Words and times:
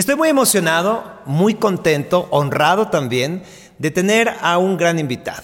Estoy 0.00 0.16
muy 0.16 0.30
emocionado, 0.30 1.20
muy 1.26 1.56
contento, 1.56 2.26
honrado 2.30 2.88
también 2.88 3.42
de 3.76 3.90
tener 3.90 4.34
a 4.40 4.56
un 4.56 4.78
gran 4.78 4.98
invitado. 4.98 5.42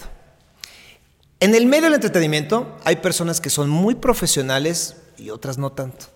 En 1.39 1.53
el 1.53 1.67
medio 1.67 1.83
del 1.83 1.93
entretenimiento 1.93 2.75
hay 2.83 2.95
personas 2.95 3.39
que 3.39 3.51
son 3.51 3.69
muy 3.69 3.93
profesionales 3.93 4.97
y 5.15 5.29
otras 5.29 5.59
no 5.59 5.73
tanto. 5.73 6.07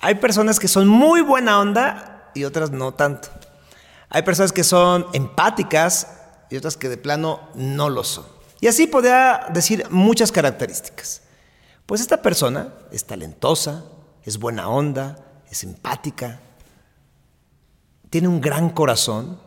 Hay 0.00 0.14
personas 0.14 0.60
que 0.60 0.68
son 0.68 0.86
muy 0.86 1.20
buena 1.20 1.58
onda 1.58 2.30
y 2.32 2.44
otras 2.44 2.70
no 2.70 2.94
tanto. 2.94 3.26
Hay 4.08 4.22
personas 4.22 4.52
que 4.52 4.62
son 4.62 5.08
empáticas 5.12 6.06
y 6.50 6.58
otras 6.58 6.76
que 6.76 6.88
de 6.88 6.96
plano 6.96 7.40
no 7.56 7.90
lo 7.90 8.04
son. 8.04 8.24
Y 8.60 8.68
así 8.68 8.86
podría 8.86 9.48
decir 9.52 9.84
muchas 9.90 10.30
características. 10.30 11.22
Pues 11.86 12.02
esta 12.02 12.22
persona 12.22 12.72
es 12.92 13.04
talentosa, 13.04 13.82
es 14.22 14.38
buena 14.38 14.68
onda, 14.68 15.16
es 15.50 15.64
empática, 15.64 16.40
tiene 18.10 18.28
un 18.28 18.40
gran 18.40 18.70
corazón, 18.70 19.38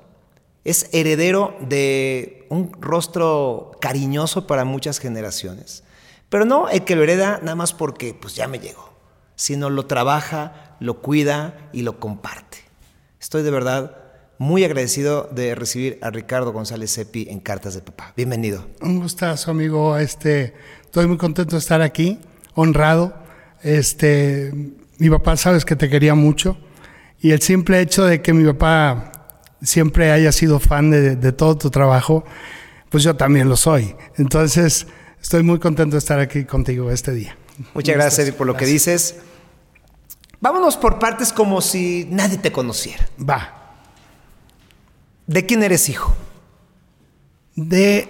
es 0.63 0.89
heredero 0.91 1.55
de 1.61 2.45
un 2.49 2.71
rostro 2.79 3.71
cariñoso 3.81 4.45
para 4.45 4.65
muchas 4.65 4.99
generaciones. 4.99 5.84
Pero 6.29 6.45
no 6.45 6.70
el 6.70 6.84
que 6.84 6.95
lo 6.95 7.03
hereda 7.03 7.39
nada 7.41 7.55
más 7.55 7.73
porque 7.73 8.13
pues 8.13 8.35
ya 8.35 8.47
me 8.47 8.59
llegó, 8.59 8.93
sino 9.35 9.70
lo 9.70 9.85
trabaja, 9.85 10.77
lo 10.79 11.01
cuida 11.01 11.70
y 11.73 11.81
lo 11.81 11.99
comparte. 11.99 12.59
Estoy 13.20 13.43
de 13.43 13.51
verdad 13.51 13.97
muy 14.37 14.63
agradecido 14.63 15.29
de 15.31 15.55
recibir 15.55 15.99
a 16.01 16.09
Ricardo 16.09 16.51
González 16.51 16.93
Cepi 16.93 17.27
en 17.29 17.39
Cartas 17.39 17.75
de 17.75 17.81
Papá. 17.81 18.13
Bienvenido. 18.15 18.65
Un 18.81 18.99
gustazo, 18.99 19.51
amigo. 19.51 19.98
Este, 19.98 20.55
estoy 20.81 21.05
muy 21.07 21.17
contento 21.17 21.55
de 21.55 21.59
estar 21.59 21.81
aquí, 21.81 22.20
honrado. 22.55 23.13
Este, 23.62 24.51
mi 24.98 25.09
papá 25.09 25.37
sabes 25.37 25.65
que 25.65 25.75
te 25.75 25.89
quería 25.89 26.15
mucho 26.15 26.57
y 27.21 27.31
el 27.31 27.41
simple 27.41 27.80
hecho 27.80 28.03
de 28.03 28.21
que 28.21 28.34
mi 28.34 28.43
papá 28.45 29.12
siempre 29.62 30.12
haya 30.12 30.32
sido 30.32 30.59
fan 30.59 30.90
de, 30.90 31.32
todo 31.32 31.55
tu 31.55 31.70
trabajo, 31.70 32.26
pues 32.90 33.04
yo 33.04 33.15
también 33.15 33.48
lo 33.48 33.55
soy. 33.55 33.95
Entonces, 34.18 34.87
estoy 35.21 35.43
muy 35.43 35.60
contento 35.60 35.95
de 35.95 35.99
estar 35.99 36.20
aquí 36.20 36.45
contigo 36.45 36.90
este 36.90 37.13
día. 37.13 37.37
Muchas 37.76 37.95
gracias, 37.95 38.20
Eddie, 38.20 38.34
por 38.34 38.48
lo 38.48 38.57
que 38.57 38.65
dices. 38.65 39.18
Vámonos 40.40 40.77
por 40.77 40.98
partes 40.98 41.32
como 41.32 41.62
si 41.62 42.07
nadie 42.10 42.40
te 42.40 42.51
conociera. 42.51 43.07
Va. 43.20 43.76
¿De 45.27 45.45
quién 45.45 45.62
eres 45.62 45.90
hijo? 45.90 46.15
De 47.55 48.10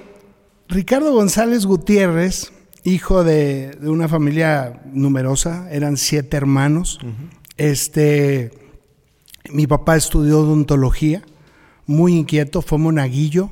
Ricardo 0.69 1.11
González 1.11 1.65
Gutiérrez, 1.65 2.53
hijo 2.85 3.25
de, 3.25 3.77
una 3.81 4.07
familia 4.07 4.81
numerosa, 4.85 5.67
eran 5.69 5.97
siete 5.97 6.37
hermanos. 6.37 6.99
Este 7.57 8.60
mi 9.49 9.67
papá 9.67 9.95
estudió 9.95 10.41
odontología, 10.41 11.21
muy 11.85 12.15
inquieto, 12.15 12.61
fue 12.61 12.77
monaguillo, 12.77 13.51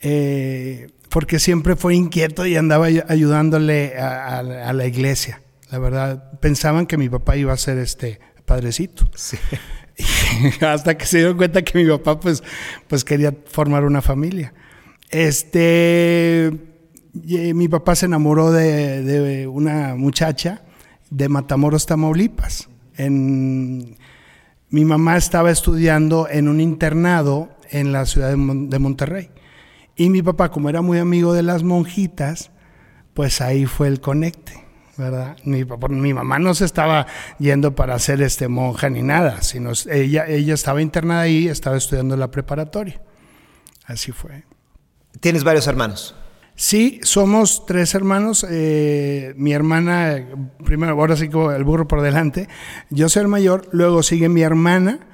eh, 0.00 0.88
porque 1.08 1.38
siempre 1.38 1.76
fue 1.76 1.94
inquieto 1.94 2.46
y 2.46 2.56
andaba 2.56 2.86
ayudándole 2.86 3.98
a, 3.98 4.42
la 4.72 4.86
iglesia. 4.86 5.42
La 5.70 5.78
verdad, 5.78 6.38
pensaban 6.40 6.86
que 6.86 6.96
mi 6.96 7.08
papá 7.08 7.36
iba 7.36 7.52
a 7.52 7.56
ser 7.56 7.78
este 7.78 8.20
padrecito. 8.44 9.08
hasta 10.60 10.96
que 10.96 11.06
se 11.06 11.18
dieron 11.18 11.36
cuenta 11.36 11.62
que 11.62 11.82
mi 11.82 11.88
papá 11.90 12.20
pues, 12.20 12.42
pues 12.86 13.04
quería 13.04 13.34
formar 13.46 13.84
una 13.84 14.02
familia. 14.02 14.52
Este, 15.10 16.52
mi 17.14 17.68
papá 17.68 17.94
se 17.94 18.06
enamoró 18.06 18.52
de, 18.52 19.02
de 19.02 19.46
una 19.46 19.94
muchacha 19.94 20.62
de 21.10 21.28
Matamoros, 21.28 21.86
Tamaulipas. 21.86 22.68
En, 22.96 23.96
mi 24.70 24.84
mamá 24.84 25.16
estaba 25.16 25.50
estudiando 25.50 26.28
en 26.28 26.48
un 26.48 26.60
internado 26.60 27.48
en 27.70 27.92
la 27.92 28.06
ciudad 28.06 28.30
de, 28.30 28.78
Monterrey. 28.78 29.30
Y 29.94 30.10
mi 30.10 30.22
papá, 30.22 30.50
como 30.50 30.68
era 30.68 30.82
muy 30.82 30.98
amigo 30.98 31.32
de 31.32 31.42
las 31.42 31.62
monjitas, 31.62 32.50
pues 33.14 33.40
ahí 33.40 33.66
fue 33.66 33.88
el 33.88 34.00
conecte, 34.00 34.64
¿verdad? 34.96 35.36
Mi, 35.44 35.64
mamá 36.12 36.38
no 36.38 36.54
se 36.54 36.64
estaba 36.64 37.06
yendo 37.38 37.74
para 37.74 37.94
hacer 37.94 38.20
este 38.20 38.48
monja 38.48 38.90
ni 38.90 39.02
nada, 39.02 39.42
sino 39.42 39.72
ella, 39.90 40.26
ella 40.26 40.54
estaba 40.54 40.82
internada 40.82 41.22
ahí, 41.22 41.48
estaba 41.48 41.76
estudiando 41.76 42.16
la 42.16 42.30
preparatoria. 42.30 43.00
Así 43.86 44.12
fue. 44.12 44.44
¿Tienes 45.20 45.44
varios 45.44 45.66
hermanos? 45.66 46.14
Sí, 46.56 47.00
somos 47.02 47.66
tres 47.66 47.94
hermanos. 47.94 48.44
Eh, 48.48 49.34
mi 49.36 49.52
hermana, 49.52 50.26
primero, 50.64 50.92
ahora 50.92 51.14
sí 51.14 51.28
como 51.28 51.52
el 51.52 51.64
burro 51.64 51.86
por 51.86 52.00
delante. 52.00 52.48
Yo 52.88 53.10
soy 53.10 53.22
el 53.22 53.28
mayor, 53.28 53.68
luego 53.72 54.02
sigue 54.02 54.30
mi 54.30 54.40
hermana, 54.40 55.06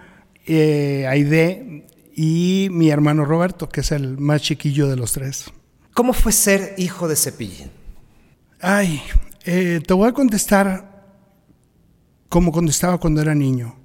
eh, 0.47 1.05
Aide, 1.09 1.89
y 2.15 2.69
mi 2.71 2.91
hermano 2.91 3.25
Roberto, 3.25 3.69
que 3.69 3.81
es 3.81 3.91
el 3.91 4.19
más 4.19 4.43
chiquillo 4.43 4.87
de 4.87 4.97
los 4.97 5.13
tres. 5.13 5.51
¿Cómo 5.95 6.13
fue 6.13 6.31
ser 6.31 6.75
hijo 6.79 7.09
de 7.09 7.17
Cepillín? 7.17 7.71
Ay, 8.61 9.03
eh, 9.45 9.81
te 9.85 9.95
voy 9.95 10.09
a 10.09 10.13
contestar 10.13 10.93
como 12.29 12.53
contestaba 12.53 12.99
cuando 12.99 13.21
era 13.21 13.35
niño. 13.35 13.77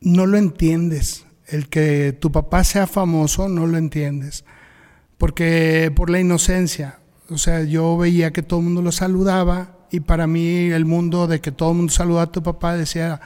No 0.00 0.26
lo 0.26 0.36
entiendes. 0.36 1.24
El 1.46 1.68
que 1.68 2.16
tu 2.18 2.32
papá 2.32 2.64
sea 2.64 2.88
famoso, 2.88 3.48
no 3.48 3.68
lo 3.68 3.78
entiendes 3.78 4.44
porque 5.22 5.92
por 5.94 6.10
la 6.10 6.18
inocencia, 6.18 6.98
o 7.30 7.38
sea, 7.38 7.62
yo 7.62 7.96
veía 7.96 8.32
que 8.32 8.42
todo 8.42 8.58
el 8.58 8.64
mundo 8.64 8.82
lo 8.82 8.90
saludaba 8.90 9.86
y 9.92 10.00
para 10.00 10.26
mí 10.26 10.72
el 10.72 10.84
mundo 10.84 11.28
de 11.28 11.40
que 11.40 11.52
todo 11.52 11.70
el 11.70 11.76
mundo 11.76 11.92
saluda 11.92 12.22
a 12.22 12.32
tu 12.32 12.42
papá 12.42 12.76
decía, 12.76 13.20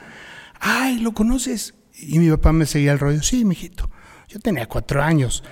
ay, 0.59 0.99
¿lo 0.99 1.13
conoces? 1.13 1.73
Y 1.95 2.19
mi 2.19 2.29
papá 2.29 2.53
me 2.53 2.67
seguía 2.67 2.91
el 2.91 2.99
rollo, 2.99 3.23
sí, 3.23 3.45
mijito. 3.45 3.89
Yo 4.29 4.39
tenía 4.39 4.67
cuatro 4.67 5.01
años, 5.01 5.43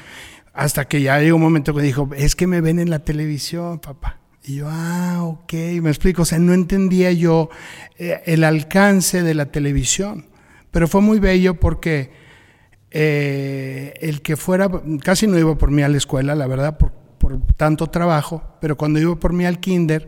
hasta 0.53 0.87
que 0.87 1.01
ya 1.01 1.19
llegó 1.19 1.37
un 1.37 1.41
momento 1.41 1.73
que 1.73 1.81
dijo, 1.81 2.11
es 2.15 2.35
que 2.35 2.45
me 2.45 2.61
ven 2.61 2.77
en 2.77 2.91
la 2.91 2.99
televisión, 2.99 3.79
papá. 3.79 4.19
Y 4.43 4.57
yo, 4.57 4.67
ah, 4.69 5.23
ok, 5.23 5.51
me 5.81 5.89
explico, 5.89 6.21
o 6.21 6.25
sea, 6.25 6.37
no 6.37 6.53
entendía 6.53 7.11
yo 7.11 7.49
eh, 7.97 8.21
el 8.27 8.43
alcance 8.43 9.23
de 9.23 9.33
la 9.33 9.47
televisión, 9.47 10.27
pero 10.69 10.87
fue 10.87 11.01
muy 11.01 11.17
bello 11.17 11.59
porque 11.59 12.11
eh, 12.97 13.93
el 13.99 14.21
que 14.21 14.37
fuera, 14.37 14.69
casi 15.03 15.27
no 15.27 15.37
iba 15.37 15.57
por 15.57 15.69
mí 15.69 15.83
a 15.83 15.89
la 15.89 15.97
escuela, 15.97 16.33
la 16.33 16.47
verdad, 16.47 16.77
por, 16.77 16.93
tanto 17.57 17.87
trabajo, 17.87 18.41
pero 18.61 18.77
cuando 18.77 19.01
iba 19.01 19.17
por 19.17 19.33
mí 19.33 19.45
al 19.45 19.59
kinder, 19.59 20.07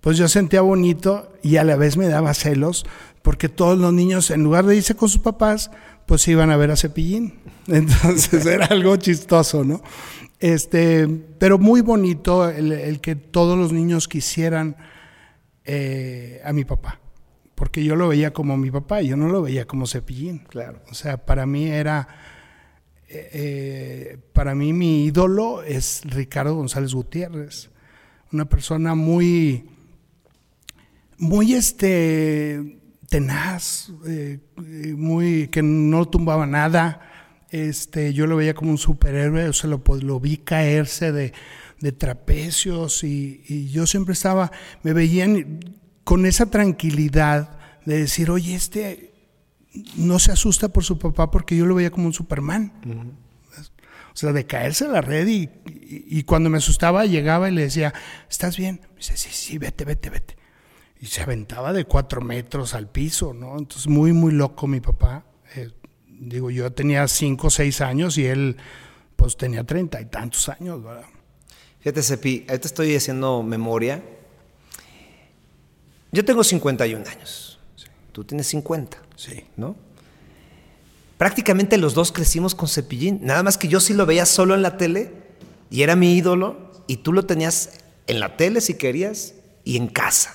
pues 0.00 0.18
yo 0.18 0.26
sentía 0.26 0.60
bonito 0.60 1.32
y 1.40 1.58
a 1.58 1.62
la 1.62 1.76
vez 1.76 1.96
me 1.96 2.08
daba 2.08 2.34
celos, 2.34 2.84
porque 3.22 3.48
todos 3.48 3.78
los 3.78 3.92
niños, 3.92 4.32
en 4.32 4.42
lugar 4.42 4.66
de 4.66 4.74
irse 4.74 4.96
con 4.96 5.08
sus 5.08 5.20
papás, 5.20 5.70
pues 6.06 6.26
iban 6.26 6.50
a 6.50 6.56
ver 6.56 6.72
a 6.72 6.76
Cepillín. 6.76 7.38
Entonces 7.68 8.44
era 8.44 8.66
algo 8.66 8.96
chistoso, 8.96 9.62
¿no? 9.62 9.80
Este, 10.40 11.06
pero 11.38 11.58
muy 11.58 11.80
bonito 11.80 12.48
el, 12.48 13.00
que 13.00 13.14
todos 13.14 13.56
los 13.56 13.72
niños 13.72 14.08
quisieran 14.08 14.74
eh, 15.64 16.40
a 16.44 16.52
mi 16.52 16.64
papá 16.64 16.98
porque 17.60 17.84
yo 17.84 17.94
lo 17.94 18.08
veía 18.08 18.32
como 18.32 18.56
mi 18.56 18.70
papá, 18.70 19.02
yo 19.02 19.18
no 19.18 19.28
lo 19.28 19.42
veía 19.42 19.66
como 19.66 19.86
Cepillín. 19.86 20.38
Claro. 20.48 20.80
O 20.90 20.94
sea, 20.94 21.26
para 21.26 21.44
mí 21.44 21.66
era, 21.66 22.08
eh, 23.06 23.28
eh, 23.34 24.18
para 24.32 24.54
mí 24.54 24.72
mi 24.72 25.04
ídolo 25.04 25.62
es 25.62 26.00
Ricardo 26.06 26.54
González 26.54 26.94
Gutiérrez, 26.94 27.68
una 28.32 28.46
persona 28.46 28.94
muy, 28.94 29.68
muy 31.18 31.52
este, 31.52 32.78
tenaz, 33.10 33.92
eh, 34.06 34.38
muy, 34.96 35.48
que 35.48 35.62
no 35.62 36.08
tumbaba 36.08 36.46
nada. 36.46 37.36
Este, 37.50 38.14
yo 38.14 38.26
lo 38.26 38.36
veía 38.36 38.54
como 38.54 38.70
un 38.70 38.78
superhéroe, 38.78 39.50
o 39.50 39.52
sea, 39.52 39.68
lo, 39.68 39.82
lo 40.00 40.18
vi 40.18 40.38
caerse 40.38 41.12
de, 41.12 41.34
de 41.78 41.92
trapecios 41.92 43.04
y, 43.04 43.42
y, 43.46 43.68
yo 43.68 43.86
siempre 43.86 44.14
estaba, 44.14 44.50
me 44.82 44.94
veían 44.94 45.60
con 46.10 46.26
esa 46.26 46.46
tranquilidad 46.46 47.56
de 47.84 47.98
decir, 47.98 48.32
oye, 48.32 48.56
este 48.56 49.14
no 49.94 50.18
se 50.18 50.32
asusta 50.32 50.68
por 50.68 50.82
su 50.82 50.98
papá 50.98 51.30
porque 51.30 51.56
yo 51.56 51.66
lo 51.66 51.76
veía 51.76 51.92
como 51.92 52.06
un 52.06 52.12
Superman. 52.12 52.72
O 54.12 54.16
sea, 54.16 54.32
de 54.32 54.44
caerse 54.44 54.86
a 54.86 54.88
la 54.88 55.02
red 55.02 55.28
y, 55.28 56.24
cuando 56.24 56.50
me 56.50 56.58
asustaba 56.58 57.06
llegaba 57.06 57.48
y 57.48 57.54
le 57.54 57.62
decía, 57.62 57.94
¿estás 58.28 58.56
bien? 58.56 58.80
Me 58.90 58.96
dice, 58.96 59.16
sí, 59.16 59.28
sí, 59.30 59.58
vete, 59.58 59.84
vete, 59.84 60.10
vete. 60.10 60.36
Y 61.00 61.06
se 61.06 61.22
aventaba 61.22 61.72
de 61.72 61.84
cuatro 61.84 62.20
metros 62.20 62.74
al 62.74 62.88
piso, 62.88 63.32
¿no? 63.32 63.56
Entonces, 63.56 63.86
muy, 63.86 64.12
muy 64.12 64.32
loco 64.32 64.66
mi 64.66 64.80
papá. 64.80 65.24
Eh, 65.54 65.70
digo, 66.08 66.50
yo 66.50 66.72
tenía 66.72 67.06
cinco 67.06 67.46
o 67.46 67.50
seis 67.50 67.80
años 67.80 68.18
y 68.18 68.26
él, 68.26 68.56
pues, 69.14 69.36
tenía 69.36 69.62
treinta 69.62 70.00
y 70.00 70.06
tantos 70.06 70.48
años, 70.48 70.82
¿verdad? 70.82 71.06
Fíjate, 71.78 72.02
Sepi, 72.02 72.46
ahorita 72.48 72.66
estoy 72.66 72.96
haciendo 72.96 73.44
memoria 73.44 74.02
yo 76.12 76.24
tengo 76.24 76.42
51 76.44 77.04
años. 77.08 77.58
Tú 78.12 78.24
tienes 78.24 78.46
50. 78.48 78.98
Sí. 79.16 79.44
¿No? 79.56 79.76
Prácticamente 81.16 81.76
los 81.76 81.94
dos 81.94 82.12
crecimos 82.12 82.54
con 82.54 82.68
Cepillín. 82.68 83.20
Nada 83.22 83.42
más 83.42 83.58
que 83.58 83.68
yo 83.68 83.78
sí 83.78 83.92
lo 83.92 84.06
veía 84.06 84.26
solo 84.26 84.54
en 84.54 84.62
la 84.62 84.76
tele 84.76 85.12
y 85.70 85.82
era 85.82 85.94
mi 85.94 86.14
ídolo 86.14 86.72
y 86.86 86.98
tú 86.98 87.12
lo 87.12 87.26
tenías 87.26 87.80
en 88.06 88.20
la 88.20 88.36
tele 88.36 88.60
si 88.60 88.74
querías 88.74 89.34
y 89.64 89.76
en 89.76 89.88
casa. 89.88 90.34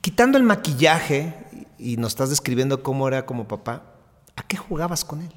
Quitando 0.00 0.36
el 0.36 0.44
maquillaje 0.44 1.34
y 1.78 1.96
nos 1.96 2.12
estás 2.12 2.30
describiendo 2.30 2.82
cómo 2.82 3.08
era 3.08 3.24
como 3.24 3.48
papá, 3.48 3.94
¿a 4.36 4.42
qué 4.42 4.56
jugabas 4.56 5.04
con 5.04 5.22
él? 5.22 5.32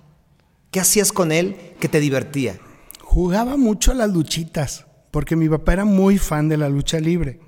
¿Qué 0.71 0.79
hacías 0.79 1.11
con 1.11 1.31
él 1.31 1.75
que 1.79 1.87
te 1.87 1.99
divertía? 1.99 2.59
Jugaba 3.01 3.57
mucho 3.57 3.91
a 3.91 3.95
las 3.95 4.11
luchitas, 4.11 4.85
porque 5.11 5.35
mi 5.35 5.49
papá 5.49 5.73
era 5.73 5.85
muy 5.85 6.17
fan 6.17 6.49
de 6.49 6.57
la 6.57 6.69
lucha 6.69 6.99
libre. 6.99 7.39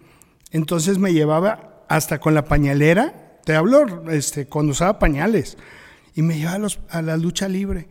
Entonces 0.51 0.97
me 0.97 1.13
llevaba 1.13 1.85
hasta 1.87 2.19
con 2.19 2.33
la 2.33 2.45
pañalera, 2.45 3.39
te 3.45 3.55
hablo 3.55 4.09
este, 4.11 4.47
cuando 4.47 4.71
usaba 4.71 4.99
pañales, 4.99 5.57
y 6.15 6.21
me 6.21 6.37
llevaba 6.37 6.55
a, 6.55 6.59
los, 6.59 6.79
a 6.89 7.01
la 7.01 7.17
lucha 7.17 7.47
libre. 7.47 7.87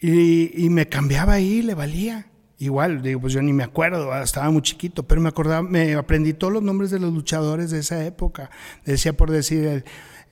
Y, 0.00 0.64
y, 0.64 0.70
me 0.70 0.88
cambiaba 0.88 1.34
ahí, 1.34 1.60
le 1.60 1.74
valía. 1.74 2.26
Igual, 2.58 3.02
digo, 3.02 3.20
pues 3.20 3.32
yo 3.32 3.42
ni 3.42 3.52
me 3.52 3.64
acuerdo, 3.64 4.14
estaba 4.22 4.50
muy 4.50 4.62
chiquito, 4.62 5.02
pero 5.02 5.20
me 5.20 5.28
acordaba, 5.28 5.62
me 5.62 5.94
aprendí 5.94 6.32
todos 6.32 6.52
los 6.52 6.62
nombres 6.62 6.90
de 6.90 6.98
los 6.98 7.12
luchadores 7.12 7.70
de 7.70 7.80
esa 7.80 8.04
época. 8.04 8.50
Decía 8.84 9.14
por 9.14 9.30
decir 9.30 9.64
el, 9.64 9.84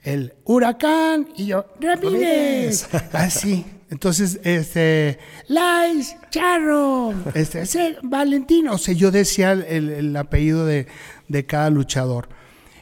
el 0.02 0.34
huracán 0.44 1.28
y 1.36 1.46
yo, 1.46 1.66
rapidez. 1.80 2.88
Así. 3.12 3.64
Entonces, 3.90 4.40
este, 4.44 5.18
Lais, 5.48 6.16
Charro, 6.30 7.14
este, 7.34 7.64
Valentino. 8.02 8.74
O 8.74 8.78
sea, 8.78 8.94
yo 8.94 9.10
decía 9.10 9.52
el, 9.52 9.90
el 9.90 10.16
apellido 10.16 10.66
de, 10.66 10.86
de, 11.28 11.46
cada 11.46 11.70
luchador. 11.70 12.28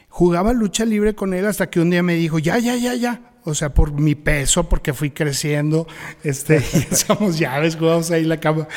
Jugaba 0.09 0.53
lucha 0.53 0.83
libre 0.83 1.15
con 1.15 1.33
él 1.33 1.45
hasta 1.45 1.69
que 1.69 1.79
un 1.79 1.89
día 1.89 2.03
me 2.03 2.15
dijo, 2.15 2.39
ya, 2.39 2.57
ya, 2.59 2.75
ya, 2.75 2.95
ya. 2.95 3.21
O 3.43 3.55
sea, 3.55 3.73
por 3.73 3.93
mi 3.93 4.15
peso, 4.15 4.67
porque 4.67 4.93
fui 4.93 5.11
creciendo, 5.11 5.87
este, 6.23 6.57
echamos 6.91 7.39
llaves, 7.39 7.77
jugamos 7.77 8.11
ahí 8.11 8.25
la 8.25 8.39
cama 8.39 8.67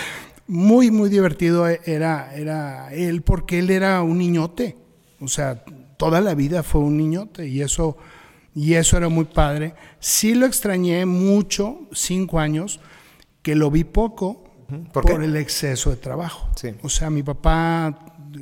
muy, 0.50 0.90
muy 0.90 1.08
divertido 1.08 1.68
era, 1.68 2.34
era 2.34 2.92
él, 2.92 3.22
porque 3.22 3.60
él 3.60 3.70
era 3.70 4.02
un 4.02 4.18
niñote. 4.18 4.76
O 5.20 5.28
sea, 5.28 5.64
toda 5.96 6.20
la 6.20 6.34
vida 6.34 6.64
fue 6.64 6.80
un 6.80 6.96
niñote 6.96 7.46
y 7.46 7.62
eso, 7.62 7.96
y 8.54 8.74
eso 8.74 8.96
era 8.96 9.08
muy 9.08 9.24
padre. 9.24 9.74
Sí 9.98 10.34
lo 10.34 10.46
extrañé 10.46 11.06
mucho, 11.06 11.88
cinco 11.92 12.38
años, 12.40 12.80
que 13.42 13.54
lo 13.54 13.70
vi 13.70 13.84
poco 13.84 14.44
¿Por, 14.92 15.22
el 15.22 15.36
exceso 15.36 15.90
de 15.90 15.96
trabajo. 15.96 16.48
O 16.82 16.88
sea, 16.88 17.10
mi 17.10 17.22
papá 17.22 17.98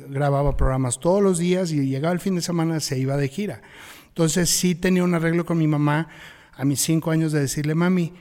grababa 0.09 0.55
programas 0.55 0.99
todos 0.99 1.23
los 1.23 1.39
días 1.39 1.71
y 1.71 1.87
llegaba 1.87 2.13
el 2.13 2.19
fin 2.19 2.35
de 2.35 2.41
semana, 2.41 2.79
se 2.79 2.99
iba 2.99 3.17
de 3.17 3.27
gira. 3.27 3.61
Entonces 4.09 4.49
sí 4.49 4.75
tenía 4.75 5.03
un 5.03 5.15
arreglo 5.15 5.45
con 5.45 5.57
mi 5.57 5.67
mamá 5.67 6.07
a 6.53 6.65
mis 6.65 6.81
cinco 6.81 7.11
años 7.11 7.31
de 7.31 7.39
decirle, 7.39 7.73
mami, 7.73 8.13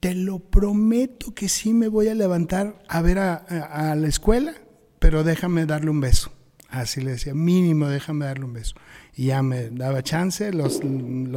te 0.00 0.14
lo 0.14 0.40
prometo 0.40 1.34
que 1.34 1.48
sí 1.48 1.72
me 1.72 1.88
voy 1.88 2.08
a 2.08 2.14
levantar 2.14 2.82
a 2.88 3.02
ver 3.02 3.18
a, 3.18 3.94
la 3.96 4.08
escuela, 4.08 4.54
pero 4.98 5.22
déjame 5.22 5.66
darle 5.66 5.90
un 5.90 6.00
beso. 6.00 6.32
Así 6.68 7.00
le 7.00 7.12
decía, 7.12 7.34
mínimo 7.34 7.86
déjame 7.86 8.24
darle 8.24 8.46
un 8.46 8.54
beso. 8.54 8.74
Y 9.14 9.26
ya 9.26 9.42
me 9.42 9.68
daba 9.70 10.02
chance, 10.02 10.52
los, 10.52 10.80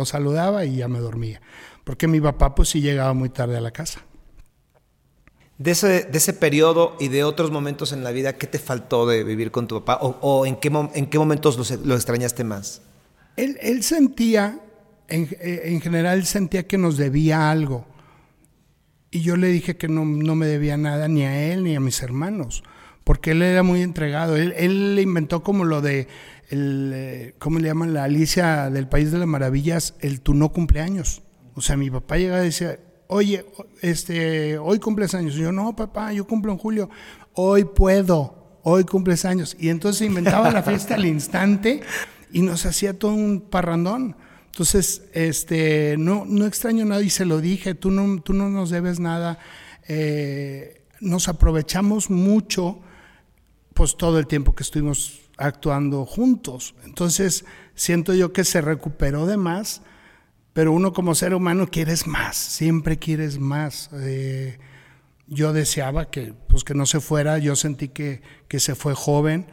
saludaba 0.08 0.66
y 0.66 0.78
ya 0.78 0.88
me 0.88 1.00
dormía. 1.00 1.42
Porque 1.84 2.08
mi 2.08 2.22
papá 2.22 2.56
pues 2.56 2.70
sí 2.70 2.82
llegaba 2.82 3.14
muy 3.14 3.30
tarde 3.30 3.58
a 3.58 3.62
la 3.62 3.72
casa. 3.72 4.02
De 5.58 5.72
ese, 5.72 6.04
de 6.04 6.18
ese 6.18 6.34
periodo 6.34 6.96
y 7.00 7.08
de 7.08 7.24
otros 7.24 7.52
momentos 7.52 7.94
en 7.94 8.04
la 8.04 8.12
vida, 8.12 8.38
¿qué 8.38 8.48
te 8.48 8.60
faltó 8.60 9.06
de 9.06 9.24
vivir 9.24 9.52
con 9.52 9.68
tu 9.68 9.84
papá? 9.84 10.00
¿O, 10.02 10.46
en, 10.46 10.58
qué, 10.58 10.70
en 10.94 11.06
qué 11.08 11.18
momentos 11.18 11.80
lo, 11.86 11.96
extrañaste 11.96 12.44
más? 12.44 12.82
Él, 13.38 13.58
él 13.62 13.84
sentía, 13.84 14.60
en, 15.08 15.30
en 15.40 15.80
general 15.82 16.26
sentía 16.26 16.68
que 16.68 16.78
nos 16.78 16.98
debía 16.98 17.52
algo 17.52 17.86
y 19.16 19.22
yo 19.22 19.38
le 19.38 19.48
dije 19.48 19.78
que 19.78 19.88
no, 19.88 20.04
me 20.04 20.46
debía 20.46 20.76
nada 20.76 21.08
ni 21.08 21.24
a 21.24 21.54
él 21.54 21.64
ni 21.64 21.74
a 21.74 21.80
mis 21.80 22.02
hermanos, 22.02 22.66
porque 23.06 23.32
él 23.32 23.42
era 23.42 23.64
muy 23.64 23.82
entregado. 23.82 24.36
Él, 24.36 24.54
él 24.58 25.00
inventó 25.02 25.44
como 25.44 25.64
lo 25.64 25.82
de, 25.82 26.10
eh, 26.52 27.34
¿cómo 27.40 27.60
le 27.60 27.70
llaman? 27.70 27.94
La 27.94 28.04
Alicia 28.04 28.70
del 28.70 28.90
País 28.90 29.12
de 29.12 29.20
las 29.20 29.28
Maravillas, 29.28 29.94
el 30.02 30.20
tu 30.20 30.34
no 30.34 30.50
cumpleaños. 30.50 31.22
O 31.54 31.62
sea, 31.62 31.78
mi 31.78 31.90
papá 31.90 32.18
llegaba 32.18 32.42
y 32.42 32.46
decía, 32.48 32.80
oye, 33.08 33.46
este, 33.82 34.58
hoy 34.58 34.80
cumples 34.80 35.14
años. 35.14 35.36
Yo, 35.36 35.52
no, 35.52 35.76
papá, 35.76 36.12
yo 36.12 36.26
cumplo 36.28 36.52
en 36.52 36.58
julio. 36.58 36.90
Hoy 37.34 37.64
puedo, 37.64 38.60
hoy 38.64 38.84
cumples 38.84 39.24
años. 39.24 39.56
Y 39.60 39.70
entonces 39.70 40.08
inventaba 40.08 40.52
la 40.52 40.64
fiesta 40.64 40.96
al 40.96 41.06
instante 41.06 41.82
y 42.32 42.42
nos 42.42 42.66
hacía 42.66 42.98
todo 42.98 43.14
un 43.14 43.40
parrandón. 43.40 44.16
Entonces, 44.48 45.04
este, 45.14 45.96
no, 46.00 46.24
no 46.26 46.46
extraño 46.46 46.86
nada 46.86 47.02
y 47.02 47.10
se 47.10 47.26
lo 47.26 47.40
dije, 47.40 47.76
tú 47.76 47.92
no, 47.92 48.22
tú 48.22 48.34
no 48.34 48.50
nos 48.50 48.72
debes 48.72 49.00
nada. 49.00 49.38
Eh, 49.88 50.82
nos 51.02 51.28
aprovechamos 51.28 52.10
mucho, 52.10 52.80
pues 53.76 53.98
todo 53.98 54.18
el 54.18 54.26
tiempo 54.26 54.56
que 54.56 54.64
estuvimos 54.64 55.20
actuando 55.38 56.06
juntos. 56.06 56.74
Entonces, 56.86 57.46
siento 57.76 58.14
yo 58.14 58.32
que 58.32 58.46
se 58.46 58.62
recuperó 58.62 59.28
de 59.28 59.36
más, 59.36 59.82
pero 60.54 60.72
uno 60.72 60.94
como 60.94 61.14
ser 61.14 61.36
humano 61.36 61.68
quieres 61.68 62.08
más, 62.08 62.38
siempre 62.38 62.98
quieres 62.98 63.38
más. 63.38 63.90
Eh, 63.94 64.58
yo 65.28 65.52
deseaba 65.52 66.10
que, 66.10 66.34
pues, 66.48 66.64
que 66.64 66.74
no 66.74 66.86
se 66.86 67.02
fuera, 67.02 67.38
yo 67.38 67.58
sentí 67.58 67.90
que, 67.90 68.22
que 68.48 68.62
se 68.62 68.76
fue 68.76 68.96
joven, 68.96 69.46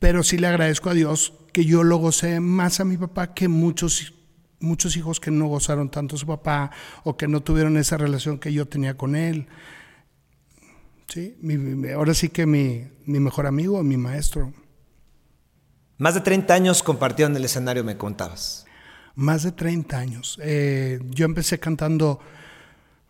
pero 0.00 0.24
sí 0.24 0.36
le 0.36 0.48
agradezco 0.48 0.90
a 0.90 0.94
Dios 0.94 1.34
que 1.52 1.64
yo 1.64 1.84
lo 1.84 1.98
gocé 1.98 2.40
más 2.40 2.80
a 2.80 2.84
mi 2.84 2.96
papá 2.96 3.32
que 3.32 3.46
muchos, 3.46 4.12
muchos 4.58 4.96
hijos 4.96 5.20
que 5.20 5.30
no 5.30 5.46
gozaron 5.46 5.88
tanto 5.88 6.16
a 6.16 6.18
su 6.18 6.26
papá 6.26 6.72
o 7.04 7.16
que 7.16 7.28
no 7.28 7.42
tuvieron 7.42 7.76
esa 7.76 7.96
relación 7.96 8.40
que 8.40 8.52
yo 8.52 8.66
tenía 8.66 8.96
con 8.96 9.14
él. 9.14 9.46
Sí, 11.12 11.36
ahora 11.94 12.14
sí 12.14 12.30
que 12.30 12.46
mi, 12.46 12.88
mi 13.04 13.20
mejor 13.20 13.46
amigo, 13.46 13.82
mi 13.82 13.96
maestro. 13.96 14.52
Más 15.98 16.14
de 16.14 16.20
30 16.22 16.54
años 16.54 16.82
compartieron 16.82 17.36
el 17.36 17.44
escenario, 17.44 17.84
me 17.84 17.98
contabas. 17.98 18.64
Más 19.14 19.42
de 19.42 19.52
30 19.52 19.98
años. 19.98 20.38
Eh, 20.42 21.00
yo 21.10 21.26
empecé 21.26 21.60
cantando 21.60 22.20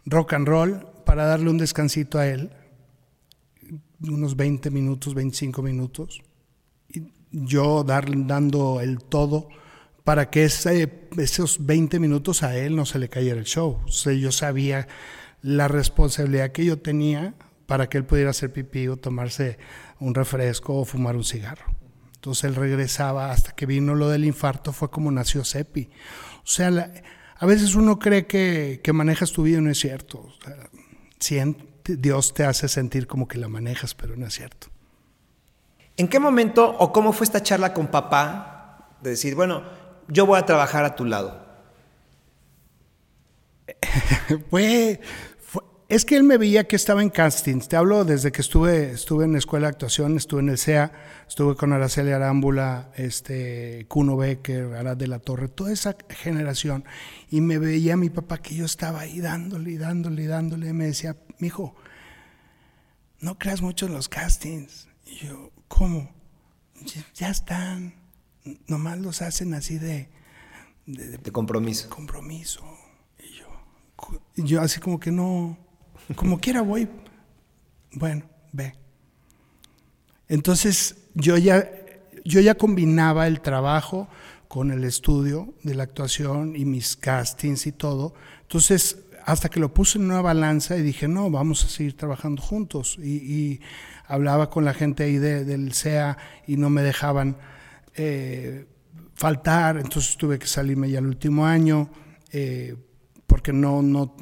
rock 0.05 0.33
and 0.33 0.49
roll 0.49 0.87
para 1.07 1.27
darle 1.27 1.51
un 1.51 1.59
descansito 1.59 2.19
a 2.19 2.27
él, 2.27 2.51
unos 4.01 4.37
20 4.37 4.71
minutos, 4.71 5.15
25 5.15 5.63
minutos 5.63 6.23
yo 7.33 7.83
dar, 7.83 8.07
dando 8.27 8.81
el 8.81 8.99
todo 8.99 9.49
para 10.05 10.31
que 10.31 10.45
ese, 10.45 11.09
esos 11.17 11.65
20 11.65 11.99
minutos 11.99 12.43
a 12.43 12.57
él 12.57 12.77
no 12.77 12.87
se 12.87 12.99
le 12.99 13.09
cayera 13.09 13.39
el 13.39 13.47
show. 13.47 13.81
O 13.85 13.89
sea, 13.89 14.13
yo 14.13 14.33
sabía 14.33 14.89
la 15.41 15.69
responsabilidad 15.69 16.53
que 16.53 16.65
yo 16.65 16.79
tenía 16.79 17.35
para 17.67 17.88
que 17.88 17.99
él 17.99 18.05
pudiera 18.05 18.31
hacer 18.31 18.53
pipí 18.53 18.88
o 18.88 18.97
tomarse 18.97 19.59
un 20.00 20.14
refresco 20.14 20.79
o 20.79 20.85
fumar 20.85 21.17
un 21.17 21.25
cigarro. 21.25 21.67
Entonces 22.14 22.44
él 22.44 22.55
regresaba 22.55 23.31
hasta 23.31 23.53
que 23.53 23.67
vino 23.67 23.94
lo 23.94 24.09
del 24.09 24.25
infarto, 24.25 24.73
fue 24.73 24.91
como 24.91 25.10
nació 25.10 25.44
Sepi. 25.44 25.91
O 26.44 26.46
sea, 26.46 26.93
a 27.37 27.46
veces 27.46 27.75
uno 27.75 27.98
cree 27.98 28.27
que, 28.27 28.81
que, 28.82 28.93
manejas 28.93 29.32
tu 29.32 29.43
vida 29.43 29.58
y 29.58 29.60
no 29.60 29.70
es 29.70 29.79
cierto. 29.79 30.19
O 30.19 30.32
sea, 31.19 31.44
Dios 31.84 32.34
te 32.34 32.44
hace 32.44 32.69
sentir 32.69 33.06
como 33.06 33.27
que 33.27 33.39
la 33.39 33.48
manejas, 33.48 33.94
pero 33.94 34.17
no 34.17 34.27
es 34.27 34.34
cierto. 34.34 34.69
¿En 35.96 36.08
qué 36.08 36.19
momento 36.19 36.77
o 36.79 36.93
cómo 36.93 37.13
fue 37.13 37.25
esta 37.25 37.43
charla 37.43 37.75
con 37.75 37.89
papá 37.89 38.96
de 39.01 39.10
decir, 39.10 39.34
bueno, 39.34 39.65
yo 40.08 40.27
voy 40.27 40.39
a 40.39 40.46
trabajar 40.46 40.84
a 40.84 40.94
tu 40.94 41.05
lado? 41.05 41.44
fue, 44.51 45.01
es 45.94 46.06
que 46.06 46.17
él 46.17 46.25
me 46.25 46.39
veía 46.39 46.67
que 46.67 46.77
estaba 46.77 47.03
en 47.03 47.11
castings. 47.11 47.69
Te 47.69 47.77
hablo 47.77 48.06
desde 48.06 48.32
que 48.32 48.41
estuve, 48.41 48.93
estuve 48.93 49.27
en 49.27 49.32
la 49.32 49.39
escuela 49.39 49.67
de 49.67 49.72
actuación, 49.72 50.17
estuve 50.17 50.41
en 50.41 50.49
el 50.49 50.56
CEA, 50.56 50.91
estuve 51.29 51.55
con 51.55 51.75
Araceli 51.75 52.13
Arámbula, 52.13 52.91
este, 52.96 53.84
Kuno 53.89 54.17
Becker, 54.17 54.72
Arad 54.75 54.96
de 54.96 55.06
la 55.06 55.19
Torre, 55.19 55.49
toda 55.49 55.70
esa 55.70 55.94
generación. 56.08 56.84
Y 57.31 57.43
me 57.43 57.58
veía 57.58 57.99
mi 57.99 58.08
papá 58.08 58.39
que 58.39 58.55
yo 58.55 58.65
estaba 58.65 59.01
ahí 59.01 59.20
dándole 59.20 59.72
y 59.72 59.77
dándole 59.77 60.22
y 60.22 60.27
dándole. 60.27 60.69
Y 60.69 60.72
me 60.72 60.87
decía, 60.87 61.17
mijo, 61.39 61.75
no 63.20 63.39
creas 63.39 63.61
mucho 63.61 63.84
en 63.84 63.93
los 63.93 64.08
castings. 64.08 64.89
Y 65.05 65.27
yo, 65.27 65.53
¿Cómo? 65.69 66.11
Ya 67.15 67.29
están. 67.29 67.94
Nomás 68.67 68.99
los 68.99 69.20
hacen 69.20 69.53
así 69.53 69.77
de... 69.79 70.08
De, 70.87 71.32
compromiso. 71.32 71.89
compromiso. 71.91 72.63
Y 73.19 73.39
yo, 73.39 73.46
yo 74.37 74.63
así 74.63 74.81
como 74.81 74.99
que 74.99 75.11
no... 75.11 75.58
Como 76.15 76.39
quiera 76.41 76.63
voy. 76.63 76.89
Bueno, 77.93 78.25
ve. 78.53 78.75
Entonces 80.29 80.97
yo 81.15 81.37
ya, 81.37 81.71
yo 82.25 82.41
ya 82.41 82.55
combinaba 82.55 83.27
el 83.27 83.41
trabajo 83.41 84.09
con 84.49 84.71
el 84.71 84.85
estudio 84.85 85.55
de 85.63 85.75
la 85.75 85.85
actuación 85.85 86.56
y 86.56 86.65
mis 86.65 86.97
castings 86.97 87.67
y 87.67 87.73
todo. 87.73 88.15
Entonces, 88.43 88.99
hasta 89.25 89.49
que 89.49 89.61
lo 89.61 89.73
puse 89.73 89.99
en 89.99 90.06
una 90.06 90.21
balanza 90.21 90.77
y 90.77 90.82
dije, 90.82 91.09
no, 91.09 91.31
vamos 91.31 91.65
a 91.65 91.69
seguir 91.69 91.97
trabajando 91.97 92.43
juntos. 92.43 92.99
y 92.99 93.61
hablaba 94.13 94.51
con 94.51 94.65
la 94.67 94.75
gente 94.75 95.05
ahí 95.05 95.17
del 95.17 95.73
CEA 95.73 96.19
y 96.47 96.59
no 96.59 96.69
me 96.69 96.82
dejaban 96.82 97.39
eh, 97.94 98.67
faltar, 99.15 99.79
entonces 99.79 100.19
tuve 100.19 100.39
que 100.39 100.47
salirme 100.47 100.91
ya 100.91 100.99
el 100.99 101.06
último 101.06 101.47
año, 101.47 101.89
eh, 102.31 102.77
porque 103.27 103.55
no, 103.55 103.81
no, 103.81 104.15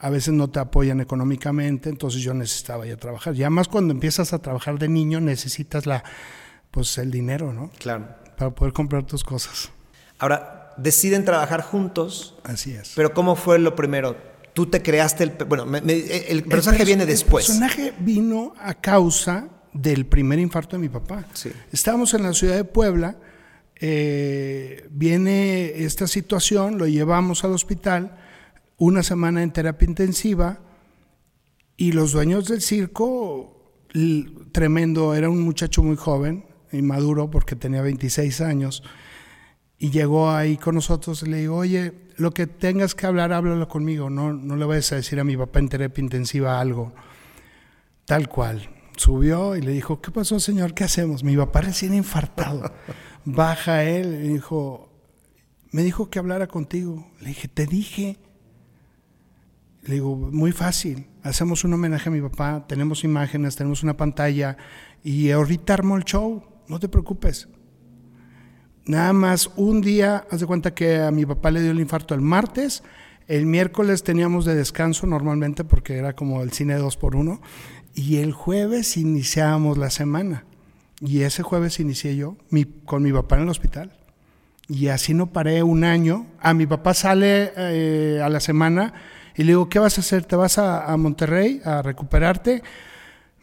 a 0.00 0.10
veces 0.10 0.34
no 0.34 0.48
te 0.48 0.60
apoyan 0.60 1.00
económicamente, 1.00 1.88
entonces 1.88 2.20
yo 2.22 2.34
necesitaba 2.34 2.86
ya 2.86 2.96
trabajar. 2.96 3.34
Ya 3.34 3.50
más 3.50 3.68
cuando 3.68 3.92
empiezas 3.92 4.32
a 4.32 4.38
trabajar 4.40 4.78
de 4.78 4.88
niño 4.88 5.20
necesitas 5.20 5.86
la, 5.86 6.04
pues 6.70 6.98
el 6.98 7.10
dinero, 7.10 7.52
¿no? 7.52 7.70
Claro. 7.78 8.06
Para 8.36 8.50
poder 8.54 8.72
comprar 8.72 9.04
tus 9.04 9.24
cosas. 9.24 9.70
Ahora, 10.18 10.74
deciden 10.76 11.24
trabajar 11.24 11.62
juntos. 11.62 12.36
Así 12.44 12.72
es. 12.72 12.92
Pero 12.94 13.12
¿cómo 13.14 13.34
fue 13.36 13.58
lo 13.58 13.74
primero? 13.74 14.16
Tú 14.54 14.66
te 14.66 14.82
creaste 14.82 15.24
el... 15.24 15.30
Bueno, 15.48 15.66
me- 15.66 15.80
me- 15.80 15.94
el 16.28 16.42
personaje 16.44 16.82
El 16.82 16.86
viene 16.86 17.06
después. 17.06 17.48
El 17.48 17.58
personaje 17.60 17.94
vino 18.00 18.54
a 18.58 18.74
causa 18.74 19.48
del 19.72 20.06
primer 20.06 20.38
infarto 20.38 20.76
de 20.76 20.80
mi 20.82 20.88
papá. 20.88 21.24
Sí. 21.34 21.50
Estábamos 21.72 22.14
en 22.14 22.22
la 22.24 22.32
ciudad 22.32 22.56
de 22.56 22.64
Puebla, 22.64 23.16
eh, 23.80 24.86
viene 24.90 25.84
esta 25.84 26.06
situación, 26.08 26.78
lo 26.78 26.86
llevamos 26.86 27.44
al 27.44 27.52
hospital, 27.52 28.16
una 28.78 29.02
semana 29.02 29.42
en 29.42 29.52
terapia 29.52 29.86
intensiva 29.86 30.60
y 31.76 31.92
los 31.92 32.12
dueños 32.12 32.48
del 32.48 32.62
circo, 32.62 33.74
tremendo, 34.52 35.14
era 35.14 35.28
un 35.28 35.40
muchacho 35.40 35.82
muy 35.82 35.96
joven, 35.96 36.46
inmaduro 36.72 37.30
porque 37.30 37.56
tenía 37.56 37.82
26 37.82 38.40
años, 38.40 38.82
y 39.78 39.90
llegó 39.90 40.30
ahí 40.30 40.56
con 40.56 40.74
nosotros 40.74 41.22
y 41.22 41.28
le 41.28 41.38
digo, 41.38 41.56
oye, 41.56 41.94
lo 42.16 42.32
que 42.32 42.48
tengas 42.48 42.96
que 42.96 43.06
hablar, 43.06 43.32
háblalo 43.32 43.68
conmigo, 43.68 44.10
no, 44.10 44.32
no 44.32 44.56
le 44.56 44.64
vayas 44.64 44.90
a 44.92 44.96
decir 44.96 45.20
a 45.20 45.24
mi 45.24 45.36
papá 45.36 45.60
en 45.60 45.68
terapia 45.68 46.02
intensiva 46.02 46.60
algo. 46.60 46.92
Tal 48.04 48.28
cual. 48.28 48.68
Subió 48.96 49.54
y 49.54 49.60
le 49.60 49.70
dijo, 49.70 50.00
¿qué 50.00 50.10
pasó, 50.10 50.40
señor? 50.40 50.74
¿Qué 50.74 50.82
hacemos? 50.82 51.22
Mi 51.22 51.36
papá 51.36 51.60
recién 51.60 51.94
infartado. 51.94 52.72
Baja 53.24 53.84
él 53.84 54.24
y 54.24 54.28
dijo, 54.28 54.90
me 55.70 55.84
dijo 55.84 56.10
que 56.10 56.18
hablara 56.18 56.48
contigo. 56.48 57.08
Le 57.20 57.28
dije, 57.28 57.46
te 57.46 57.66
dije. 57.66 58.16
Le 59.88 59.94
digo, 59.94 60.14
muy 60.16 60.52
fácil. 60.52 61.06
Hacemos 61.22 61.64
un 61.64 61.72
homenaje 61.72 62.08
a 62.10 62.12
mi 62.12 62.20
papá, 62.20 62.66
tenemos 62.68 63.04
imágenes, 63.04 63.56
tenemos 63.56 63.82
una 63.82 63.96
pantalla 63.96 64.56
y 65.02 65.30
ahorita 65.30 65.72
armo 65.74 65.96
el 65.96 66.04
show, 66.04 66.44
no 66.68 66.78
te 66.78 66.88
preocupes. 66.88 67.48
Nada 68.84 69.12
más 69.12 69.50
un 69.56 69.80
día, 69.80 70.26
haz 70.30 70.40
de 70.40 70.46
cuenta 70.46 70.74
que 70.74 70.98
a 70.98 71.10
mi 71.10 71.24
papá 71.26 71.50
le 71.50 71.62
dio 71.62 71.70
el 71.70 71.80
infarto 71.80 72.14
el 72.14 72.20
martes, 72.20 72.82
el 73.28 73.46
miércoles 73.46 74.02
teníamos 74.02 74.44
de 74.44 74.54
descanso 74.54 75.06
normalmente 75.06 75.64
porque 75.64 75.96
era 75.96 76.14
como 76.14 76.42
el 76.42 76.52
cine 76.52 76.74
dos 76.76 76.96
por 76.96 77.16
uno 77.16 77.40
y 77.94 78.16
el 78.16 78.32
jueves 78.32 78.96
iniciábamos 78.96 79.76
la 79.76 79.90
semana 79.90 80.44
y 81.00 81.22
ese 81.22 81.42
jueves 81.42 81.80
inicié 81.80 82.16
yo 82.16 82.36
mi- 82.50 82.64
con 82.64 83.02
mi 83.02 83.12
papá 83.12 83.36
en 83.36 83.42
el 83.42 83.48
hospital 83.50 83.98
y 84.68 84.88
así 84.88 85.12
no 85.14 85.32
paré 85.32 85.62
un 85.62 85.84
año. 85.84 86.26
A 86.40 86.52
mi 86.54 86.66
papá 86.66 86.92
sale 86.94 87.52
eh, 87.56 88.20
a 88.22 88.28
la 88.30 88.40
semana 88.40 88.92
y 89.38 89.44
le 89.44 89.52
digo, 89.52 89.68
¿qué 89.68 89.78
vas 89.78 89.96
a 89.96 90.00
hacer? 90.00 90.24
¿Te 90.24 90.34
vas 90.34 90.58
a, 90.58 90.94
Monterrey 90.96 91.62
a 91.64 91.80
recuperarte? 91.80 92.60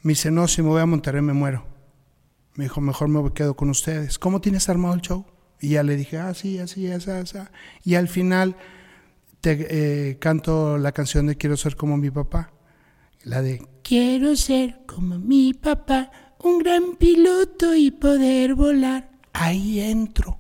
Me 0.02 0.12
dice, 0.12 0.30
no, 0.30 0.46
si 0.46 0.62
me 0.62 0.68
voy 0.68 0.82
a 0.82 0.86
Monterrey 0.86 1.22
me 1.22 1.32
muero. 1.32 1.66
Me 2.56 2.66
dijo, 2.66 2.82
mejor 2.82 3.08
me 3.08 3.32
quedo 3.32 3.56
con 3.56 3.70
ustedes. 3.70 4.20
¿Cómo 4.20 4.42
tienes 4.42 4.68
armado 4.68 4.94
el 4.94 5.00
show? 5.00 5.26
Y 5.62 5.70
ya 5.70 5.84
le 5.84 5.96
dije, 5.96 6.18
ah, 6.18 6.34
sí, 6.34 6.60
así, 6.60 6.92
así, 6.92 7.12
así. 7.12 7.38
Y 7.86 7.96
al 7.96 8.10
final 8.10 8.58
te 9.40 9.68
eh, 10.10 10.20
canto 10.20 10.78
la 10.78 10.92
canción 10.92 11.28
de 11.28 11.38
Quiero 11.38 11.56
ser 11.56 11.78
como 11.78 11.96
mi 11.96 12.12
papá. 12.12 12.52
La 13.24 13.42
de 13.42 13.66
Quiero 13.82 14.36
ser 14.36 14.82
como 14.86 15.18
mi 15.18 15.54
papá, 15.54 16.12
un 16.44 16.60
gran 16.60 16.98
piloto 16.98 17.74
y 17.74 17.92
poder 17.92 18.54
volar. 18.54 19.12
Ahí 19.32 19.80
entro. 19.80 20.40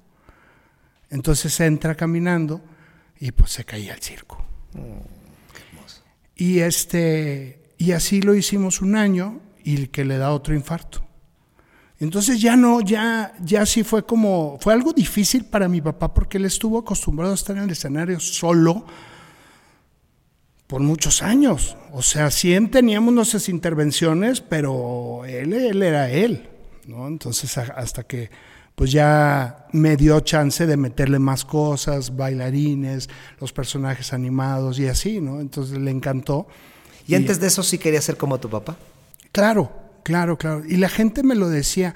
Entonces 1.10 1.58
entra 1.62 1.96
caminando 1.96 2.60
y 3.18 3.32
pues 3.32 3.52
se 3.52 3.64
caía 3.64 3.94
el 3.94 4.02
circo. 4.02 4.44
Y 6.36 6.60
este 6.60 7.65
y 7.77 7.92
así 7.92 8.22
lo 8.22 8.36
hicimos 8.36 8.82
un 8.82 8.96
año 8.96 9.42
y 9.63 9.88
que 9.88 10.06
le 10.06 10.18
da 10.18 10.32
otro 10.32 10.54
infarto. 10.54 11.06
Entonces 12.00 12.42
ya 12.42 12.56
no, 12.56 12.82
ya, 12.82 13.34
ya 13.42 13.65
sí 13.65 13.84
fue 13.84 14.06
como, 14.06 14.58
fue 14.60 14.74
algo 14.74 14.92
difícil 14.92 15.46
para 15.46 15.68
mi 15.68 15.82
papá 15.82 16.13
porque 16.13 16.38
él 16.38 16.46
estuvo 16.46 16.77
acostumbrado 16.77 17.32
a 17.32 17.36
estar 17.36 17.56
en 17.56 17.63
el 17.63 17.70
escenario 17.70 18.20
solo 18.20 18.86
por 20.68 20.82
muchos 20.82 21.22
años. 21.22 21.77
O 21.94 22.01
sea, 22.01 22.32
sí 22.32 22.58
teníamos 22.68 23.13
nuestras 23.13 23.48
intervenciones, 23.48 24.42
pero 24.42 25.24
él, 25.25 25.54
él 25.54 25.82
era 25.82 26.10
él, 26.10 26.50
¿no? 26.86 27.08
Entonces 27.08 27.58
hasta 27.58 28.04
que 28.04 28.30
pues 28.75 28.91
ya 28.91 29.67
me 29.72 29.96
dio 29.96 30.20
chance 30.20 30.65
de 30.67 30.75
meterle 30.77 31.17
más 31.20 31.46
cosas, 31.46 32.15
bailarines, 32.15 33.10
los 33.39 33.53
personajes 33.53 34.12
animados 34.13 34.79
y 34.79 34.88
así, 34.88 35.22
¿no? 35.22 35.39
Entonces 35.39 35.77
le 35.79 35.91
encantó. 35.91 36.48
Y 37.08 37.15
antes 37.15 37.39
de 37.39 37.48
eso 37.48 37.63
sí 37.63 37.77
quería 37.77 38.01
ser 38.01 38.17
como 38.17 38.39
tu 38.39 38.50
papá. 38.50 38.77
Claro, 39.32 39.72
claro, 40.03 40.38
claro. 40.38 40.63
Y 40.65 40.77
la 40.77 40.89
gente 40.89 41.24
me 41.24 41.36
lo 41.36 41.50
decía, 41.50 41.96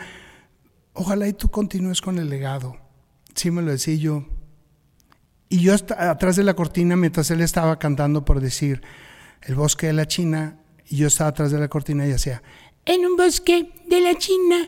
ojalá 0.93 1.27
y 1.27 1.33
tú 1.33 1.49
continúes 1.49 2.01
con 2.01 2.17
el 2.17 2.29
legado. 2.29 2.77
Sí 3.35 3.51
me 3.51 3.61
lo 3.61 3.71
decía 3.71 3.95
yo. 3.95 4.25
Y 5.49 5.61
yo 5.61 5.73
hasta- 5.73 6.11
atrás 6.11 6.35
de 6.35 6.43
la 6.43 6.53
cortina, 6.53 6.95
mientras 6.95 7.31
él 7.31 7.41
estaba 7.41 7.79
cantando 7.79 8.23
por 8.23 8.39
decir 8.39 8.81
el 9.41 9.55
bosque 9.55 9.87
de 9.87 9.93
la 9.93 10.07
China, 10.07 10.59
y 10.87 10.97
yo 10.97 11.07
estaba 11.07 11.31
atrás 11.31 11.51
de 11.51 11.59
la 11.59 11.67
cortina 11.67 12.07
y 12.07 12.11
hacía, 12.11 12.41
en 12.85 13.05
un 13.05 13.15
bosque 13.17 13.71
de 13.87 14.01
la 14.01 14.15
China. 14.17 14.67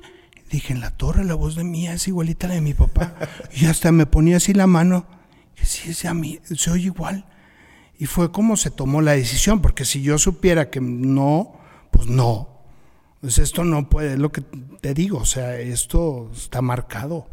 Dije, 0.52 0.74
en 0.74 0.82
la 0.82 0.92
torre 0.92 1.24
la 1.24 1.36
voz 1.36 1.56
de 1.56 1.64
mía 1.64 1.94
es 1.94 2.08
igualita 2.08 2.46
a 2.46 2.50
la 2.50 2.56
de 2.56 2.62
mi 2.62 2.74
papá. 2.74 3.16
y 3.54 3.66
hasta 3.66 3.92
me 3.92 4.06
ponía 4.06 4.38
así 4.38 4.54
la 4.54 4.68
mano, 4.68 5.06
y 5.62 5.66
sí, 5.66 5.92
es 5.92 6.06
a 6.06 6.14
mí, 6.14 6.40
se 6.44 6.72
oye 6.72 6.86
igual. 6.86 7.26
Y 7.98 8.06
fue 8.06 8.32
como 8.32 8.58
se 8.58 8.72
tomó 8.72 9.02
la 9.02 9.14
decisión, 9.14 9.62
porque 9.62 9.86
si 9.86 10.02
yo 10.02 10.18
supiera 10.18 10.70
que 10.70 10.82
no, 10.82 11.54
pues 11.92 12.08
no. 12.08 12.50
Pues 13.22 13.38
esto 13.38 13.64
no 13.64 13.88
puede, 13.88 14.14
es 14.14 14.20
lo 14.20 14.32
que 14.32 14.42
te 14.42 14.94
digo, 14.94 15.20
o 15.20 15.26
sea, 15.26 15.58
esto 15.60 16.32
está 16.34 16.62
marcado. 16.62 17.28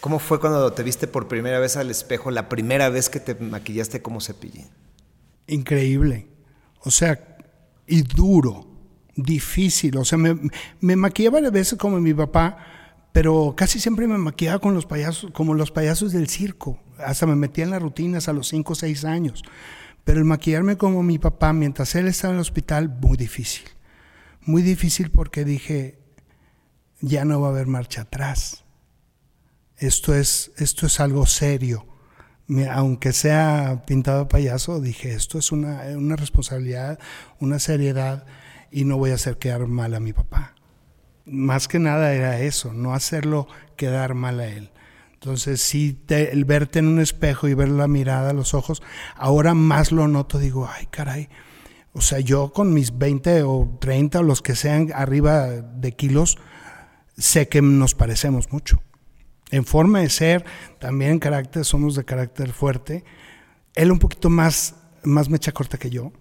¿Cómo 0.00 0.18
fue 0.18 0.40
cuando 0.40 0.72
te 0.72 0.82
viste 0.82 1.06
por 1.06 1.28
primera 1.28 1.58
vez 1.58 1.76
al 1.76 1.90
espejo, 1.90 2.30
la 2.30 2.48
primera 2.48 2.88
vez 2.88 3.10
que 3.10 3.20
te 3.20 3.34
maquillaste 3.34 4.00
como 4.00 4.20
cepillín? 4.20 4.68
Increíble. 5.46 6.28
O 6.80 6.90
sea, 6.90 7.36
y 7.86 8.02
duro, 8.02 8.67
difícil. 9.18 9.96
O 9.98 10.04
sea, 10.04 10.16
me, 10.16 10.38
me 10.80 10.96
maquillaba 10.96 11.34
varias 11.34 11.52
veces 11.52 11.78
como 11.78 12.00
mi 12.00 12.14
papá, 12.14 12.58
pero 13.12 13.54
casi 13.56 13.80
siempre 13.80 14.06
me 14.06 14.16
maquillaba 14.16 14.60
con 14.60 14.74
los 14.74 14.86
payasos, 14.86 15.30
como 15.32 15.54
los 15.54 15.70
payasos 15.70 16.12
del 16.12 16.28
circo. 16.28 16.78
Hasta 16.98 17.26
me 17.26 17.36
metía 17.36 17.64
en 17.64 17.70
las 17.70 17.82
rutinas 17.82 18.28
a 18.28 18.32
los 18.32 18.48
5 18.48 18.72
o 18.72 18.76
6 18.76 19.04
años. 19.04 19.42
Pero 20.04 20.20
el 20.20 20.24
maquillarme 20.24 20.76
como 20.76 21.02
mi 21.02 21.18
papá 21.18 21.52
mientras 21.52 21.94
él 21.94 22.06
estaba 22.06 22.32
en 22.32 22.36
el 22.36 22.42
hospital, 22.42 22.88
muy 22.88 23.16
difícil. 23.16 23.64
Muy 24.42 24.62
difícil 24.62 25.10
porque 25.10 25.44
dije, 25.44 25.98
ya 27.00 27.24
no 27.24 27.40
va 27.40 27.48
a 27.48 27.50
haber 27.50 27.66
marcha 27.66 28.02
atrás. 28.02 28.64
Esto 29.76 30.14
es, 30.14 30.52
esto 30.56 30.86
es 30.86 31.00
algo 31.00 31.26
serio. 31.26 31.86
Aunque 32.70 33.12
sea 33.12 33.82
pintado 33.86 34.28
payaso, 34.28 34.80
dije, 34.80 35.12
esto 35.12 35.38
es 35.38 35.52
una, 35.52 35.82
una 35.96 36.16
responsabilidad, 36.16 36.98
una 37.40 37.58
seriedad 37.58 38.24
y 38.70 38.84
no 38.84 38.96
voy 38.96 39.10
a 39.10 39.14
hacer 39.14 39.38
quedar 39.38 39.66
mal 39.66 39.94
a 39.94 40.00
mi 40.00 40.12
papá. 40.12 40.54
Más 41.24 41.68
que 41.68 41.78
nada 41.78 42.12
era 42.14 42.40
eso, 42.40 42.72
no 42.72 42.94
hacerlo 42.94 43.48
quedar 43.76 44.14
mal 44.14 44.40
a 44.40 44.46
él. 44.46 44.70
Entonces, 45.14 45.60
sí, 45.60 46.00
el 46.08 46.44
verte 46.44 46.78
en 46.78 46.86
un 46.86 47.00
espejo 47.00 47.48
y 47.48 47.54
ver 47.54 47.68
la 47.68 47.88
mirada, 47.88 48.32
los 48.32 48.54
ojos, 48.54 48.82
ahora 49.16 49.52
más 49.52 49.90
lo 49.90 50.06
noto, 50.06 50.38
digo, 50.38 50.68
ay, 50.72 50.86
caray. 50.86 51.28
O 51.92 52.00
sea, 52.00 52.20
yo 52.20 52.52
con 52.52 52.72
mis 52.72 52.96
20 52.96 53.42
o 53.42 53.76
30 53.80 54.20
o 54.20 54.22
los 54.22 54.42
que 54.42 54.54
sean 54.54 54.92
arriba 54.94 55.48
de 55.48 55.92
kilos, 55.92 56.38
sé 57.16 57.48
que 57.48 57.60
nos 57.60 57.96
parecemos 57.96 58.52
mucho. 58.52 58.80
En 59.50 59.64
forma 59.64 60.00
de 60.00 60.10
ser, 60.10 60.44
también 60.78 61.12
en 61.12 61.18
carácter, 61.18 61.64
somos 61.64 61.96
de 61.96 62.04
carácter 62.04 62.52
fuerte. 62.52 63.04
Él 63.74 63.90
un 63.90 63.98
poquito 63.98 64.30
más, 64.30 64.76
más 65.02 65.28
mecha 65.28 65.50
corta 65.50 65.78
que 65.78 65.90
yo, 65.90 66.12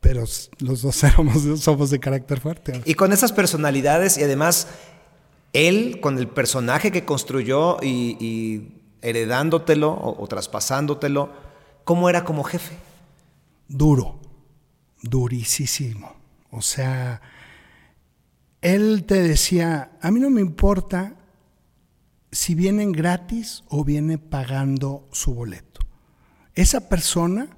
pero 0.00 0.24
los 0.58 0.82
dos 0.82 0.96
somos, 1.16 1.60
somos 1.60 1.90
de 1.90 2.00
carácter 2.00 2.40
fuerte. 2.40 2.80
Y 2.84 2.94
con 2.94 3.12
esas 3.12 3.32
personalidades 3.32 4.18
y 4.18 4.24
además 4.24 4.68
él 5.52 6.00
con 6.00 6.18
el 6.18 6.28
personaje 6.28 6.90
que 6.90 7.04
construyó 7.04 7.78
y, 7.82 8.16
y 8.20 8.80
heredándotelo 9.02 9.90
o, 9.90 10.22
o 10.22 10.26
traspasándotelo, 10.26 11.30
¿cómo 11.84 12.08
era 12.08 12.24
como 12.24 12.44
jefe? 12.44 12.76
Duro, 13.68 14.20
durísimo. 15.02 16.14
O 16.50 16.62
sea, 16.62 17.20
él 18.60 19.04
te 19.04 19.22
decía, 19.22 19.92
a 20.00 20.10
mí 20.10 20.20
no 20.20 20.30
me 20.30 20.40
importa 20.40 21.14
si 22.32 22.54
vienen 22.54 22.92
gratis 22.92 23.64
o 23.68 23.84
viene 23.84 24.18
pagando 24.18 25.08
su 25.12 25.34
boleto. 25.34 25.80
Esa 26.54 26.88
persona 26.88 27.56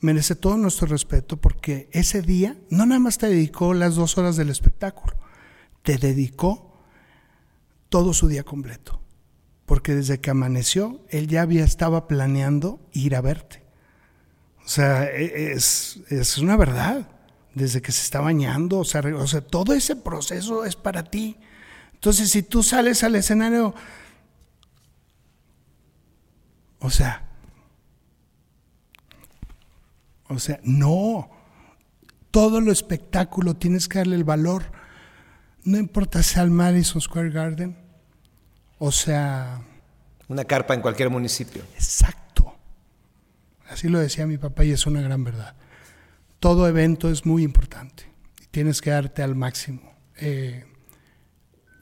merece 0.00 0.34
todo 0.34 0.56
nuestro 0.56 0.86
respeto 0.86 1.36
porque 1.36 1.88
ese 1.92 2.22
día 2.22 2.56
no 2.70 2.86
nada 2.86 3.00
más 3.00 3.18
te 3.18 3.28
dedicó 3.28 3.74
las 3.74 3.94
dos 3.94 4.18
horas 4.18 4.36
del 4.36 4.50
espectáculo, 4.50 5.16
te 5.82 5.98
dedicó 5.98 6.80
todo 7.88 8.12
su 8.12 8.28
día 8.28 8.42
completo. 8.42 9.00
Porque 9.64 9.94
desde 9.94 10.20
que 10.20 10.30
amaneció, 10.30 11.00
él 11.08 11.26
ya 11.26 11.42
había 11.42 11.64
estaba 11.64 12.06
planeando 12.06 12.80
ir 12.92 13.16
a 13.16 13.20
verte. 13.20 13.64
O 14.64 14.68
sea, 14.68 15.04
e- 15.10 15.52
es, 15.52 16.00
es 16.08 16.38
una 16.38 16.56
verdad. 16.56 17.08
Desde 17.54 17.80
que 17.80 17.90
se 17.90 18.02
está 18.02 18.20
bañando, 18.20 18.78
o 18.80 18.84
sea, 18.84 19.00
o 19.00 19.26
sea, 19.26 19.40
todo 19.40 19.72
ese 19.72 19.96
proceso 19.96 20.64
es 20.66 20.76
para 20.76 21.04
ti. 21.04 21.38
Entonces, 21.94 22.30
si 22.30 22.42
tú 22.42 22.62
sales 22.62 23.02
al 23.02 23.16
escenario, 23.16 23.74
o 26.78 26.90
sea, 26.90 27.25
O 30.28 30.38
sea, 30.38 30.60
no. 30.62 31.30
Todo 32.30 32.60
lo 32.60 32.72
espectáculo 32.72 33.54
tienes 33.54 33.88
que 33.88 33.98
darle 33.98 34.16
el 34.16 34.24
valor. 34.24 34.64
No 35.64 35.78
importa 35.78 36.22
si 36.22 36.38
al 36.38 36.50
Madison 36.50 37.00
Square 37.00 37.30
Garden. 37.30 37.76
O 38.78 38.92
sea... 38.92 39.62
Una 40.28 40.44
carpa 40.44 40.74
en 40.74 40.80
cualquier 40.80 41.10
municipio. 41.10 41.62
Exacto. 41.74 42.54
Así 43.68 43.88
lo 43.88 43.98
decía 43.98 44.26
mi 44.26 44.38
papá 44.38 44.64
y 44.64 44.72
es 44.72 44.86
una 44.86 45.00
gran 45.00 45.24
verdad. 45.24 45.54
Todo 46.40 46.68
evento 46.68 47.10
es 47.10 47.24
muy 47.24 47.42
importante. 47.42 48.04
Tienes 48.50 48.80
que 48.80 48.90
darte 48.90 49.22
al 49.22 49.34
máximo. 49.34 49.94
Eh, 50.16 50.64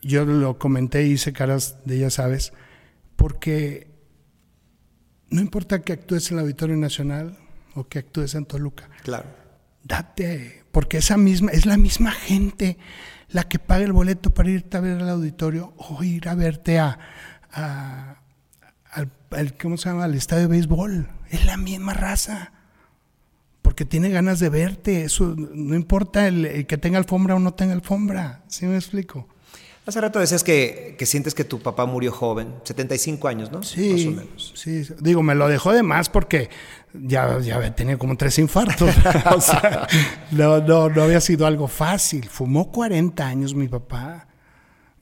yo 0.03 0.25
lo 0.25 0.59
comenté 0.59 1.07
y 1.07 1.13
hice 1.13 1.33
caras 1.33 1.79
de 1.85 1.99
ya 1.99 2.11
sabes, 2.11 2.53
porque 3.17 3.91
no 5.31 5.41
importa 5.41 5.83
que 5.83 5.95
actúes 5.95 6.31
en 6.31 6.39
el 6.39 6.45
Auditorio 6.45 6.77
Nacional 6.77 7.39
o 7.75 7.85
que 7.89 7.99
actúes 7.99 8.35
en 8.35 8.47
Toluca. 8.47 8.89
Claro. 9.03 9.27
Date, 9.83 10.65
porque 10.73 10.99
esa 10.99 11.17
misma, 11.17 11.51
es 11.53 11.67
la 11.67 11.77
misma 11.77 12.11
gente 12.13 12.79
la 13.29 13.45
que 13.45 13.59
paga 13.59 13.85
el 13.85 13.93
boleto 13.93 14.31
para 14.31 14.51
irte 14.51 14.77
a 14.77 14.81
ver 14.81 15.01
al 15.01 15.09
auditorio 15.09 15.75
o 15.77 16.03
ir 16.03 16.29
a 16.29 16.35
verte 16.35 16.79
a, 16.79 16.99
al, 18.91 19.57
¿cómo 19.61 19.77
se 19.77 19.89
llama? 19.89 20.05
al 20.05 20.15
estadio 20.15 20.43
de 20.43 20.49
béisbol. 20.49 21.09
Es 21.31 21.45
la 21.45 21.57
misma 21.57 21.95
raza. 21.95 22.53
Porque 23.61 23.85
tiene 23.85 24.11
ganas 24.11 24.41
de 24.41 24.51
verte. 24.51 25.05
Eso 25.05 25.35
no 25.37 25.75
importa 25.75 26.29
el 26.29 26.67
que 26.67 26.79
tenga 26.79 26.99
alfombra 26.99 27.35
o 27.35 27.41
no 27.41 27.55
tenga 27.55 27.73
alfombra. 27.73 28.43
¿Sí 28.47 28.67
me 28.67 28.77
explico? 28.77 29.27
Hace 29.87 30.01
rato 30.01 30.19
decías 30.19 30.43
que, 30.43 30.97
sientes 31.03 31.35
que 31.35 31.45
tu 31.45 31.61
papá 31.61 31.85
murió 31.85 32.11
joven, 32.11 32.55
75 32.65 33.29
años, 33.29 33.53
¿no? 33.53 33.63
Sí, 33.63 33.91
más 33.91 34.07
o 34.07 34.11
menos. 34.11 34.53
Sí, 34.55 34.83
digo, 35.01 35.23
me 35.23 35.35
lo 35.35 35.47
dejó 35.47 35.73
de 35.73 35.83
más 35.83 36.09
porque 36.09 36.49
ya, 36.95 37.39
ya 37.41 37.75
tenía 37.75 37.99
como 37.99 38.17
tres 38.17 38.39
infartos. 38.39 38.95
no, 40.31 40.61
no, 40.61 40.89
no 40.89 41.03
había 41.03 41.21
sido 41.21 41.47
algo 41.47 41.69
fácil. 41.69 42.29
Fumó 42.29 42.71
40 42.71 43.27
años 43.27 43.55
mi 43.55 43.69
papá. 43.69 44.29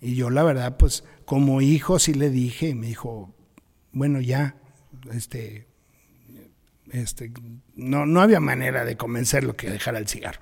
Y 0.00 0.16
yo, 0.16 0.30
la 0.30 0.42
verdad, 0.42 0.76
pues 0.76 1.04
como 1.24 1.60
hijo 1.60 1.98
sí 1.98 2.14
le 2.14 2.30
dije, 2.30 2.70
y 2.70 2.74
me 2.74 2.88
dijo, 2.88 3.34
bueno, 3.92 4.20
ya, 4.20 4.56
este, 5.12 5.68
este, 6.90 7.32
no, 7.76 8.06
no 8.06 8.20
había 8.20 8.40
manera 8.40 8.84
de 8.84 8.96
convencerlo 8.96 9.56
que 9.56 9.70
dejara 9.70 9.98
el 9.98 10.08
cigarro. 10.08 10.40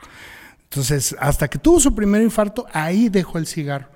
Entonces, 0.62 1.14
hasta 1.19 1.49
que 1.49 1.59
tuvo 1.59 1.78
su 1.80 1.95
primer 1.95 2.23
infarto, 2.23 2.66
ahí 2.73 3.09
dejó 3.09 3.38
el 3.38 3.47
cigarro 3.47 3.90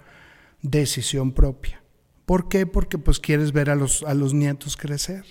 decisión 0.64 1.32
propia. 1.32 1.82
¿Por 2.24 2.48
qué? 2.48 2.66
Porque 2.66 2.98
pues 2.98 3.20
quieres 3.20 3.52
ver 3.52 3.70
a 3.70 3.74
los, 3.74 4.02
a 4.02 4.14
los 4.14 4.32
nietos 4.34 4.76
crecer. 4.76 5.24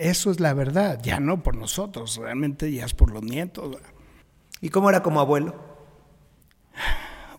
Eso 0.00 0.30
es 0.30 0.40
la 0.40 0.54
verdad, 0.54 0.98
ya 1.02 1.20
no 1.20 1.42
por 1.42 1.56
nosotros, 1.56 2.16
realmente 2.16 2.72
ya 2.72 2.86
es 2.86 2.94
por 2.94 3.12
los 3.12 3.22
nietos. 3.22 3.76
¿Y 4.62 4.70
cómo 4.70 4.88
era 4.88 5.02
como 5.02 5.20
abuelo? 5.20 5.62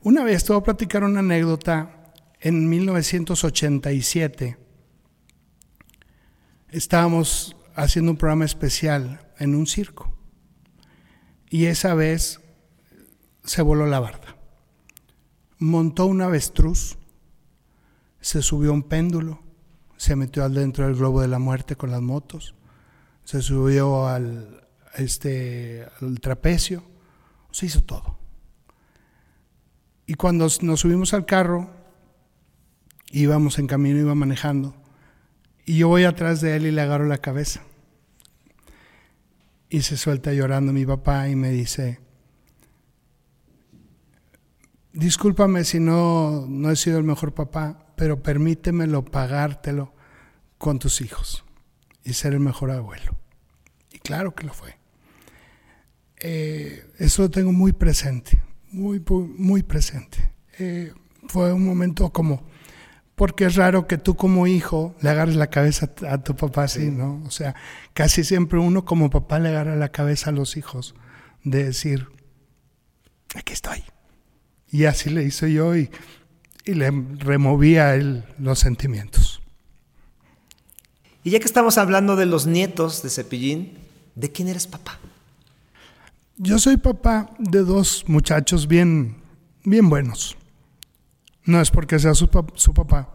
Una 0.04 0.24
vez 0.24 0.44
te 0.44 0.54
voy 0.54 0.62
a 0.62 0.64
platicar 0.64 1.04
una 1.04 1.22
anécdota. 1.22 2.14
En 2.40 2.70
1987 2.70 4.58
estábamos 6.70 7.56
haciendo 7.74 8.12
un 8.12 8.18
programa 8.18 8.46
especial 8.46 9.32
en 9.40 9.56
un 9.56 9.66
circo. 9.66 10.16
Y 11.50 11.66
esa 11.66 11.96
vez 11.96 12.42
se 13.44 13.64
voló 13.64 13.88
la 13.88 14.00
barda. 14.00 14.38
Montó 15.58 16.06
un 16.06 16.22
avestruz 16.22 17.00
se 18.22 18.44
subió 18.44 18.72
un 18.72 18.84
péndulo, 18.84 19.40
se 20.02 20.16
metió 20.16 20.44
adentro 20.44 20.88
del 20.88 20.96
globo 20.96 21.22
de 21.22 21.28
la 21.28 21.38
muerte 21.38 21.76
con 21.76 21.92
las 21.92 22.02
motos, 22.02 22.56
se 23.24 23.40
subió 23.44 24.08
al, 24.08 24.68
este, 24.96 25.86
al 26.02 26.20
trapecio, 26.20 26.82
se 27.52 27.68
hizo 27.68 27.84
todo. 27.84 28.18
Y 30.08 30.16
cuando 30.16 30.48
nos 30.62 30.80
subimos 30.80 31.14
al 31.14 31.28
carro, 31.28 31.70
íbamos 33.12 33.60
en 33.60 33.68
camino, 33.68 34.00
iba 34.00 34.16
manejando, 34.16 34.74
y 35.68 35.78
yo 35.78 35.90
voy 35.90 36.06
atrás 36.06 36.42
de 36.42 36.56
él 36.56 36.66
y 36.66 36.72
le 36.72 36.82
agarro 36.82 37.06
la 37.06 37.20
cabeza. 37.20 37.62
Y 39.70 39.84
se 39.84 39.98
suelta 39.98 40.34
llorando 40.34 40.74
mi 40.74 40.84
papá 40.84 41.30
y 41.30 41.36
me 41.36 41.52
dice, 41.52 42.00
discúlpame 44.94 45.64
si 45.64 45.80
no, 45.80 46.48
no 46.50 46.72
he 46.72 46.76
sido 46.76 46.98
el 46.98 47.04
mejor 47.04 47.36
papá, 47.36 47.86
pero 47.96 48.24
permítemelo 48.24 49.06
pagártelo 49.06 49.94
con 50.62 50.80
tus 50.80 51.02
hijos 51.02 51.44
y 52.04 52.14
ser 52.14 52.34
el 52.34 52.40
mejor 52.40 52.72
abuelo. 52.72 53.18
Y 53.92 54.00
claro 54.00 54.36
que 54.36 54.46
lo 54.46 54.54
fue. 54.54 54.78
Eh, 56.18 56.86
eso 57.00 57.24
lo 57.24 57.32
tengo 57.32 57.52
muy 57.52 57.74
presente, 57.74 58.40
muy, 58.72 59.04
muy 59.10 59.64
presente. 59.64 60.32
Eh, 60.60 60.94
fue 61.28 61.52
un 61.52 61.66
momento 61.66 62.12
como, 62.12 62.44
porque 63.16 63.46
es 63.46 63.56
raro 63.56 63.88
que 63.88 63.98
tú 63.98 64.16
como 64.16 64.46
hijo 64.46 64.96
le 65.02 65.10
agarres 65.10 65.36
la 65.36 65.48
cabeza 65.50 65.92
a 66.08 66.20
tu 66.20 66.36
papá 66.36 66.66
así, 66.66 66.92
¿no? 66.92 67.24
O 67.26 67.32
sea, 67.32 67.56
casi 67.94 68.24
siempre 68.24 68.60
uno 68.60 68.86
como 68.86 69.10
papá 69.10 69.40
le 69.40 69.50
agarra 69.50 69.76
la 69.76 69.90
cabeza 69.90 70.30
a 70.30 70.34
los 70.34 70.58
hijos 70.58 70.94
de 71.44 71.64
decir, 71.64 72.08
aquí 73.34 73.54
estoy. 73.54 73.84
Y 74.70 74.86
así 74.86 75.10
le 75.10 75.24
hice 75.24 75.52
yo 75.52 75.76
y 75.76 75.90
y 76.66 76.74
le 76.74 76.92
removía 77.18 77.88
a 77.88 77.96
él 77.96 78.24
los 78.38 78.60
sentimientos. 78.60 79.21
Y 81.24 81.32
ya 81.32 81.40
que 81.40 81.46
estamos 81.46 81.78
hablando 81.78 82.16
de 82.16 82.26
los 82.26 82.48
nietos 82.48 83.04
de 83.04 83.10
Cepillín, 83.10 83.78
¿de 84.16 84.32
quién 84.32 84.48
eres 84.48 84.68
papá? 84.68 85.00
Yo 86.38 86.58
soy 86.58 86.78
papá 86.78 87.30
de 87.38 87.60
dos 87.60 88.06
muchachos 88.08 88.68
bien, 88.68 89.18
bien 89.64 89.90
buenos. 89.90 90.36
No 91.46 91.62
es 91.62 91.70
porque 91.70 92.00
sea 92.00 92.16
su, 92.16 92.30
papá. 92.30 93.10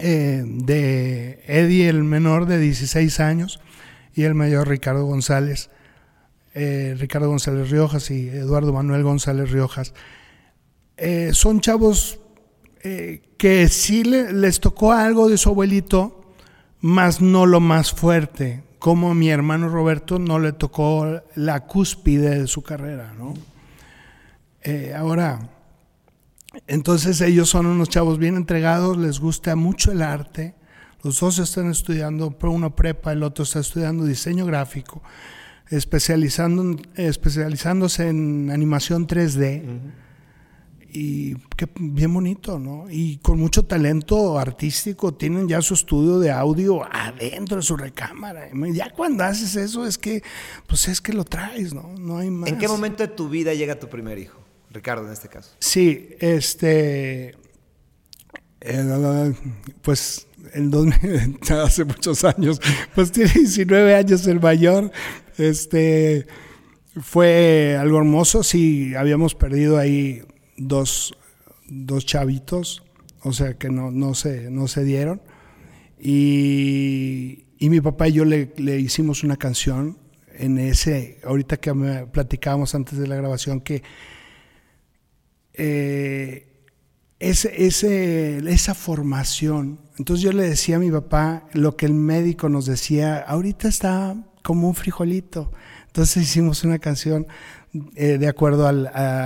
Eh, 0.00 0.42
de 0.44 1.42
Eddie, 1.46 1.88
el 1.88 2.02
menor 2.02 2.46
de 2.46 2.58
16 2.58 3.20
años, 3.20 3.60
y 4.14 4.24
el 4.24 4.34
mayor 4.34 4.68
Ricardo 4.68 5.04
González. 5.04 5.70
Eh, 6.54 6.96
Ricardo 6.98 7.28
González 7.28 7.70
Riojas 7.70 8.10
y 8.10 8.28
Eduardo 8.28 8.72
Manuel 8.72 9.04
González 9.04 9.52
Riojas. 9.52 9.94
Eh, 10.96 11.30
son 11.32 11.60
chavos 11.60 12.18
que 13.36 13.68
sí 13.68 14.02
les 14.02 14.60
tocó 14.60 14.92
algo 14.92 15.28
de 15.28 15.36
su 15.36 15.50
abuelito, 15.50 16.17
más 16.80 17.20
no 17.20 17.46
lo 17.46 17.60
más 17.60 17.92
fuerte, 17.92 18.62
como 18.78 19.14
mi 19.14 19.30
hermano 19.30 19.68
Roberto 19.68 20.18
no 20.18 20.38
le 20.38 20.52
tocó 20.52 21.22
la 21.34 21.66
cúspide 21.66 22.40
de 22.40 22.46
su 22.46 22.62
carrera, 22.62 23.14
¿no? 23.18 23.34
Eh, 24.62 24.94
ahora, 24.96 25.50
entonces 26.66 27.20
ellos 27.20 27.48
son 27.48 27.66
unos 27.66 27.88
chavos 27.88 28.18
bien 28.18 28.36
entregados, 28.36 28.96
les 28.96 29.20
gusta 29.20 29.56
mucho 29.56 29.92
el 29.92 30.02
arte, 30.02 30.54
los 31.02 31.20
dos 31.20 31.38
están 31.38 31.70
estudiando, 31.70 32.36
uno 32.42 32.74
prepa, 32.74 33.12
el 33.12 33.22
otro 33.22 33.44
está 33.44 33.60
estudiando 33.60 34.04
diseño 34.04 34.46
gráfico, 34.46 35.02
especializando, 35.68 36.76
especializándose 36.96 38.08
en 38.08 38.50
animación 38.50 39.06
3D 39.06 39.62
y 41.00 41.36
qué 41.56 41.68
bien 41.78 42.12
bonito, 42.12 42.58
¿no? 42.58 42.86
Y 42.90 43.18
con 43.18 43.38
mucho 43.38 43.64
talento 43.64 44.36
artístico, 44.36 45.14
tienen 45.14 45.46
ya 45.46 45.62
su 45.62 45.74
estudio 45.74 46.18
de 46.18 46.32
audio 46.32 46.82
adentro 46.92 47.58
de 47.58 47.62
su 47.62 47.76
recámara. 47.76 48.48
Ya 48.72 48.90
cuando 48.90 49.22
haces 49.22 49.54
eso 49.54 49.86
es 49.86 49.96
que, 49.96 50.24
pues 50.66 50.88
es 50.88 51.00
que 51.00 51.12
lo 51.12 51.22
traes, 51.24 51.72
¿no? 51.72 51.94
No 51.96 52.18
hay 52.18 52.30
más. 52.30 52.50
¿En 52.50 52.58
qué 52.58 52.66
momento 52.66 53.04
de 53.04 53.08
tu 53.08 53.28
vida 53.28 53.54
llega 53.54 53.78
tu 53.78 53.88
primer 53.88 54.18
hijo? 54.18 54.40
Ricardo, 54.70 55.06
en 55.06 55.12
este 55.12 55.28
caso. 55.28 55.50
Sí, 55.60 56.16
este, 56.18 57.36
eh, 58.60 59.34
pues 59.82 60.26
el 60.52 60.68
2000, 60.68 61.38
hace 61.64 61.84
muchos 61.84 62.24
años, 62.24 62.60
pues 62.96 63.12
tiene 63.12 63.30
19 63.32 63.94
años 63.94 64.26
el 64.26 64.40
mayor, 64.40 64.90
este, 65.36 66.26
fue 67.00 67.76
algo 67.78 67.98
hermoso, 67.98 68.42
sí, 68.42 68.96
habíamos 68.96 69.36
perdido 69.36 69.78
ahí 69.78 70.24
dos, 70.58 71.14
dos 71.68 72.04
chavitos, 72.04 72.82
o 73.22 73.32
sea 73.32 73.54
que 73.54 73.70
no, 73.70 73.90
no, 73.90 74.14
se, 74.14 74.50
no 74.50 74.68
se 74.68 74.84
dieron. 74.84 75.22
Y, 75.98 77.44
y 77.58 77.70
mi 77.70 77.80
papá 77.80 78.08
y 78.08 78.12
yo 78.12 78.24
le, 78.24 78.52
le, 78.56 78.78
hicimos 78.78 79.24
una 79.24 79.36
canción 79.36 79.98
en 80.34 80.58
ese, 80.58 81.18
ahorita 81.24 81.56
que 81.56 81.74
me 81.74 82.06
platicábamos 82.06 82.74
antes 82.74 82.98
de 82.98 83.06
la 83.06 83.16
grabación, 83.16 83.60
que 83.60 83.82
eh, 85.54 86.46
ese, 87.18 87.66
ese, 87.66 88.38
esa 88.48 88.74
formación, 88.74 89.80
entonces 89.98 90.22
yo 90.22 90.32
le 90.32 90.48
decía 90.48 90.76
a 90.76 90.78
mi 90.78 90.90
papá 90.90 91.48
lo 91.52 91.76
que 91.76 91.86
el 91.86 91.94
médico 91.94 92.48
nos 92.48 92.66
decía, 92.66 93.18
ahorita 93.18 93.66
está 93.66 94.16
como 94.44 94.68
un 94.68 94.74
frijolito. 94.76 95.50
Entonces 95.88 96.22
hicimos 96.22 96.62
una 96.62 96.78
canción 96.78 97.26
eh, 97.96 98.18
de 98.18 98.28
acuerdo 98.28 98.68
a 98.68 98.72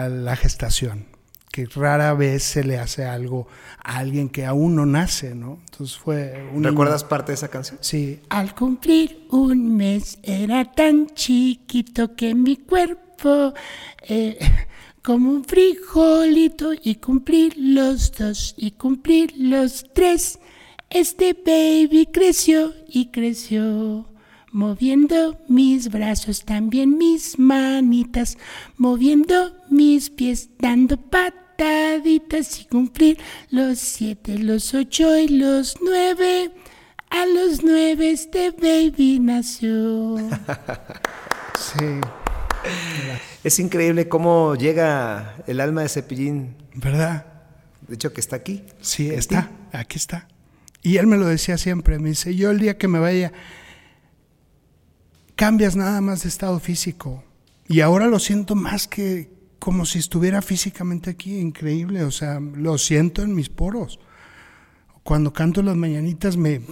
la 0.08 0.36
gestación 0.36 1.11
que 1.52 1.66
rara 1.66 2.14
vez 2.14 2.42
se 2.42 2.64
le 2.64 2.78
hace 2.78 3.04
algo 3.04 3.46
a 3.84 3.98
alguien 3.98 4.30
que 4.30 4.46
aún 4.46 4.74
no 4.74 4.86
nace, 4.86 5.34
¿no? 5.34 5.58
Entonces 5.70 5.98
fue 5.98 6.48
un 6.52 6.64
¿Recuerdas 6.64 7.04
parte 7.04 7.32
de 7.32 7.34
esa 7.36 7.48
canción? 7.48 7.78
Sí. 7.82 8.20
Al 8.30 8.54
cumplir 8.54 9.26
un 9.30 9.76
mes 9.76 10.18
era 10.22 10.64
tan 10.64 11.08
chiquito 11.08 12.16
que 12.16 12.34
mi 12.34 12.56
cuerpo 12.56 13.52
eh, 14.08 14.38
como 15.02 15.30
un 15.30 15.44
frijolito 15.44 16.72
y 16.72 16.94
cumplir 16.94 17.54
los 17.58 18.12
dos 18.12 18.54
y 18.56 18.70
cumplir 18.70 19.34
los 19.36 19.84
tres. 19.92 20.38
Este 20.88 21.34
baby 21.34 22.08
creció 22.10 22.72
y 22.88 23.10
creció 23.10 24.06
moviendo 24.52 25.38
mis 25.48 25.90
brazos, 25.90 26.44
también 26.44 26.96
mis 26.96 27.38
manitas, 27.38 28.38
moviendo 28.76 29.54
mis 29.70 30.10
pies, 30.10 30.50
dando 30.58 30.98
pataditas 31.56 32.60
y 32.60 32.64
cumplir 32.66 33.18
los 33.50 33.78
siete, 33.78 34.38
los 34.38 34.74
ocho 34.74 35.16
y 35.16 35.28
los 35.28 35.76
nueve. 35.82 36.52
A 37.10 37.26
los 37.26 37.62
nueve 37.62 38.10
este 38.10 38.50
baby 38.50 39.18
nació. 39.20 40.16
sí. 41.58 42.00
Es 43.44 43.58
increíble 43.58 44.08
cómo 44.08 44.54
llega 44.54 45.36
el 45.46 45.60
alma 45.60 45.82
de 45.82 45.88
Cepillín. 45.88 46.56
¿Verdad? 46.74 47.26
De 47.86 47.94
hecho, 47.96 48.12
que 48.12 48.20
está 48.20 48.36
aquí. 48.36 48.64
Sí, 48.80 49.10
está, 49.10 49.50
aquí 49.72 49.98
está. 49.98 50.28
Y 50.82 50.96
él 50.96 51.06
me 51.06 51.18
lo 51.18 51.26
decía 51.26 51.58
siempre, 51.58 51.98
me 51.98 52.10
dice, 52.10 52.34
yo 52.34 52.50
el 52.50 52.58
día 52.58 52.78
que 52.78 52.88
me 52.88 52.98
vaya, 52.98 53.32
cambias 55.36 55.76
nada 55.76 56.00
más 56.00 56.22
de 56.22 56.28
estado 56.28 56.58
físico. 56.60 57.22
Y 57.68 57.80
ahora 57.80 58.06
lo 58.06 58.18
siento 58.18 58.54
más 58.54 58.88
que 58.88 59.30
como 59.62 59.86
si 59.86 60.00
estuviera 60.00 60.42
físicamente 60.42 61.10
aquí, 61.10 61.38
increíble, 61.38 62.02
o 62.02 62.10
sea, 62.10 62.40
lo 62.40 62.78
siento 62.78 63.22
en 63.22 63.32
mis 63.32 63.48
poros. 63.48 64.00
Cuando 65.04 65.32
canto 65.32 65.62
las 65.62 65.76
mañanitas 65.76 66.36
me, 66.36 66.62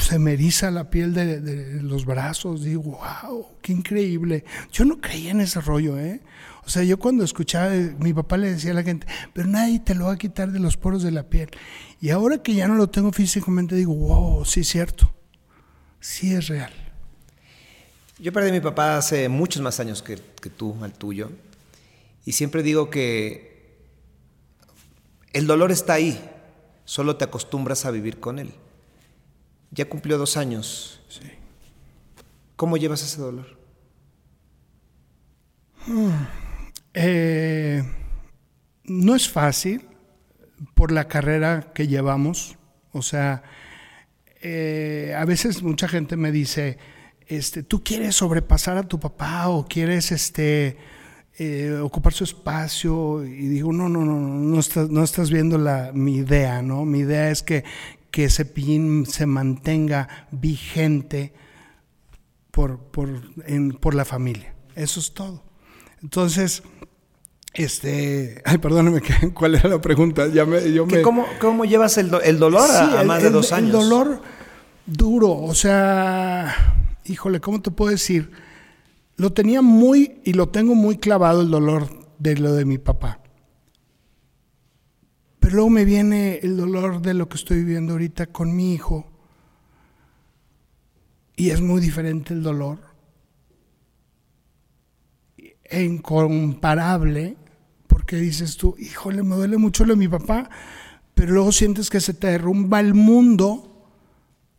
se 0.00 0.18
me 0.18 0.32
eriza 0.32 0.72
la 0.72 0.90
piel 0.90 1.14
de, 1.14 1.80
los 1.82 2.04
brazos, 2.04 2.64
digo, 2.64 2.98
wow, 2.98 3.46
qué 3.62 3.70
increíble. 3.70 4.44
Yo 4.72 4.84
no 4.84 5.00
creía 5.00 5.30
en 5.30 5.40
ese 5.40 5.60
rollo, 5.60 6.00
¿eh? 6.00 6.20
O 6.66 6.68
sea, 6.68 6.82
yo 6.82 6.98
cuando 6.98 7.22
escuchaba, 7.22 7.70
mi 8.00 8.12
papá 8.12 8.38
le 8.38 8.50
decía 8.50 8.72
a 8.72 8.74
la 8.74 8.82
gente, 8.82 9.06
pero 9.32 9.46
nadie 9.46 9.78
te 9.78 9.94
lo 9.94 10.06
va 10.06 10.14
a 10.14 10.18
quitar 10.18 10.50
de 10.50 10.58
los 10.58 10.76
poros 10.76 11.04
de 11.04 11.12
la 11.12 11.28
piel. 11.28 11.48
Y 12.00 12.10
ahora 12.10 12.42
que 12.42 12.54
ya 12.54 12.66
no 12.66 12.74
lo 12.74 12.90
tengo 12.90 13.12
físicamente, 13.12 13.76
digo, 13.76 13.94
wow, 13.94 14.44
sí 14.44 14.62
es 14.62 14.68
cierto, 14.68 15.14
sí 16.00 16.34
es 16.34 16.48
real. 16.48 16.72
Yo 18.18 18.32
perdí 18.32 18.48
a 18.48 18.52
mi 18.52 18.60
papá 18.60 18.96
hace 18.96 19.28
muchos 19.28 19.62
más 19.62 19.78
años 19.78 20.02
que 20.02 20.16
tú, 20.50 20.76
al 20.82 20.92
tuyo, 20.92 21.30
y 22.24 22.32
siempre 22.32 22.62
digo 22.62 22.90
que 22.90 23.52
el 25.32 25.46
dolor 25.46 25.72
está 25.72 25.94
ahí, 25.94 26.20
solo 26.84 27.16
te 27.16 27.24
acostumbras 27.24 27.84
a 27.84 27.90
vivir 27.90 28.20
con 28.20 28.38
él. 28.38 28.52
Ya 29.70 29.88
cumplió 29.88 30.18
dos 30.18 30.36
años. 30.36 31.00
Sí. 31.08 31.22
¿Cómo 32.56 32.76
llevas 32.76 33.02
ese 33.02 33.20
dolor? 33.20 33.58
Hmm. 35.86 36.10
Eh, 36.94 37.82
no 38.84 39.14
es 39.14 39.28
fácil 39.28 39.88
por 40.74 40.92
la 40.92 41.08
carrera 41.08 41.72
que 41.74 41.88
llevamos. 41.88 42.56
O 42.92 43.02
sea, 43.02 43.42
eh, 44.42 45.14
a 45.16 45.24
veces 45.24 45.62
mucha 45.62 45.88
gente 45.88 46.16
me 46.16 46.30
dice, 46.30 46.78
este, 47.26 47.62
tú 47.62 47.82
quieres 47.82 48.16
sobrepasar 48.16 48.76
a 48.76 48.86
tu 48.86 49.00
papá 49.00 49.48
o 49.48 49.66
quieres 49.66 50.12
este, 50.12 50.76
eh, 51.44 51.80
ocupar 51.80 52.12
su 52.12 52.22
espacio. 52.22 53.24
Y 53.24 53.48
digo, 53.48 53.72
no, 53.72 53.88
no, 53.88 54.04
no, 54.04 54.20
no 54.20 54.60
estás, 54.60 54.90
no 54.90 55.02
estás 55.02 55.30
viendo 55.30 55.58
la, 55.58 55.90
mi 55.92 56.16
idea, 56.16 56.62
¿no? 56.62 56.84
Mi 56.84 57.00
idea 57.00 57.30
es 57.30 57.42
que, 57.42 57.64
que 58.12 58.30
Cepillín 58.30 59.06
se 59.06 59.26
mantenga 59.26 60.28
vigente 60.30 61.32
por, 62.52 62.78
por, 62.78 63.08
por 63.80 63.94
la 63.94 64.04
familia. 64.04 64.54
Eso 64.76 65.00
es 65.00 65.14
todo. 65.14 65.42
Entonces, 66.00 66.62
este, 67.54 68.40
ay, 68.44 68.58
perdóname, 68.58 69.00
¿cuál 69.34 69.56
era 69.56 69.68
la 69.68 69.80
pregunta? 69.80 70.28
Ya 70.28 70.44
me, 70.44 70.72
yo 70.72 70.86
me... 70.86 71.02
¿Cómo, 71.02 71.26
¿Cómo, 71.40 71.64
llevas 71.64 71.98
el, 71.98 72.12
el 72.22 72.38
dolor 72.38 72.70
a, 72.70 73.02
más 73.02 73.20
de 73.20 73.30
dos 73.30 73.52
años? 73.52 73.74
El 73.74 73.90
dolor 73.90 74.22
duro, 74.86 75.32
o 75.32 75.54
sea, 75.54 76.54
híjole, 77.04 77.40
¿cómo 77.40 77.60
te 77.60 77.72
puedo 77.72 77.90
decir? 77.90 78.30
Lo 79.22 79.32
tenía 79.32 79.62
muy 79.62 80.20
y 80.24 80.32
lo 80.32 80.48
tengo 80.48 80.74
muy 80.74 80.96
clavado 80.96 81.42
el 81.42 81.50
dolor 81.52 81.88
de 82.18 82.36
lo 82.38 82.54
de 82.54 82.64
mi 82.64 82.78
papá. 82.78 83.20
Pero 85.38 85.54
luego 85.54 85.70
me 85.70 85.84
viene 85.84 86.40
el 86.42 86.56
dolor 86.56 87.00
de 87.00 87.14
lo 87.14 87.28
que 87.28 87.36
estoy 87.36 87.58
viviendo 87.58 87.92
ahorita 87.92 88.26
con 88.26 88.56
mi 88.56 88.74
hijo. 88.74 89.06
Y 91.36 91.50
es 91.50 91.60
muy 91.60 91.80
diferente 91.80 92.34
el 92.34 92.42
dolor. 92.42 92.80
E 95.36 95.84
incomparable, 95.84 97.36
porque 97.86 98.16
dices 98.16 98.56
tú, 98.56 98.74
híjole, 98.76 99.22
me 99.22 99.36
duele 99.36 99.56
mucho 99.56 99.84
lo 99.84 99.92
de 99.92 100.00
mi 100.00 100.08
papá, 100.08 100.50
pero 101.14 101.34
luego 101.34 101.52
sientes 101.52 101.90
que 101.90 102.00
se 102.00 102.14
te 102.14 102.26
derrumba 102.26 102.80
el 102.80 102.94
mundo 102.94 103.86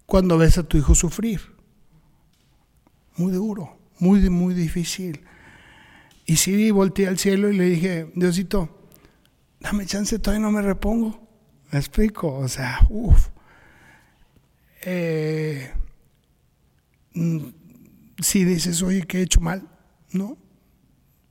cuando 0.06 0.38
ves 0.38 0.58
a 0.58 0.64
tu 0.64 0.78
hijo 0.78 0.96
sufrir. 0.96 1.42
Muy 3.18 3.34
duro, 3.34 3.83
muy, 4.04 4.30
muy 4.30 4.54
difícil. 4.54 5.22
Y 6.26 6.36
sí, 6.36 6.72
volteé 6.72 7.08
al 7.08 7.18
cielo 7.18 7.50
y 7.50 7.58
le 7.58 7.66
dije, 7.70 8.12
Diosito, 8.16 8.90
dame 9.62 9.86
chance, 9.86 10.20
todavía 10.20 10.46
no 10.46 10.52
me 10.52 10.62
repongo. 10.62 11.26
¿Me 11.72 11.80
explico? 11.80 12.34
O 12.36 12.48
sea, 12.50 12.80
uff. 12.90 13.30
Eh, 14.86 15.72
mm, 17.14 17.40
si 18.20 18.44
dices, 18.44 18.84
oye, 18.84 19.04
que 19.04 19.20
he 19.20 19.22
hecho 19.22 19.40
mal, 19.40 19.70
¿no? 20.12 20.38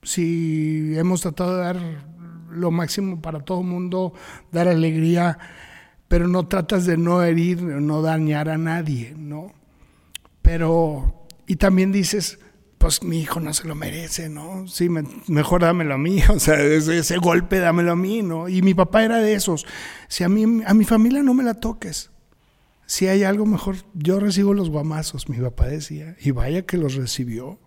Si 0.01 0.93
hemos 0.97 1.21
tratado 1.21 1.55
de 1.55 1.63
dar 1.63 1.79
lo 2.49 2.71
máximo 2.71 3.21
para 3.21 3.41
todo 3.41 3.61
el 3.61 3.67
mundo, 3.67 4.13
dar 4.51 4.67
alegría, 4.67 5.37
pero 6.07 6.27
no 6.27 6.47
tratas 6.47 6.85
de 6.87 6.97
no 6.97 7.21
herir, 7.21 7.61
no 7.61 8.01
dañar 8.01 8.49
a 8.49 8.57
nadie, 8.57 9.13
¿no? 9.15 9.53
Pero, 10.41 11.27
y 11.47 11.55
también 11.55 11.91
dices, 11.91 12.39
pues 12.83 13.01
mi 13.01 13.21
hijo 13.21 13.39
no 13.39 13.53
se 13.53 13.65
lo 13.65 13.75
merece, 13.75 14.27
¿no? 14.27 14.67
Sí, 14.67 14.89
mejor 14.89 15.61
dámelo 15.61 15.93
a 15.93 15.97
mí, 15.97 16.21
o 16.29 16.37
sea, 16.37 16.59
ese, 16.59 17.15
golpe 17.15 17.59
dámelo 17.59 17.93
a 17.93 17.95
mí, 17.95 18.21
¿no? 18.21 18.49
Y 18.49 18.61
mi 18.61 18.73
papá 18.73 19.05
era 19.05 19.19
de 19.19 19.35
esos. 19.35 19.65
Si 20.09 20.25
a 20.25 20.27
mí, 20.27 20.61
a 20.65 20.73
mi 20.73 20.83
familia 20.83 21.23
no 21.23 21.33
me 21.33 21.45
la 21.45 21.53
toques. 21.53 22.11
Si 22.85 23.07
hay 23.07 23.23
algo 23.23 23.45
mejor, 23.45 23.77
yo 23.93 24.19
recibo 24.19 24.53
los 24.53 24.69
guamazos, 24.69 25.29
mi 25.29 25.37
papá 25.37 25.67
decía. 25.67 26.17
Y 26.19 26.31
vaya 26.31 26.65
que 26.65 26.75
los 26.75 26.95
recibió. 26.95 27.57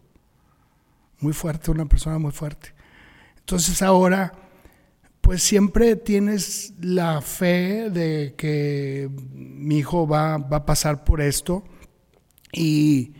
Muy 1.21 1.33
fuerte, 1.33 1.71
una 1.71 1.87
persona 1.87 2.19
muy 2.19 2.33
fuerte. 2.33 2.75
Entonces 3.39 3.81
ahora, 3.81 4.35
pues 5.23 5.43
siempre 5.43 5.97
tienes 5.97 6.75
la 6.79 7.23
fe 7.23 7.89
de 7.89 8.35
que 8.37 9.09
mi 9.33 9.79
hijo 9.79 10.07
va, 10.07 10.37
va 10.37 10.59
a 10.59 10.67
pasar 10.67 11.05
por 11.05 11.23
esto. 11.23 11.65
Y 12.53 13.15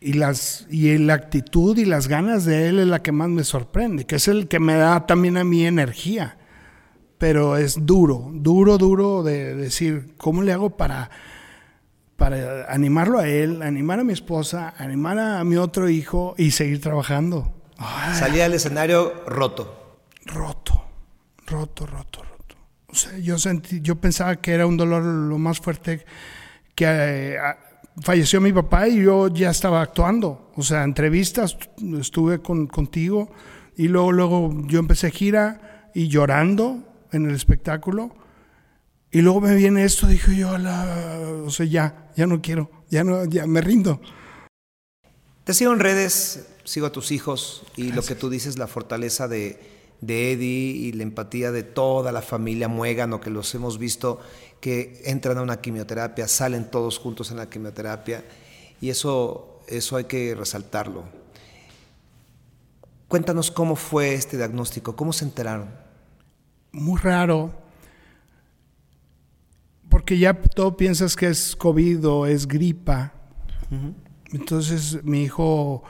y, 0.00 0.14
las, 0.14 0.66
y 0.70 0.96
la 0.98 1.14
actitud 1.14 1.76
y 1.76 1.84
las 1.84 2.08
ganas 2.08 2.44
de 2.44 2.68
él 2.68 2.78
es 2.78 2.86
la 2.86 3.02
que 3.02 3.12
más 3.12 3.28
me 3.28 3.44
sorprende, 3.44 4.06
que 4.06 4.16
es 4.16 4.28
el 4.28 4.48
que 4.48 4.60
me 4.60 4.74
da 4.74 5.06
también 5.06 5.36
a 5.36 5.44
mí 5.44 5.66
energía. 5.66 6.36
Pero 7.18 7.56
es 7.56 7.84
duro, 7.84 8.30
duro, 8.32 8.78
duro 8.78 9.24
de 9.24 9.54
decir, 9.54 10.14
¿cómo 10.16 10.42
le 10.42 10.52
hago 10.52 10.76
para, 10.76 11.10
para 12.16 12.72
animarlo 12.72 13.18
a 13.18 13.26
él, 13.26 13.60
animar 13.62 13.98
a 13.98 14.04
mi 14.04 14.12
esposa, 14.12 14.72
animar 14.78 15.18
a 15.18 15.42
mi 15.42 15.56
otro 15.56 15.88
hijo 15.88 16.36
y 16.38 16.52
seguir 16.52 16.80
trabajando? 16.80 17.52
Salía 18.14 18.44
al 18.44 18.54
escenario 18.54 19.24
roto. 19.26 20.00
Roto, 20.26 20.84
roto, 21.46 21.86
roto, 21.86 22.22
roto. 22.22 22.56
O 22.86 22.94
sea, 22.94 23.18
yo, 23.18 23.36
sentí, 23.38 23.80
yo 23.80 23.96
pensaba 23.96 24.36
que 24.36 24.52
era 24.52 24.66
un 24.66 24.76
dolor 24.76 25.02
lo 25.02 25.38
más 25.38 25.58
fuerte 25.58 26.04
que... 26.76 26.86
Eh, 26.86 27.38
falleció 28.02 28.40
mi 28.40 28.52
papá 28.52 28.88
y 28.88 29.02
yo 29.02 29.28
ya 29.28 29.50
estaba 29.50 29.82
actuando. 29.82 30.50
O 30.56 30.62
sea, 30.62 30.84
entrevistas, 30.84 31.56
estuve 31.98 32.40
con, 32.40 32.66
contigo 32.66 33.30
y 33.76 33.88
luego, 33.88 34.12
luego 34.12 34.62
yo 34.66 34.78
empecé 34.78 35.10
gira 35.10 35.90
y 35.94 36.08
llorando 36.08 36.82
en 37.12 37.28
el 37.28 37.34
espectáculo. 37.34 38.14
Y 39.10 39.22
luego 39.22 39.40
me 39.40 39.54
viene 39.54 39.84
esto, 39.84 40.06
dije 40.06 40.36
yo, 40.36 40.58
la, 40.58 41.18
o 41.44 41.50
sea, 41.50 41.64
ya, 41.64 42.10
ya 42.16 42.26
no 42.26 42.42
quiero, 42.42 42.70
ya 42.90 43.04
no, 43.04 43.24
ya 43.24 43.46
me 43.46 43.60
rindo. 43.60 44.00
Te 45.44 45.54
sigo 45.54 45.72
en 45.72 45.80
redes, 45.80 46.46
sigo 46.64 46.86
a 46.86 46.92
tus 46.92 47.10
hijos 47.10 47.62
y 47.74 47.92
lo 47.92 48.02
que 48.02 48.14
tú 48.14 48.28
dices, 48.28 48.58
la 48.58 48.66
fortaleza 48.66 49.26
de, 49.26 49.77
de 50.00 50.32
Eddie 50.32 50.70
y 50.72 50.92
la 50.92 51.02
empatía 51.02 51.50
de 51.52 51.62
toda 51.62 52.12
la 52.12 52.22
familia 52.22 52.68
Muégano 52.68 53.20
que 53.20 53.30
los 53.30 53.54
hemos 53.54 53.78
visto 53.78 54.20
que 54.60 55.02
entran 55.04 55.38
a 55.38 55.42
una 55.42 55.60
quimioterapia, 55.60 56.28
salen 56.28 56.70
todos 56.70 56.98
juntos 56.98 57.30
en 57.30 57.36
la 57.36 57.48
quimioterapia 57.48 58.24
y 58.80 58.90
eso, 58.90 59.60
eso 59.68 59.96
hay 59.96 60.04
que 60.04 60.34
resaltarlo. 60.34 61.04
Cuéntanos 63.08 63.50
cómo 63.50 63.76
fue 63.76 64.14
este 64.14 64.36
diagnóstico, 64.36 64.94
cómo 64.94 65.12
se 65.12 65.24
enteraron. 65.24 65.68
muy 66.72 67.00
raro, 67.00 67.50
porque 69.88 70.18
ya 70.18 70.34
todo 70.34 70.76
piensas 70.76 71.16
que 71.16 71.26
es 71.28 71.56
COVID 71.56 72.06
o 72.06 72.26
es 72.26 72.46
gripa. 72.46 73.14
Entonces 74.32 75.02
mi 75.04 75.22
hijo 75.22 75.82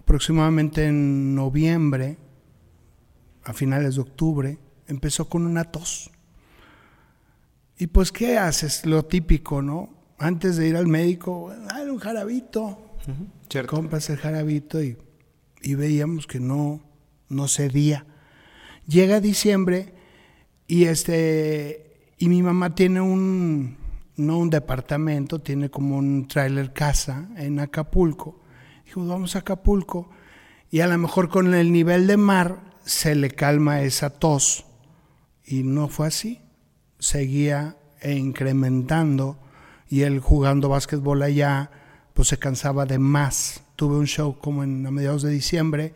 aproximadamente 0.00 0.86
en 0.86 1.34
noviembre, 1.34 2.18
a 3.46 3.52
finales 3.52 3.94
de 3.94 4.00
octubre, 4.00 4.58
empezó 4.88 5.28
con 5.28 5.46
una 5.46 5.64
tos. 5.64 6.10
Y 7.78 7.86
pues, 7.86 8.10
¿qué 8.10 8.38
haces? 8.38 8.84
Lo 8.84 9.04
típico, 9.04 9.62
¿no? 9.62 9.90
Antes 10.18 10.56
de 10.56 10.68
ir 10.68 10.76
al 10.76 10.88
médico, 10.88 11.52
dale 11.68 11.90
un 11.90 11.98
jarabito. 11.98 12.96
Compras 13.68 14.10
el 14.10 14.16
jarabito 14.16 14.82
y, 14.82 14.96
y, 15.62 15.74
veíamos 15.76 16.26
que 16.26 16.40
no, 16.40 16.82
no 17.28 17.46
cedía. 17.46 18.04
Llega 18.88 19.20
diciembre 19.20 19.94
y 20.66 20.84
este 20.84 22.14
y 22.18 22.28
mi 22.28 22.42
mamá 22.42 22.74
tiene 22.74 23.00
un 23.00 23.76
no 24.16 24.38
un 24.38 24.50
departamento, 24.50 25.38
tiene 25.40 25.70
como 25.70 25.98
un 25.98 26.26
trailer 26.26 26.72
casa 26.72 27.28
en 27.36 27.60
Acapulco. 27.60 28.40
Dijimos, 28.84 29.08
vamos 29.08 29.36
a 29.36 29.40
Acapulco 29.40 30.10
y 30.70 30.80
a 30.80 30.88
lo 30.88 30.98
mejor 30.98 31.28
con 31.28 31.54
el 31.54 31.70
nivel 31.70 32.06
de 32.06 32.16
mar 32.16 32.65
se 32.86 33.14
le 33.14 33.30
calma 33.30 33.82
esa 33.82 34.08
tos. 34.10 34.64
Y 35.44 35.64
no 35.64 35.88
fue 35.88 36.06
así. 36.06 36.40
Seguía 36.98 37.76
incrementando 38.02 39.38
y 39.88 40.02
él 40.02 40.20
jugando 40.20 40.68
básquetbol 40.68 41.22
allá, 41.22 41.70
pues 42.14 42.28
se 42.28 42.38
cansaba 42.38 42.86
de 42.86 42.98
más. 42.98 43.62
Tuve 43.76 43.96
un 43.96 44.06
show 44.06 44.38
como 44.38 44.64
en 44.64 44.86
a 44.86 44.90
mediados 44.90 45.22
de 45.22 45.30
diciembre 45.30 45.94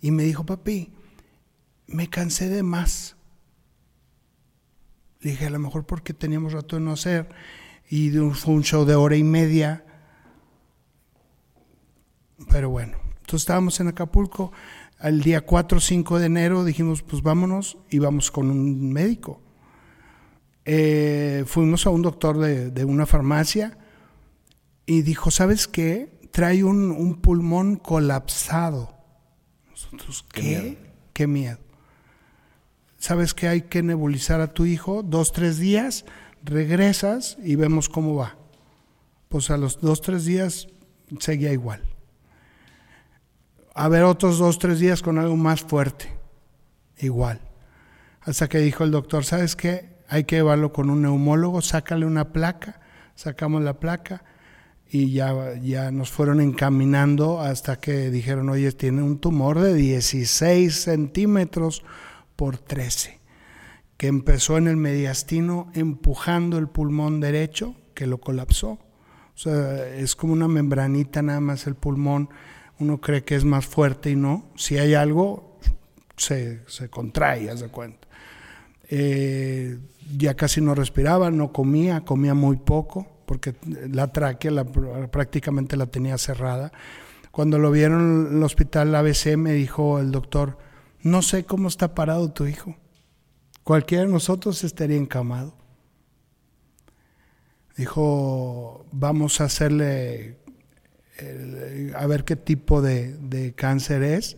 y 0.00 0.10
me 0.10 0.22
dijo, 0.22 0.46
papi, 0.46 0.92
me 1.86 2.08
cansé 2.08 2.48
de 2.48 2.62
más. 2.62 3.16
Le 5.20 5.32
dije, 5.32 5.46
a 5.46 5.50
lo 5.50 5.58
mejor 5.58 5.84
porque 5.84 6.14
teníamos 6.14 6.52
rato 6.52 6.76
de 6.76 6.82
no 6.82 6.92
hacer. 6.92 7.28
Y 7.90 8.10
fue 8.10 8.54
un 8.54 8.62
show 8.62 8.84
de 8.84 8.94
hora 8.94 9.16
y 9.16 9.24
media. 9.24 9.84
Pero 12.50 12.70
bueno, 12.70 12.98
entonces 13.20 13.40
estábamos 13.40 13.80
en 13.80 13.88
Acapulco. 13.88 14.52
Al 14.98 15.20
día 15.22 15.42
4 15.42 15.78
o 15.78 15.80
5 15.80 16.18
de 16.18 16.26
enero 16.26 16.64
dijimos, 16.64 17.02
pues 17.02 17.22
vámonos 17.22 17.78
y 17.90 17.98
vamos 17.98 18.30
con 18.30 18.50
un 18.50 18.92
médico. 18.92 19.40
Eh, 20.64 21.44
fuimos 21.46 21.86
a 21.86 21.90
un 21.90 22.02
doctor 22.02 22.38
de, 22.38 22.84
una 22.84 23.06
farmacia 23.06 23.78
y 24.86 25.02
dijo, 25.02 25.30
¿sabes 25.30 25.68
qué? 25.68 26.18
Trae 26.30 26.64
un, 26.64 27.20
pulmón 27.20 27.76
colapsado. 27.76 28.94
Nosotros, 29.70 30.24
¿qué? 30.32 30.76
Qué 31.12 31.26
miedo 31.26 31.58
sabes 32.98 33.32
que 33.32 33.48
hay 33.48 33.62
que 33.62 33.82
nebulizar 33.82 34.40
a 34.40 34.52
tu 34.52 34.66
hijo 34.66 35.02
dos, 35.02 35.32
tres 35.32 35.58
días, 35.58 36.04
regresas 36.42 37.38
y 37.42 37.54
vemos 37.54 37.88
cómo 37.88 38.16
va. 38.16 38.36
Pues 39.28 39.50
a 39.50 39.56
los 39.56 39.80
dos, 39.80 40.00
tres 40.00 40.24
días 40.24 40.68
seguía 41.18 41.52
igual. 41.52 41.82
A 43.80 43.86
ver 43.86 44.02
otros 44.02 44.38
dos, 44.38 44.58
tres 44.58 44.80
días 44.80 45.02
con 45.02 45.18
algo 45.18 45.36
más 45.36 45.60
fuerte, 45.60 46.08
igual. 46.98 47.40
Hasta 48.22 48.48
que 48.48 48.58
dijo 48.58 48.82
el 48.82 48.90
doctor, 48.90 49.24
¿sabes 49.24 49.54
qué? 49.54 50.00
Hay 50.08 50.24
que 50.24 50.34
llevarlo 50.34 50.72
con 50.72 50.90
un 50.90 51.02
neumólogo, 51.02 51.62
sácale 51.62 52.04
una 52.04 52.32
placa, 52.32 52.80
sacamos 53.14 53.62
la 53.62 53.78
placa 53.78 54.24
y 54.90 55.12
ya, 55.12 55.54
ya 55.62 55.92
nos 55.92 56.10
fueron 56.10 56.40
encaminando 56.40 57.40
hasta 57.40 57.78
que 57.78 58.10
dijeron, 58.10 58.48
oye, 58.48 58.72
tiene 58.72 59.00
un 59.00 59.20
tumor 59.20 59.60
de 59.60 59.74
16 59.74 60.74
centímetros 60.74 61.84
por 62.34 62.58
13, 62.58 63.20
que 63.96 64.08
empezó 64.08 64.58
en 64.58 64.66
el 64.66 64.76
mediastino 64.76 65.70
empujando 65.72 66.58
el 66.58 66.66
pulmón 66.66 67.20
derecho, 67.20 67.76
que 67.94 68.08
lo 68.08 68.18
colapsó. 68.18 68.70
O 68.70 69.36
sea, 69.36 69.86
es 69.86 70.16
como 70.16 70.32
una 70.32 70.48
membranita 70.48 71.22
nada 71.22 71.38
más 71.38 71.68
el 71.68 71.76
pulmón. 71.76 72.28
Uno 72.80 73.00
cree 73.00 73.24
que 73.24 73.34
es 73.34 73.44
más 73.44 73.66
fuerte 73.66 74.10
y 74.10 74.16
no. 74.16 74.50
Si 74.56 74.78
hay 74.78 74.94
algo, 74.94 75.58
se, 76.16 76.62
se 76.66 76.88
contrae, 76.88 77.50
haz 77.50 77.60
de 77.60 77.68
cuenta. 77.68 78.08
Eh, 78.88 79.78
ya 80.16 80.34
casi 80.34 80.60
no 80.60 80.74
respiraba, 80.74 81.30
no 81.30 81.52
comía, 81.52 82.04
comía 82.04 82.34
muy 82.34 82.56
poco, 82.56 83.06
porque 83.26 83.54
la 83.90 84.12
tráquea 84.12 84.64
prácticamente 85.10 85.76
la 85.76 85.86
tenía 85.86 86.16
cerrada. 86.16 86.72
Cuando 87.30 87.58
lo 87.58 87.70
vieron 87.70 88.28
en 88.30 88.38
el 88.38 88.42
hospital 88.42 88.94
ABC 88.94 89.36
me 89.36 89.52
dijo 89.52 89.98
el 89.98 90.10
doctor, 90.10 90.58
no 91.02 91.22
sé 91.22 91.44
cómo 91.44 91.68
está 91.68 91.94
parado 91.94 92.32
tu 92.32 92.46
hijo. 92.46 92.74
Cualquiera 93.62 94.04
de 94.04 94.10
nosotros 94.10 94.64
estaría 94.64 94.96
encamado. 94.96 95.54
Dijo, 97.76 98.86
vamos 98.90 99.40
a 99.40 99.44
hacerle, 99.44 100.38
a 101.94 102.06
ver 102.06 102.24
qué 102.24 102.36
tipo 102.36 102.82
de, 102.82 103.52
cáncer 103.56 104.02
es. 104.02 104.36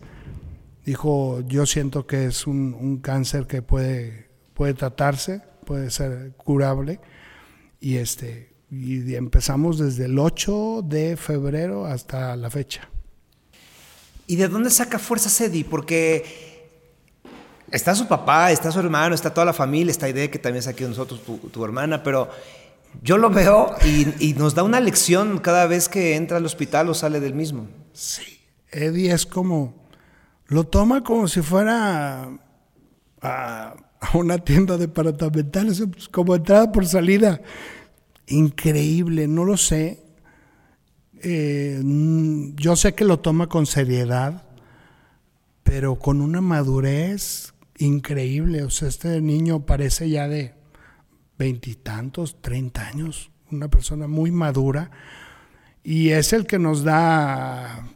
Dijo, 0.85 1.41
yo 1.41 1.65
siento 1.65 2.07
que 2.07 2.25
es 2.25 2.47
un, 2.47 2.99
cáncer 3.01 3.47
que 3.47 3.61
puede, 3.61 4.29
puede 4.53 4.73
tratarse, 4.73 5.41
puede 5.65 5.91
ser 5.91 6.33
curable. 6.37 6.99
Y, 7.79 7.97
este, 7.97 8.53
y 8.69 9.15
empezamos 9.15 9.77
desde 9.77 10.05
el 10.05 10.17
8 10.17 10.83
de 10.85 11.17
febrero 11.17 11.85
hasta 11.85 12.35
la 12.35 12.49
fecha. 12.49 12.89
¿Y 14.27 14.37
de 14.37 14.47
dónde 14.47 14.69
saca 14.69 14.97
fuerza 14.97 15.43
Eddie? 15.43 15.65
Porque 15.65 16.23
está 17.71 17.95
su 17.95 18.07
papá, 18.07 18.51
está 18.51 18.71
su 18.71 18.79
hermano, 18.79 19.13
está 19.13 19.33
toda 19.33 19.45
la 19.45 19.53
familia, 19.53 19.91
está 19.91 20.07
idea 20.07 20.31
que 20.31 20.39
también 20.39 20.59
es 20.59 20.67
aquí 20.67 20.83
nosotros, 20.83 21.21
tu, 21.23 21.65
hermana, 21.65 22.01
pero 22.01 22.29
yo 23.01 23.17
lo 23.17 23.29
veo 23.29 23.75
y, 24.19 24.33
nos 24.33 24.55
da 24.55 24.63
una 24.63 24.79
lección 24.79 25.39
cada 25.39 25.65
vez 25.67 25.89
que 25.89 26.15
entra 26.15 26.37
al 26.37 26.45
hospital 26.45 26.89
o 26.89 26.93
sale 26.93 27.19
del 27.19 27.33
mismo. 27.33 27.67
Sí, 27.93 28.39
Eddie 28.71 29.11
es 29.11 29.25
como, 29.25 29.87
lo 30.47 30.65
toma 30.65 31.03
como 31.03 31.27
si 31.27 31.41
fuera 31.41 32.29
a, 33.21 33.75
una 34.13 34.37
tienda 34.39 34.77
de 34.77 34.87
departamental, 34.87 35.73
como 36.11 36.35
entrada 36.35 36.71
por 36.71 36.85
salida. 36.85 37.41
Increíble, 38.27 39.27
no 39.27 39.45
lo 39.45 39.57
sé. 39.57 40.03
Eh, 41.23 41.81
yo 42.55 42.75
sé 42.75 42.93
que 42.93 43.05
lo 43.05 43.19
toma 43.19 43.47
con 43.47 43.65
seriedad, 43.65 44.43
pero 45.63 45.99
con 45.99 46.21
una 46.21 46.41
madurez 46.41 47.53
increíble. 47.77 48.63
O 48.63 48.69
sea, 48.69 48.87
este 48.87 49.21
niño 49.21 49.65
parece 49.65 50.09
ya 50.09 50.27
de 50.27 50.60
veintitantos, 51.41 52.39
treinta 52.39 52.87
años, 52.87 53.31
una 53.51 53.67
persona 53.67 54.05
muy 54.07 54.29
madura 54.29 54.91
y 55.83 56.09
es 56.09 56.33
el 56.33 56.45
que 56.45 56.59
nos 56.59 56.83
da 56.83 57.87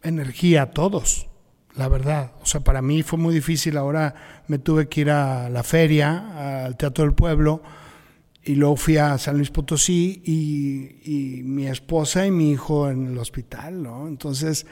energía 0.00 0.62
a 0.62 0.70
todos, 0.70 1.26
la 1.74 1.88
verdad. 1.88 2.30
O 2.40 2.46
sea, 2.46 2.60
para 2.60 2.82
mí 2.82 3.02
fue 3.02 3.18
muy 3.18 3.34
difícil. 3.34 3.76
Ahora 3.78 4.14
me 4.46 4.60
tuve 4.60 4.88
que 4.88 5.00
ir 5.00 5.10
a 5.10 5.50
la 5.50 5.64
feria, 5.64 6.66
al 6.66 6.76
Teatro 6.76 7.04
del 7.04 7.14
Pueblo, 7.14 7.62
y 8.44 8.54
luego 8.54 8.76
fui 8.76 8.96
a 8.96 9.18
San 9.18 9.38
Luis 9.38 9.50
Potosí 9.50 10.22
y, 10.24 11.00
y 11.12 11.42
mi 11.42 11.66
esposa 11.66 12.24
y 12.24 12.30
mi 12.30 12.52
hijo 12.52 12.88
en 12.88 13.08
el 13.08 13.18
hospital, 13.18 13.82
¿no? 13.82 14.06
Entonces, 14.06 14.66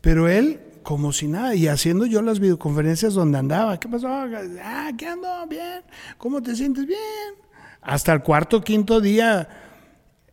pero 0.00 0.28
él 0.28 0.60
como 0.82 1.12
si 1.12 1.26
nada, 1.26 1.54
y 1.54 1.66
haciendo 1.66 2.06
yo 2.06 2.22
las 2.22 2.38
videoconferencias 2.38 3.12
donde 3.12 3.36
andaba. 3.38 3.78
¿Qué 3.78 3.88
pasó? 3.88 4.08
Ah, 4.08 4.92
¿qué 4.96 5.06
ando? 5.08 5.28
Bien. 5.46 5.82
¿Cómo 6.16 6.40
te 6.40 6.54
sientes? 6.54 6.86
Bien. 6.86 7.45
Hasta 7.86 8.12
el 8.12 8.20
cuarto, 8.20 8.62
quinto 8.62 9.00
día, 9.00 9.48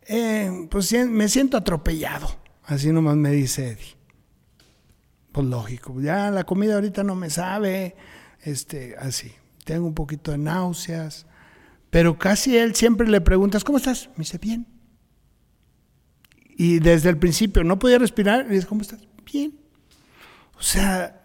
eh, 0.08 0.66
pues 0.68 0.92
me 0.92 1.28
siento 1.28 1.56
atropellado. 1.56 2.28
Así 2.64 2.90
nomás 2.90 3.14
me 3.14 3.30
dice 3.30 3.68
Eddie. 3.68 3.94
Pues 5.30 5.46
lógico, 5.46 6.00
ya 6.00 6.32
la 6.32 6.42
comida 6.42 6.74
ahorita 6.74 7.04
no 7.04 7.14
me 7.14 7.30
sabe, 7.30 7.94
este, 8.42 8.96
así. 8.98 9.30
Tengo 9.62 9.86
un 9.86 9.94
poquito 9.94 10.32
de 10.32 10.38
náuseas, 10.38 11.26
pero 11.90 12.18
casi 12.18 12.56
él 12.56 12.74
siempre 12.74 13.06
le 13.08 13.20
preguntas, 13.20 13.62
¿cómo 13.62 13.78
estás? 13.78 14.08
Me 14.16 14.24
dice, 14.24 14.38
bien. 14.38 14.66
Y 16.56 16.80
desde 16.80 17.08
el 17.08 17.18
principio 17.18 17.62
no 17.62 17.78
podía 17.78 17.98
respirar, 17.98 18.46
y 18.50 18.54
dice, 18.54 18.66
¿cómo 18.66 18.82
estás? 18.82 19.06
Bien. 19.32 19.56
O 20.58 20.62
sea, 20.62 21.22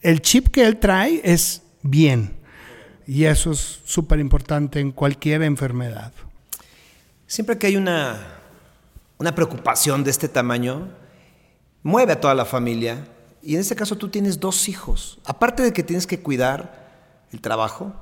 el 0.00 0.22
chip 0.22 0.46
que 0.46 0.64
él 0.64 0.78
trae 0.78 1.20
es 1.24 1.64
bien. 1.82 2.40
Y 3.06 3.24
eso 3.24 3.52
es 3.52 3.80
súper 3.84 4.20
importante 4.20 4.80
en 4.80 4.92
cualquier 4.92 5.42
enfermedad. 5.42 6.12
Siempre 7.26 7.58
que 7.58 7.66
hay 7.66 7.76
una, 7.76 8.38
una 9.18 9.34
preocupación 9.34 10.04
de 10.04 10.10
este 10.10 10.28
tamaño, 10.28 10.88
mueve 11.82 12.12
a 12.12 12.20
toda 12.20 12.34
la 12.34 12.44
familia. 12.44 13.06
Y 13.42 13.54
en 13.54 13.60
este 13.60 13.74
caso 13.74 13.96
tú 13.96 14.08
tienes 14.08 14.38
dos 14.38 14.68
hijos. 14.68 15.18
Aparte 15.24 15.62
de 15.62 15.72
que 15.72 15.82
tienes 15.82 16.06
que 16.06 16.20
cuidar 16.20 17.26
el 17.32 17.40
trabajo, 17.40 17.92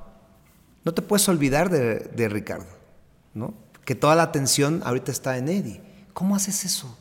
no 0.83 0.93
te 0.93 1.01
puedes 1.01 1.27
olvidar 1.29 1.69
de, 1.69 1.99
de 1.99 2.29
Ricardo, 2.29 2.67
¿no? 3.33 3.53
Que 3.85 3.95
toda 3.95 4.15
la 4.15 4.23
atención 4.23 4.81
ahorita 4.85 5.11
está 5.11 5.37
en 5.37 5.49
Eddie. 5.49 5.81
¿Cómo 6.13 6.35
haces 6.35 6.65
eso? 6.65 6.97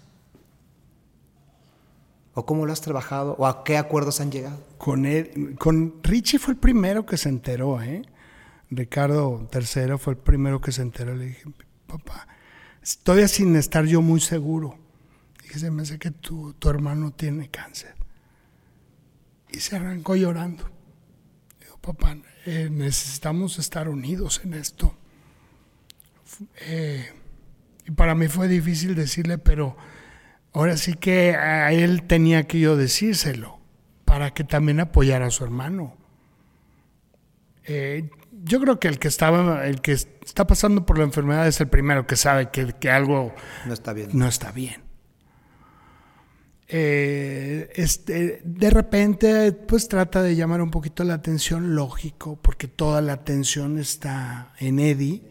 ¿O 2.40 2.46
cómo 2.46 2.64
lo 2.64 2.72
has 2.72 2.81
trabajado? 2.81 3.37
¿O 3.38 3.46
a 3.46 3.64
qué 3.64 3.76
acuerdos 3.76 4.18
han 4.22 4.33
llegado? 4.33 4.59
Con, 4.79 5.05
con 5.59 6.03
Richie 6.03 6.38
fue 6.38 6.55
el 6.55 6.59
primero 6.59 7.05
que 7.05 7.18
se 7.18 7.29
enteró, 7.29 7.83
¿eh? 7.83 8.00
Ricardo 8.70 9.46
III 9.53 9.98
fue 9.98 10.14
el 10.14 10.18
primero 10.18 10.59
que 10.59 10.72
se 10.72 10.81
enteró. 10.81 11.14
Le 11.14 11.26
dije, 11.26 11.44
papá, 11.87 12.26
todavía 13.03 13.29
sin 13.29 13.57
estar 13.57 13.85
yo 13.85 14.00
muy 14.00 14.22
seguro. 14.22 14.79
Dije, 15.42 15.59
se 15.59 15.70
me 15.70 15.83
hace 15.83 15.98
que 15.98 16.12
tu, 16.12 16.55
tu 16.55 16.70
hermano 16.70 17.11
tiene 17.11 17.50
cáncer. 17.50 17.94
Y 19.50 19.61
se 19.61 19.76
arrancó 19.76 20.16
llorando. 20.16 20.64
Digo, 21.61 21.76
papá, 21.76 22.16
eh, 22.46 22.70
necesitamos 22.70 23.59
estar 23.59 23.87
unidos 23.87 24.40
en 24.44 24.55
esto. 24.55 24.94
Eh, 26.62 27.07
y 27.87 27.90
para 27.90 28.14
mí 28.14 28.29
fue 28.29 28.48
difícil 28.48 28.94
decirle, 28.94 29.37
pero 29.37 29.76
ahora 30.53 30.77
sí 30.77 30.95
que 30.95 31.35
a 31.37 31.73
él 31.73 32.05
tenía 32.05 32.47
que 32.47 32.61
yo 32.61 32.77
decírselo 32.77 33.61
para 34.05 34.35
que 34.35 34.45
también 34.45 34.81
apoyara 34.81 35.27
a 35.27 35.31
su 35.31 35.45
hermano. 35.45 35.97
Eh, 37.65 38.11
yo 38.43 38.61
creo 38.61 38.81
que 38.81 38.89
el 38.89 38.99
que 38.99 39.09
estaba, 39.09 39.67
el 39.67 39.81
que 39.81 39.93
está 39.93 40.47
pasando 40.47 40.87
por 40.87 40.99
la 40.99 41.05
enfermedad 41.05 41.47
es 41.47 41.61
el 41.61 41.69
primero 41.69 42.07
que 42.07 42.17
sabe 42.17 42.51
que, 42.51 42.73
que 42.81 42.91
algo 42.91 43.35
no 43.67 43.73
está 43.73 43.93
bien. 43.93 44.11
No 44.13 44.27
está 44.27 44.51
bien. 44.51 44.83
Eh, 46.73 47.69
este, 47.75 48.43
de 48.45 48.71
repente, 48.71 49.53
pues 49.53 49.89
trata 49.89 50.23
de 50.23 50.37
llamar 50.37 50.63
un 50.63 50.71
poquito 50.71 51.03
la 51.03 51.15
atención, 51.15 51.75
lógico, 51.75 52.39
porque 52.41 52.69
toda 52.69 53.01
la 53.03 53.15
atención 53.15 53.79
está 53.79 54.53
en 54.59 54.79
Eddie. 54.79 55.23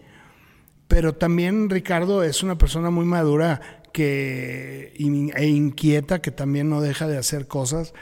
Pero 0.89 1.15
también 1.15 1.69
Ricardo 1.69 2.23
es 2.23 2.43
una 2.43 2.57
persona 2.57 2.89
muy 2.89 3.05
madura 3.05 3.78
que, 3.99 4.93
e 5.35 5.47
inquieta, 5.47 6.21
que 6.21 6.31
también 6.31 6.69
no 6.69 6.81
deja 6.81 7.07
de 7.07 7.17
hacer 7.17 7.47
cosas, 7.47 7.93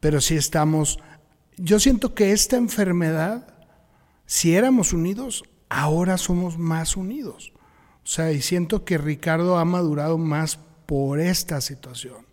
pero 0.00 0.20
sí 0.20 0.36
estamos. 0.36 0.98
Yo 1.56 1.78
siento 1.78 2.14
que 2.14 2.32
esta 2.32 2.56
enfermedad 2.56 3.52
si 4.32 4.56
éramos 4.56 4.94
unidos, 4.94 5.44
ahora 5.68 6.16
somos 6.16 6.56
más 6.56 6.96
unidos. 6.96 7.52
O 8.02 8.06
sea, 8.06 8.32
y 8.32 8.40
siento 8.40 8.82
que 8.82 8.96
Ricardo 8.96 9.58
ha 9.58 9.64
madurado 9.66 10.16
más 10.16 10.58
por 10.86 11.20
esta 11.20 11.60
situación. 11.60 12.26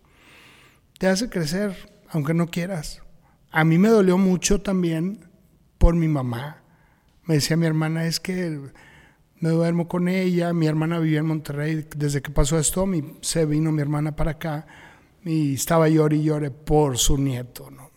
Te 0.98 1.08
hace 1.08 1.28
crecer, 1.28 1.76
aunque 2.08 2.32
no 2.32 2.46
quieras. 2.46 3.02
A 3.50 3.64
mí 3.64 3.76
me 3.76 3.90
dolió 3.90 4.16
mucho 4.16 4.62
también 4.62 5.28
por 5.76 5.94
mi 5.94 6.08
mamá. 6.08 6.62
Me 7.24 7.34
decía 7.34 7.58
mi 7.58 7.66
hermana, 7.66 8.06
es 8.06 8.18
que 8.18 8.58
me 9.40 9.50
duermo 9.50 9.88
con 9.88 10.08
ella. 10.08 10.52
Mi 10.52 10.66
hermana 10.66 10.98
vivía 10.98 11.20
en 11.20 11.26
Monterrey. 11.26 11.86
Desde 11.96 12.22
que 12.22 12.30
pasó 12.30 12.58
esto, 12.58 12.86
mi, 12.86 13.16
se 13.20 13.46
vino 13.46 13.72
mi 13.72 13.82
hermana 13.82 14.14
para 14.14 14.32
acá 14.32 14.66
y 15.24 15.54
estaba 15.54 15.88
llore 15.88 16.16
y 16.16 16.22
llore 16.24 16.50
por 16.50 16.98
su 16.98 17.18
nieto. 17.18 17.70
¿no? 17.70 17.90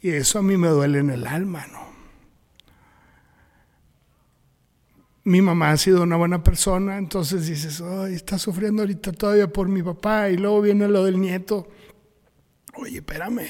Y 0.00 0.10
eso 0.10 0.40
a 0.40 0.42
mí 0.42 0.56
me 0.56 0.68
duele 0.68 0.98
en 0.98 1.10
el 1.10 1.26
alma, 1.26 1.66
¿no? 1.72 1.88
mi 5.28 5.42
mamá 5.42 5.72
ha 5.72 5.76
sido 5.76 6.02
una 6.02 6.16
buena 6.16 6.42
persona, 6.42 6.96
entonces 6.96 7.46
dices, 7.46 7.82
está 8.10 8.38
sufriendo 8.38 8.80
ahorita 8.80 9.12
todavía 9.12 9.46
por 9.46 9.68
mi 9.68 9.82
papá, 9.82 10.30
y 10.30 10.38
luego 10.38 10.62
viene 10.62 10.88
lo 10.88 11.04
del 11.04 11.20
nieto. 11.20 11.68
Oye, 12.74 12.98
espérame, 12.98 13.46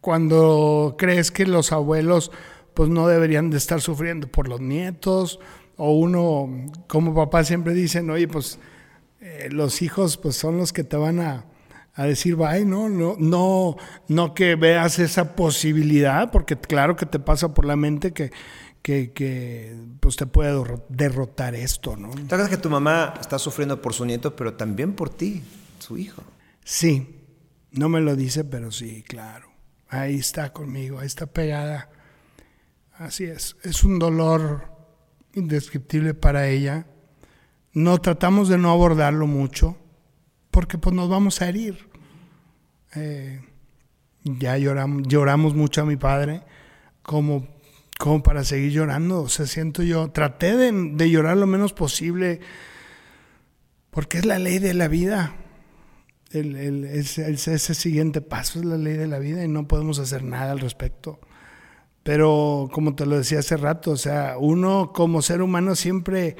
cuando 0.00 0.94
crees 0.96 1.32
que 1.32 1.44
los 1.44 1.72
abuelos 1.72 2.30
pues 2.72 2.88
no 2.88 3.08
deberían 3.08 3.50
de 3.50 3.58
estar 3.58 3.80
sufriendo 3.80 4.28
por 4.28 4.46
los 4.46 4.60
nietos, 4.60 5.40
o 5.84 5.90
uno, 5.94 6.48
como 6.86 7.12
papá 7.12 7.42
siempre 7.42 7.74
dicen, 7.74 8.08
oye, 8.08 8.28
pues 8.28 8.60
eh, 9.20 9.48
los 9.50 9.82
hijos 9.82 10.16
pues 10.16 10.36
son 10.36 10.56
los 10.56 10.72
que 10.72 10.84
te 10.84 10.96
van 10.96 11.18
a, 11.18 11.44
a 11.94 12.04
decir 12.04 12.36
bye, 12.36 12.64
¿no? 12.64 12.88
No, 12.88 13.16
no, 13.18 13.76
no 14.06 14.32
que 14.32 14.54
veas 14.54 15.00
esa 15.00 15.34
posibilidad, 15.34 16.30
porque 16.30 16.56
claro 16.56 16.94
que 16.94 17.04
te 17.04 17.18
pasa 17.18 17.52
por 17.52 17.64
la 17.64 17.74
mente 17.74 18.12
que, 18.12 18.30
que, 18.80 19.76
pues 19.98 20.14
te 20.14 20.26
puede 20.26 20.56
derrotar 20.88 21.56
esto, 21.56 21.96
¿no? 21.96 22.10
¿Te 22.10 22.22
acuerdas 22.26 22.48
que 22.48 22.58
tu 22.58 22.70
mamá 22.70 23.14
está 23.20 23.40
sufriendo 23.40 23.82
por 23.82 23.92
su 23.92 24.04
nieto, 24.04 24.36
pero 24.36 24.54
también 24.54 24.92
por 24.92 25.10
ti, 25.10 25.42
su 25.80 25.98
hijo? 25.98 26.22
Sí, 26.62 27.24
no 27.72 27.88
me 27.88 28.00
lo 28.00 28.14
dice, 28.14 28.44
pero 28.44 28.70
sí, 28.70 29.02
claro. 29.02 29.48
Ahí 29.88 30.14
está 30.14 30.52
conmigo, 30.52 31.00
ahí 31.00 31.08
está 31.08 31.26
pegada. 31.26 31.90
Así 32.92 33.24
es, 33.24 33.56
es 33.64 33.82
un 33.82 33.98
dolor 33.98 34.71
indescriptible 35.34 36.14
para 36.14 36.48
ella. 36.48 36.86
No 37.72 37.98
tratamos 38.00 38.48
de 38.48 38.58
no 38.58 38.70
abordarlo 38.70 39.26
mucho, 39.26 39.76
porque 40.50 40.78
pues 40.78 40.94
nos 40.94 41.08
vamos 41.08 41.40
a 41.40 41.48
herir. 41.48 41.88
Eh, 42.94 43.40
ya 44.24 44.56
lloramos, 44.58 45.54
mucho 45.54 45.82
a 45.82 45.86
mi 45.86 45.96
padre, 45.96 46.42
como 47.02 47.48
como 47.98 48.22
para 48.22 48.42
seguir 48.42 48.72
llorando. 48.72 49.22
O 49.22 49.28
sea, 49.28 49.46
siento 49.46 49.84
yo, 49.84 50.10
traté 50.10 50.56
de, 50.56 51.10
llorar 51.10 51.36
lo 51.36 51.46
menos 51.46 51.72
posible, 51.72 52.40
porque 53.90 54.18
es 54.18 54.26
la 54.26 54.40
ley 54.40 54.58
de 54.58 54.74
la 54.74 54.88
vida. 54.88 55.36
El, 56.30 56.84
ese, 56.84 57.58
siguiente 57.58 58.20
paso 58.20 58.58
es 58.58 58.64
la 58.64 58.76
ley 58.76 58.94
de 58.94 59.06
la 59.06 59.18
vida 59.20 59.44
y 59.44 59.48
no 59.48 59.68
podemos 59.68 60.00
hacer 60.00 60.24
nada 60.24 60.50
al 60.50 60.58
respecto. 60.58 61.20
Pero 62.02 62.68
como 62.72 62.94
te 62.94 63.06
lo 63.06 63.16
decía 63.16 63.38
hace 63.38 63.56
rato, 63.56 63.92
o 63.92 63.96
sea, 63.96 64.36
uno 64.38 64.92
como 64.92 65.22
ser 65.22 65.40
humano 65.40 65.76
siempre, 65.76 66.36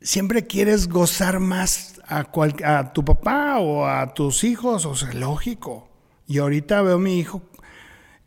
siempre 0.00 0.46
quieres 0.46 0.88
gozar 0.88 1.40
más 1.40 2.00
a, 2.06 2.26
a 2.64 2.92
tu 2.92 3.04
papá 3.04 3.58
o 3.58 3.86
a 3.86 4.12
tus 4.12 4.44
hijos, 4.44 4.84
o 4.84 4.94
sea, 4.94 5.12
lógico. 5.14 5.88
Y 6.26 6.38
ahorita 6.38 6.82
veo 6.82 6.96
a 6.96 6.98
mi 6.98 7.18
hijo 7.18 7.42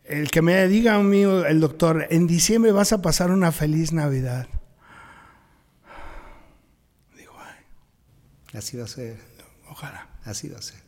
el 0.05 0.29
que 0.29 0.41
me 0.41 0.67
diga 0.67 0.95
a 0.95 0.99
mí 0.99 1.21
el 1.23 1.59
doctor, 1.59 2.07
en 2.09 2.27
diciembre 2.27 2.71
vas 2.71 2.93
a 2.93 3.01
pasar 3.01 3.31
una 3.31 3.51
feliz 3.51 3.91
Navidad. 3.91 4.47
Digo, 7.17 7.33
ay. 7.39 8.57
Así 8.57 8.77
va 8.77 8.85
a 8.85 8.87
ser. 8.87 9.17
Ojalá. 9.69 10.07
Así 10.23 10.47
va 10.49 10.59
a 10.59 10.61
ser. 10.61 10.85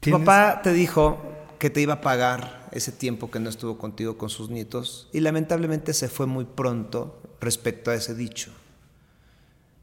Tu 0.00 0.10
papá 0.10 0.60
te 0.62 0.72
dijo 0.72 1.16
que 1.62 1.70
te 1.70 1.80
iba 1.80 1.94
a 1.94 2.00
pagar 2.00 2.68
ese 2.72 2.90
tiempo 2.90 3.30
que 3.30 3.38
no 3.38 3.48
estuvo 3.48 3.78
contigo 3.78 4.18
con 4.18 4.30
sus 4.30 4.50
nietos 4.50 5.08
y 5.12 5.20
lamentablemente 5.20 5.94
se 5.94 6.08
fue 6.08 6.26
muy 6.26 6.44
pronto 6.44 7.22
respecto 7.40 7.92
a 7.92 7.94
ese 7.94 8.16
dicho. 8.16 8.50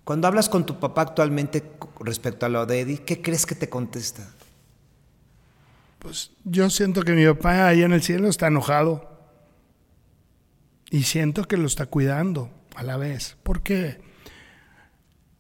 Cuando 0.04 0.28
hablas 0.28 0.50
con 0.50 0.66
tu 0.66 0.78
papá 0.78 1.04
actualmente 1.04 1.64
respecto 2.02 2.46
a 2.46 2.50
lo 2.50 2.66
de 2.66 2.82
Eddie, 2.82 2.98
¿qué 2.98 3.22
crees 3.22 3.46
que 3.46 3.56
te 3.56 3.70
contesta? 3.70 4.30
Pues 6.00 6.32
yo 6.44 6.70
siento 6.70 7.04
que 7.04 7.14
mi 7.14 7.26
papá 7.26 7.70
allá 7.70 7.86
en 7.86 7.94
el 7.94 8.04
cielo 8.04 8.28
está 8.28 8.48
enojado. 8.48 9.18
Y 10.92 11.04
siento 11.04 11.46
que 11.46 11.56
lo 11.56 11.68
está 11.68 11.86
cuidando 11.86 12.52
a 12.76 12.84
la 12.84 12.98
vez. 12.98 13.38
Porque 13.42 14.02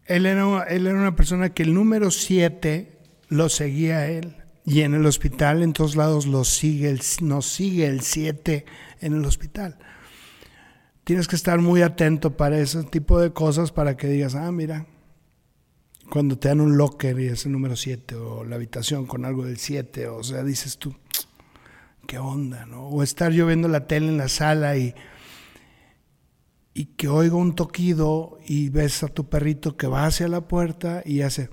él 0.05 0.25
era, 0.25 0.63
él 0.69 0.87
era 0.87 0.97
una 0.97 1.17
persona 1.17 1.49
que 1.49 1.63
el 1.63 1.73
número 1.73 2.11
7 2.11 2.97
lo 3.27 3.49
seguía 3.49 3.97
a 3.97 4.07
él. 4.07 4.38
Y 4.69 4.81
en 4.81 4.93
el 4.93 5.07
hospital, 5.07 5.63
en 5.63 5.73
todos 5.73 5.95
lados, 5.95 6.27
lo 6.27 6.43
sigue 6.43 6.91
el, 6.91 7.01
nos 7.21 7.47
sigue 7.47 7.87
el 7.87 8.01
7 8.01 8.65
en 9.01 9.13
el 9.13 9.25
hospital. 9.25 9.79
Tienes 11.03 11.27
que 11.27 11.35
estar 11.35 11.57
muy 11.57 11.81
atento 11.81 12.37
para 12.37 12.59
ese 12.59 12.83
tipo 12.83 13.19
de 13.19 13.33
cosas 13.33 13.71
para 13.71 13.97
que 13.97 14.07
digas, 14.07 14.35
ah, 14.35 14.51
mira, 14.51 14.85
cuando 16.11 16.37
te 16.37 16.49
dan 16.49 16.61
un 16.61 16.77
locker 16.77 17.19
y 17.19 17.29
es 17.29 17.47
el 17.47 17.53
número 17.53 17.75
7 17.75 18.13
o 18.13 18.43
la 18.43 18.57
habitación 18.57 19.07
con 19.07 19.25
algo 19.25 19.43
del 19.43 19.57
7, 19.57 20.07
o 20.07 20.21
sea, 20.21 20.43
dices 20.43 20.77
tú, 20.77 20.95
qué 22.05 22.19
onda, 22.19 22.67
¿no? 22.67 22.89
O 22.89 23.01
estar 23.01 23.31
yo 23.31 23.47
viendo 23.47 23.67
la 23.69 23.87
tele 23.87 24.09
en 24.09 24.17
la 24.17 24.27
sala 24.27 24.77
y, 24.77 24.93
y 26.75 26.85
que 26.85 27.07
oigo 27.07 27.39
un 27.39 27.55
toquido 27.55 28.37
y 28.45 28.69
ves 28.69 29.01
a 29.01 29.07
tu 29.07 29.29
perrito 29.29 29.77
que 29.77 29.87
va 29.87 30.05
hacia 30.05 30.27
la 30.27 30.47
puerta 30.47 31.01
y 31.03 31.21
hace 31.21 31.49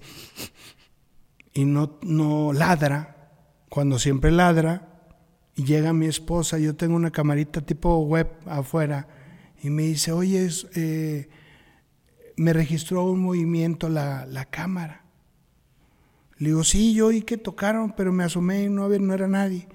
y 1.56 1.64
no, 1.64 1.98
no 2.02 2.52
ladra, 2.52 3.30
cuando 3.70 3.98
siempre 3.98 4.30
ladra, 4.30 5.08
y 5.54 5.64
llega 5.64 5.94
mi 5.94 6.04
esposa, 6.04 6.58
yo 6.58 6.76
tengo 6.76 6.96
una 6.96 7.10
camarita 7.10 7.62
tipo 7.62 7.98
web 8.00 8.28
afuera, 8.44 9.08
y 9.62 9.70
me 9.70 9.84
dice, 9.84 10.12
oye, 10.12 10.50
eh, 10.74 11.30
me 12.36 12.52
registró 12.52 13.04
un 13.04 13.20
movimiento 13.20 13.88
la, 13.88 14.26
la 14.26 14.44
cámara. 14.44 15.06
Le 16.36 16.48
digo, 16.48 16.62
sí, 16.62 16.92
yo 16.92 17.06
oí 17.06 17.22
que 17.22 17.38
tocaron, 17.38 17.94
pero 17.96 18.12
me 18.12 18.24
asomé 18.24 18.64
y 18.64 18.68
no, 18.68 18.90
no 18.90 19.14
era 19.14 19.26
nadie. 19.26 19.66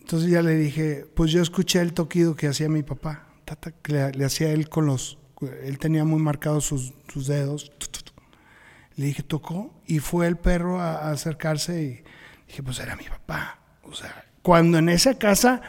Entonces 0.00 0.30
ya 0.30 0.40
le 0.40 0.56
dije, 0.56 1.04
pues 1.14 1.30
yo 1.30 1.42
escuché 1.42 1.82
el 1.82 1.92
toquido 1.92 2.36
que 2.36 2.46
hacía 2.46 2.70
mi 2.70 2.82
papá, 2.82 3.28
que 3.82 3.92
le, 3.92 4.24
hacía 4.24 4.50
él 4.50 4.70
con 4.70 4.86
los, 4.86 5.18
él 5.62 5.78
tenía 5.78 6.06
muy 6.06 6.22
marcados 6.22 6.64
sus, 6.64 6.94
sus 7.12 7.26
dedos. 7.26 7.70
Le 8.96 9.06
dije, 9.06 9.22
tocó, 9.22 9.74
y 9.86 9.98
fue 9.98 10.26
el 10.26 10.36
perro 10.36 10.80
a, 10.80 11.08
a, 11.08 11.10
acercarse 11.10 11.82
y 11.82 12.04
dije, 12.46 12.62
pues 12.62 12.78
era 12.78 12.96
mi 12.96 13.04
papá. 13.04 13.58
O 13.82 13.92
sea, 13.92 14.24
cuando 14.42 14.78
en 14.78 14.88
esa 14.88 15.18
casa 15.18 15.62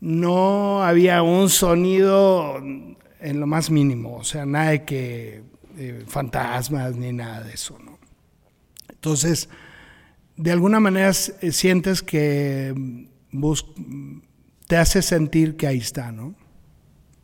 no 0.00 0.82
había 0.82 1.22
un 1.22 1.50
sonido 1.50 2.56
en 2.58 3.40
lo 3.40 3.46
más 3.46 3.70
mínimo, 3.70 4.16
o 4.16 4.24
sea, 4.24 4.46
nada 4.46 4.70
de 4.70 4.84
que 4.84 5.42
eh, 5.76 6.04
fantasmas 6.06 6.96
ni 6.96 7.12
nada 7.12 7.42
de 7.42 7.54
eso, 7.54 7.78
¿no? 7.78 7.98
Entonces, 8.88 9.48
de 10.36 10.52
alguna 10.52 10.80
manera 10.80 11.10
eh, 11.40 11.52
sientes 11.52 12.02
que 12.02 12.74
mm, 13.32 14.18
te 14.66 14.76
hace 14.76 15.00
sentir 15.02 15.56
que 15.56 15.66
ahí 15.66 15.78
está, 15.78 16.12
¿no? 16.12 16.34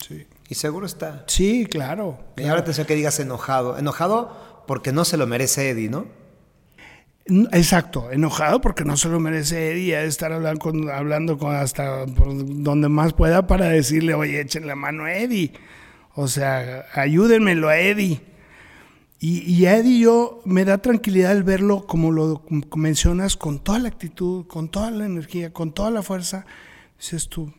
Sí. 0.07 0.27
Y 0.49 0.55
seguro 0.55 0.87
está. 0.87 1.25
Sí, 1.27 1.67
claro. 1.67 2.19
Me 2.37 2.45
llama 2.45 2.55
la 2.55 2.61
atención 2.61 2.87
que 2.87 2.95
digas 2.95 3.19
enojado. 3.19 3.77
Enojado 3.79 4.56
porque 4.67 4.93
no 4.93 5.05
se 5.05 5.17
lo 5.17 5.27
merece 5.27 5.71
Eddie, 5.71 5.89
¿no? 5.89 6.07
Exacto, 7.53 8.11
enojado 8.13 8.61
porque 8.61 8.85
no 8.85 8.97
se 8.97 9.09
lo 9.09 9.19
merece 9.19 9.73
Eddie, 9.73 10.05
estar 10.05 10.33
hablando 10.33 10.61
con, 10.61 10.91
hablando 10.91 11.39
hasta 11.49 12.07
donde 12.07 12.89
más 12.89 13.15
pueda 13.15 13.49
para 13.49 13.69
decirle, 13.69 14.15
oye, 14.15 14.41
echen 14.41 14.67
la 14.67 14.77
mano 14.77 15.05
a 15.05 15.15
Eddie. 15.15 15.53
O 16.15 16.29
sea, 16.29 16.87
ayúdenmelo 16.95 17.69
a 17.69 17.79
Eddie. 17.79 18.21
Y, 19.19 19.41
y 19.51 19.67
a 19.67 19.79
Eddie 19.79 20.01
yo 20.01 20.41
me 20.45 20.65
da 20.65 20.79
tranquilidad 20.79 21.33
el 21.33 21.43
verlo 21.43 21.87
como 21.87 22.13
lo 22.13 22.45
mencionas, 22.77 23.37
con 23.37 23.59
toda 23.59 23.81
la 23.81 23.89
actitud, 23.89 24.47
con 24.47 24.69
toda 24.69 24.91
la 24.93 25.07
energía, 25.07 25.53
con 25.53 25.73
toda 25.73 25.91
la 25.91 26.03
fuerza. 26.03 26.47
Dices 26.97 27.29
tú, 27.29 27.53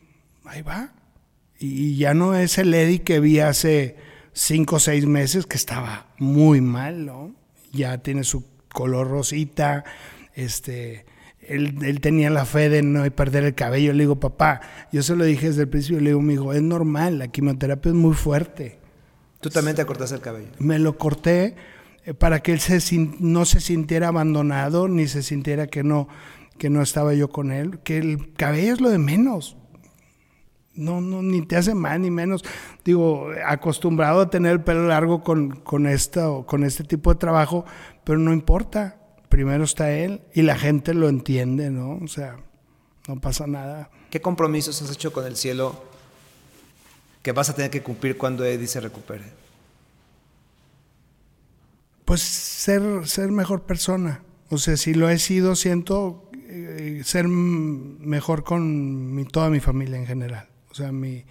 ahí 0.46 0.62
va. 0.62 0.94
Y, 1.60 1.98
ya 1.98 2.14
no 2.14 2.36
es 2.36 2.58
el 2.58 2.74
Eddie 2.74 3.04
que 3.04 3.20
vi 3.20 3.40
hace 3.40 3.98
cinco 4.38 4.76
o 4.76 4.80
seis 4.80 5.06
meses 5.08 5.48
que 5.48 5.58
estaba 5.58 6.06
muy 6.20 6.62
mal, 6.62 7.06
¿no? 7.06 7.34
Ya 7.74 7.98
tiene 7.98 8.24
su 8.24 8.46
color 8.72 9.10
rosita, 9.10 9.84
este, 10.36 11.06
él, 11.42 12.00
tenía 12.02 12.30
la 12.30 12.46
fe 12.46 12.70
de 12.70 12.84
no 12.84 13.04
perder 13.12 13.44
el 13.46 13.56
cabello. 13.56 13.94
Le 13.94 14.04
digo, 14.04 14.20
papá, 14.20 14.62
yo 14.92 15.02
se 15.02 15.16
lo 15.16 15.26
dije 15.26 15.48
desde 15.48 15.64
el 15.64 15.70
principio, 15.70 16.00
le 16.00 16.12
digo, 16.12 16.22
mi 16.22 16.36
hijo, 16.36 16.54
es 16.54 16.62
normal, 16.62 17.18
la 17.18 17.30
quimioterapia 17.30 17.90
es 17.90 17.96
muy 17.96 18.14
fuerte. 18.14 18.80
¿Tú 19.42 19.50
también 19.50 19.76
te 19.76 19.86
cortaste 19.86 20.16
el 20.16 20.22
cabello? 20.22 20.50
Me 20.60 20.78
lo 20.78 20.98
corté 20.98 21.56
eh, 22.06 22.14
para 22.14 22.42
que 22.42 22.54
él 22.54 22.60
se, 22.60 22.80
no 23.20 23.46
se 23.46 23.60
sintiera 23.60 24.10
abandonado, 24.10 24.88
ni 24.88 25.08
se 25.08 25.24
sintiera 25.24 25.66
que 25.66 25.84
no, 25.84 26.08
que 26.60 26.70
no 26.70 26.84
estaba 26.84 27.16
yo 27.16 27.30
con 27.30 27.52
él, 27.52 27.80
que 27.80 27.98
el 27.98 28.34
cabello 28.34 28.74
es 28.74 28.82
lo 28.82 28.90
de 28.90 29.00
menos. 29.00 29.57
No, 30.78 31.02
no, 31.02 31.22
ni 31.22 31.42
te 31.42 31.58
hace 31.58 31.74
más 31.74 32.00
ni 32.00 32.12
menos. 32.12 32.46
Digo, 32.86 33.30
acostumbrado 33.46 34.22
a 34.22 34.30
tener 34.30 34.54
el 34.54 34.62
pelo 34.62 34.88
largo 34.88 35.24
con, 35.24 35.52
con, 35.52 35.88
esto, 35.88 36.46
con 36.46 36.64
este 36.64 36.84
tipo 36.84 37.12
de 37.12 37.20
trabajo, 37.20 37.66
pero 38.04 38.20
no 38.20 38.32
importa. 38.32 38.98
Primero 39.28 39.66
está 39.66 39.92
él 39.92 40.22
y 40.34 40.44
la 40.44 40.56
gente 40.56 40.94
lo 40.94 41.10
entiende, 41.10 41.70
¿no? 41.70 41.98
O 41.98 42.08
sea, 42.08 42.38
no 43.08 43.20
pasa 43.20 43.48
nada. 43.48 43.90
¿Qué 44.10 44.22
compromisos 44.22 44.82
has 44.82 44.92
hecho 44.92 45.12
con 45.12 45.26
el 45.26 45.36
cielo 45.36 45.84
que 47.22 47.32
vas 47.34 47.50
a 47.50 47.56
tener 47.56 47.72
que 47.72 47.84
cumplir 47.84 48.18
cuando 48.18 48.46
Eddie 48.46 48.68
se 48.68 48.80
recupere? 48.80 49.26
Pues 52.06 52.22
ser, 52.22 53.06
ser 53.06 53.32
mejor 53.32 53.64
persona. 53.64 54.22
O 54.50 54.58
sea, 54.58 54.78
si 54.78 54.94
lo 54.94 55.10
he 55.10 55.20
sido, 55.20 55.56
siento 55.58 56.30
eh, 56.48 57.02
ser 57.04 57.28
mejor 57.28 58.44
con 58.44 59.14
mi, 59.14 59.26
toda 59.26 59.50
mi 59.50 59.60
familia 59.60 59.98
en 59.98 60.06
general. 60.06 60.48
Sea, 60.78 60.92
mi, 60.92 61.26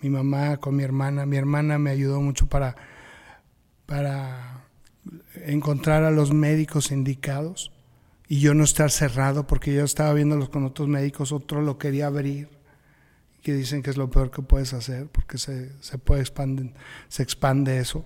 mi 0.00 0.10
mamá 0.10 0.58
con 0.58 0.76
mi 0.76 0.82
hermana. 0.82 1.26
Mi 1.26 1.36
hermana 1.36 1.78
me 1.78 1.90
ayudó 1.90 2.20
mucho 2.20 2.46
para, 2.46 2.76
para 3.86 4.64
encontrar 5.44 6.04
a 6.04 6.10
los 6.10 6.32
médicos 6.32 6.90
indicados 6.92 7.72
y 8.28 8.40
yo 8.40 8.54
no 8.54 8.64
estar 8.64 8.90
cerrado 8.90 9.46
porque 9.46 9.74
yo 9.74 9.84
estaba 9.84 10.14
viéndolos 10.14 10.48
con 10.48 10.64
otros 10.64 10.88
médicos, 10.88 11.32
otro 11.32 11.60
lo 11.62 11.78
quería 11.78 12.06
abrir, 12.06 12.48
que 13.42 13.54
dicen 13.54 13.82
que 13.82 13.90
es 13.90 13.96
lo 13.96 14.10
peor 14.10 14.30
que 14.30 14.42
puedes 14.42 14.72
hacer 14.72 15.08
porque 15.08 15.36
se, 15.36 15.72
se 15.82 15.98
puede 15.98 16.20
expandir, 16.20 16.72
se 17.08 17.22
expande 17.22 17.78
eso. 17.78 18.04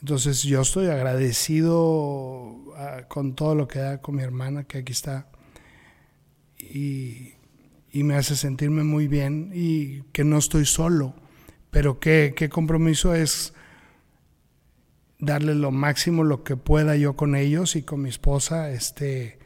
Entonces 0.00 0.42
yo 0.42 0.60
estoy 0.60 0.88
agradecido 0.88 2.74
ah, 2.76 3.04
con 3.08 3.34
todo 3.34 3.54
lo 3.54 3.68
que 3.68 3.78
da 3.78 4.02
con 4.02 4.16
mi 4.16 4.22
hermana 4.22 4.64
que 4.64 4.78
aquí 4.78 4.92
está 4.92 5.28
y, 6.58 7.35
y 7.90 8.02
me 8.04 8.14
hace 8.14 8.36
sentirme 8.36 8.84
muy 8.84 9.08
bien 9.08 9.50
y 9.54 10.02
que 10.12 10.24
no 10.24 10.38
estoy 10.38 10.66
solo, 10.66 11.14
pero 11.70 11.98
qué, 11.98 12.34
qué 12.36 12.48
compromiso 12.48 13.14
es 13.14 13.54
darle 15.18 15.54
lo 15.54 15.70
máximo 15.70 16.24
lo 16.24 16.44
que 16.44 16.56
pueda 16.56 16.96
yo 16.96 17.16
con 17.16 17.34
ellos 17.34 17.76
y 17.76 17.82
con 17.82 18.02
mi 18.02 18.10
esposa, 18.10 18.70
este, 18.70 19.38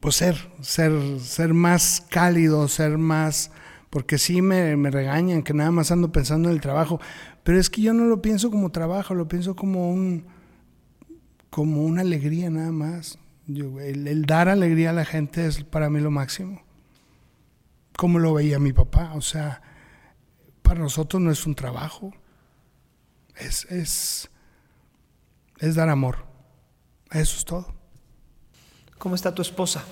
pues 0.00 0.16
ser, 0.16 0.36
ser, 0.60 0.92
ser 1.20 1.52
más 1.52 2.06
cálido, 2.10 2.68
ser 2.68 2.96
más, 2.96 3.50
porque 3.90 4.18
sí 4.18 4.40
me, 4.40 4.76
me, 4.76 4.90
regañan 4.90 5.42
que 5.42 5.52
nada 5.52 5.72
más 5.72 5.90
ando 5.90 6.12
pensando 6.12 6.48
en 6.48 6.54
el 6.54 6.60
trabajo, 6.60 7.00
pero 7.42 7.58
es 7.58 7.70
que 7.70 7.82
yo 7.82 7.92
no 7.92 8.04
lo 8.04 8.22
pienso 8.22 8.50
como 8.50 8.70
trabajo, 8.70 9.14
lo 9.14 9.26
pienso 9.26 9.56
como 9.56 9.90
un, 9.90 10.26
como 11.50 11.82
una 11.82 12.02
alegría 12.02 12.50
nada 12.50 12.70
más. 12.70 13.18
el, 13.48 14.06
el 14.06 14.26
dar 14.26 14.48
alegría 14.48 14.90
a 14.90 14.92
la 14.92 15.04
gente 15.04 15.46
es 15.46 15.64
para 15.64 15.90
mí 15.90 15.98
lo 15.98 16.12
máximo 16.12 16.62
como 18.00 18.18
lo 18.18 18.32
veía 18.32 18.58
mi 18.58 18.72
papá. 18.72 19.12
O 19.14 19.20
sea, 19.20 19.60
para 20.62 20.80
nosotros 20.80 21.20
no 21.20 21.30
es 21.30 21.44
un 21.44 21.54
trabajo, 21.54 22.14
es, 23.36 23.66
es, 23.66 24.30
es 25.58 25.74
dar 25.74 25.90
amor. 25.90 26.24
Eso 27.10 27.36
es 27.36 27.44
todo. 27.44 27.74
¿Cómo 28.96 29.14
está 29.14 29.34
tu 29.34 29.42
esposa? 29.42 29.84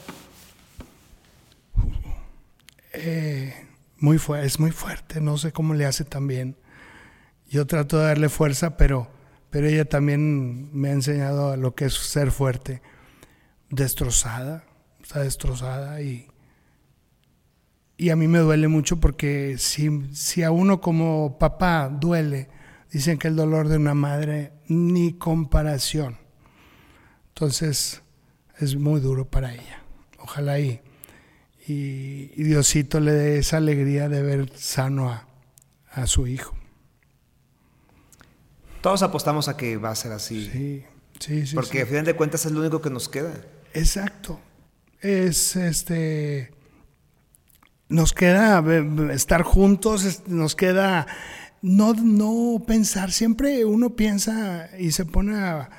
Eh, 2.94 3.52
muy 3.98 4.18
es 4.42 4.58
muy 4.58 4.70
fuerte, 4.70 5.20
no 5.20 5.36
sé 5.36 5.52
cómo 5.52 5.74
le 5.74 5.84
hace 5.84 6.04
también. 6.06 6.56
Yo 7.50 7.66
trato 7.66 7.98
de 7.98 8.06
darle 8.06 8.30
fuerza, 8.30 8.78
pero, 8.78 9.10
pero 9.50 9.66
ella 9.66 9.84
también 9.84 10.74
me 10.74 10.88
ha 10.88 10.92
enseñado 10.92 11.52
a 11.52 11.58
lo 11.58 11.74
que 11.74 11.84
es 11.84 11.92
ser 11.92 12.30
fuerte. 12.30 12.80
Destrozada, 13.68 14.64
está 15.02 15.20
destrozada 15.20 16.00
y, 16.00 16.26
y 18.00 18.10
a 18.10 18.16
mí 18.16 18.28
me 18.28 18.38
duele 18.38 18.68
mucho 18.68 18.98
porque 18.98 19.56
si, 19.58 19.90
si 20.14 20.44
a 20.44 20.52
uno 20.52 20.80
como 20.80 21.36
papá 21.36 21.88
duele, 21.88 22.48
dicen 22.92 23.18
que 23.18 23.26
el 23.26 23.34
dolor 23.34 23.68
de 23.68 23.76
una 23.76 23.92
madre 23.92 24.52
ni 24.68 25.14
comparación. 25.14 26.16
Entonces 27.30 28.02
es 28.56 28.76
muy 28.76 29.00
duro 29.00 29.28
para 29.28 29.52
ella. 29.52 29.82
Ojalá 30.20 30.60
y, 30.60 30.80
y, 31.66 32.26
Diosito 32.40 33.00
le 33.00 33.10
dé 33.10 33.38
esa 33.38 33.56
alegría 33.56 34.08
de 34.08 34.22
ver 34.22 34.52
sano 34.56 35.10
a, 35.10 35.26
a, 35.90 36.06
su 36.06 36.28
hijo. 36.28 36.56
Todos 38.80 39.02
apostamos 39.02 39.48
a 39.48 39.56
que 39.56 39.76
va 39.76 39.90
a 39.90 39.96
ser 39.96 40.12
así. 40.12 40.48
Sí, 40.52 40.84
sí, 41.18 41.46
sí. 41.48 41.54
Porque 41.56 41.82
a 41.82 41.86
final 41.86 42.04
de 42.04 42.14
cuentas 42.14 42.46
es 42.46 42.52
lo 42.52 42.60
único 42.60 42.80
que 42.80 42.90
nos 42.90 43.08
queda. 43.08 43.34
Exacto. 43.74 44.38
Es 45.00 45.56
este 45.56 46.52
nos 47.88 48.12
queda 48.12 48.62
estar 49.12 49.42
juntos, 49.42 50.22
nos 50.26 50.54
queda 50.54 51.06
no, 51.62 51.94
no 51.94 52.62
pensar, 52.66 53.10
siempre 53.12 53.64
uno 53.64 53.90
piensa 53.90 54.68
y 54.78 54.92
se 54.92 55.04
pone 55.04 55.36
a, 55.36 55.70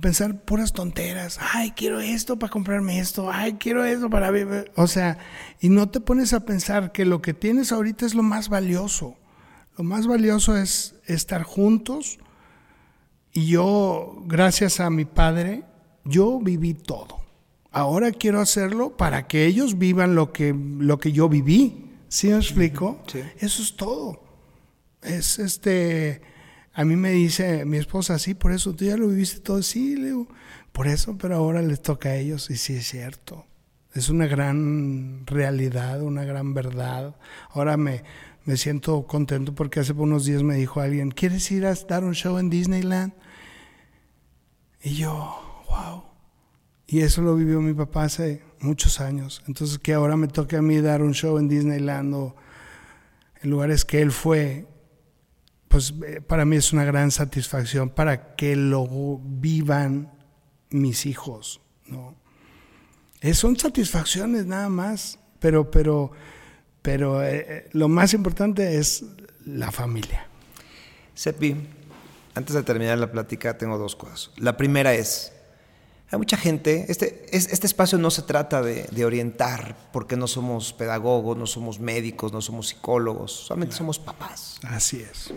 pensar 0.00 0.42
puras 0.42 0.72
tonteras, 0.72 1.40
ay, 1.52 1.72
quiero 1.72 1.98
esto 2.00 2.38
para 2.38 2.52
comprarme 2.52 3.00
esto, 3.00 3.30
ay, 3.32 3.54
quiero 3.54 3.84
esto 3.84 4.08
para 4.08 4.30
vivir, 4.30 4.70
o 4.76 4.86
sea, 4.86 5.18
y 5.60 5.68
no 5.68 5.88
te 5.88 6.00
pones 6.00 6.32
a 6.32 6.44
pensar 6.44 6.92
que 6.92 7.04
lo 7.04 7.20
que 7.20 7.34
tienes 7.34 7.72
ahorita 7.72 8.06
es 8.06 8.14
lo 8.14 8.22
más 8.22 8.48
valioso, 8.48 9.16
lo 9.76 9.84
más 9.84 10.06
valioso 10.06 10.56
es 10.56 10.94
estar 11.06 11.42
juntos. 11.42 12.18
Y 13.32 13.46
yo, 13.46 14.22
gracias 14.26 14.80
a 14.80 14.90
mi 14.90 15.04
padre, 15.04 15.64
yo 16.04 16.40
viví 16.40 16.74
todo. 16.74 17.19
Ahora 17.72 18.10
quiero 18.10 18.40
hacerlo 18.40 18.96
para 18.96 19.28
que 19.28 19.46
ellos 19.46 19.78
vivan 19.78 20.14
lo 20.14 20.32
que, 20.32 20.54
lo 20.54 20.98
que 20.98 21.12
yo 21.12 21.28
viví. 21.28 21.90
¿Sí 22.08 22.28
me 22.28 22.36
explico? 22.36 23.00
Eso 23.38 23.62
es 23.62 23.76
todo. 23.76 24.22
Es 25.02 25.38
este. 25.38 26.22
A 26.72 26.84
mí 26.84 26.96
me 26.96 27.10
dice 27.10 27.64
mi 27.64 27.76
esposa, 27.76 28.18
sí, 28.18 28.34
por 28.34 28.52
eso 28.52 28.74
tú 28.74 28.84
ya 28.84 28.96
lo 28.96 29.08
viviste 29.08 29.40
todo. 29.40 29.62
Sí, 29.62 29.96
le 29.96 30.06
digo, 30.06 30.26
por 30.72 30.88
eso, 30.88 31.16
pero 31.16 31.36
ahora 31.36 31.62
les 31.62 31.80
toca 31.80 32.10
a 32.10 32.16
ellos. 32.16 32.50
Y 32.50 32.56
sí, 32.56 32.74
es 32.74 32.88
cierto. 32.88 33.46
Es 33.94 34.08
una 34.08 34.26
gran 34.26 35.24
realidad, 35.26 36.02
una 36.02 36.24
gran 36.24 36.54
verdad. 36.54 37.16
Ahora 37.50 37.76
me, 37.76 38.02
me 38.44 38.56
siento 38.56 39.06
contento 39.06 39.54
porque 39.54 39.78
hace 39.78 39.92
unos 39.92 40.24
días 40.24 40.42
me 40.42 40.56
dijo 40.56 40.80
alguien, 40.80 41.12
¿quieres 41.12 41.48
ir 41.52 41.66
a 41.66 41.74
dar 41.74 42.02
un 42.02 42.14
show 42.14 42.38
en 42.38 42.50
Disneyland? 42.50 43.12
Y 44.82 44.94
yo, 44.94 45.64
wow 45.68 46.09
y 46.92 47.02
eso 47.02 47.22
lo 47.22 47.36
vivió 47.36 47.60
mi 47.60 47.72
papá 47.72 48.02
hace 48.02 48.42
muchos 48.58 49.00
años. 49.00 49.44
Entonces 49.46 49.78
que 49.78 49.94
ahora 49.94 50.16
me 50.16 50.26
toque 50.26 50.56
a 50.56 50.62
mí 50.62 50.80
dar 50.80 51.02
un 51.02 51.14
show 51.14 51.38
en 51.38 51.46
Disneyland 51.46 52.12
o 52.12 52.34
en 53.40 53.48
lugares 53.48 53.84
que 53.84 54.02
él 54.02 54.10
fue, 54.10 54.66
pues 55.68 55.94
eh, 56.04 56.20
para 56.20 56.44
mí 56.44 56.56
es 56.56 56.72
una 56.72 56.82
gran 56.82 57.12
satisfacción 57.12 57.90
para 57.90 58.34
que 58.34 58.56
lo 58.56 59.20
vivan 59.22 60.10
mis 60.70 61.06
hijos, 61.06 61.60
¿no? 61.86 62.16
Eh, 63.20 63.34
son 63.34 63.56
satisfacciones 63.56 64.46
nada 64.46 64.68
más, 64.68 65.20
pero, 65.38 65.70
pero, 65.70 66.10
pero 66.82 67.22
eh, 67.22 67.68
lo 67.70 67.88
más 67.88 68.14
importante 68.14 68.78
es 68.78 69.04
la 69.46 69.70
familia. 69.70 70.26
Sepi, 71.14 71.54
antes 72.34 72.52
de 72.52 72.64
terminar 72.64 72.98
la 72.98 73.12
plática 73.12 73.56
tengo 73.56 73.78
dos 73.78 73.94
cosas. 73.94 74.32
La 74.38 74.56
primera 74.56 74.92
es, 74.92 75.32
Hay 76.12 76.18
mucha 76.18 76.36
gente, 76.36 76.86
este, 76.88 77.26
este 77.30 77.66
espacio 77.66 77.96
no 77.96 78.10
se 78.10 78.22
trata 78.22 78.62
de, 78.62 78.84
de, 78.90 79.04
orientar, 79.04 79.76
porque 79.92 80.16
no 80.16 80.26
somos 80.26 80.72
pedagogos, 80.72 81.36
no 81.36 81.46
somos 81.46 81.78
médicos, 81.78 82.32
no 82.32 82.40
somos 82.40 82.68
psicólogos, 82.68 83.32
solamente 83.32 83.76
somos 83.76 83.98
papás. 83.98 84.58
Así 84.64 85.00
es. 85.00 85.32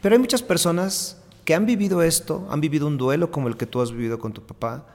Pero 0.00 0.14
hay 0.14 0.20
muchas 0.20 0.42
personas 0.42 1.16
que 1.44 1.54
han 1.54 1.66
vivido 1.66 2.02
esto, 2.02 2.46
han 2.50 2.60
vivido 2.60 2.86
un 2.86 2.98
duelo 2.98 3.32
como 3.32 3.48
el 3.48 3.56
que 3.56 3.66
tú 3.66 3.80
has 3.80 3.90
vivido 3.90 4.20
con 4.20 4.32
tu 4.32 4.42
papá, 4.42 4.86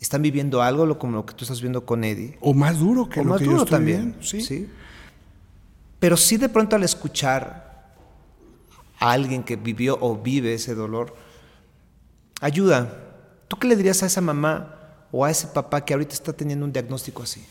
están 0.00 0.22
viviendo 0.22 0.62
algo 0.62 0.98
como 0.98 1.16
lo 1.16 1.26
que 1.26 1.34
tú 1.34 1.44
estás 1.44 1.60
viendo 1.60 1.84
con 1.84 2.04
Eddie. 2.04 2.38
O 2.40 2.54
más 2.54 2.78
duro 2.78 3.08
que 3.08 3.20
o 3.20 3.24
lo 3.24 3.30
más 3.30 3.38
que 3.40 3.44
duro 3.44 3.58
yo 3.58 3.62
estoy 3.64 3.76
también. 3.76 3.98
viviendo, 3.98 4.22
¿sí? 4.22 4.40
¿sí? 4.40 4.70
Pero 5.98 6.16
sí 6.16 6.36
de 6.36 6.48
pronto 6.48 6.76
al 6.76 6.82
escuchar 6.82 7.94
a 8.98 9.12
alguien 9.12 9.42
que 9.42 9.56
vivió 9.56 9.98
o 10.00 10.16
vive 10.16 10.54
ese 10.54 10.74
dolor, 10.74 11.14
ayuda. 12.40 13.02
¿Tú 13.48 13.56
qué 13.58 13.68
le 13.68 13.76
dirías 13.76 14.02
a 14.02 14.06
esa 14.06 14.20
mamá 14.20 15.06
o 15.12 15.24
a 15.24 15.30
ese 15.30 15.46
papá 15.48 15.84
que 15.84 15.94
ahorita 15.94 16.14
está 16.14 16.32
teniendo 16.32 16.64
un 16.64 16.72
diagnóstico 16.72 17.22
así? 17.22 17.44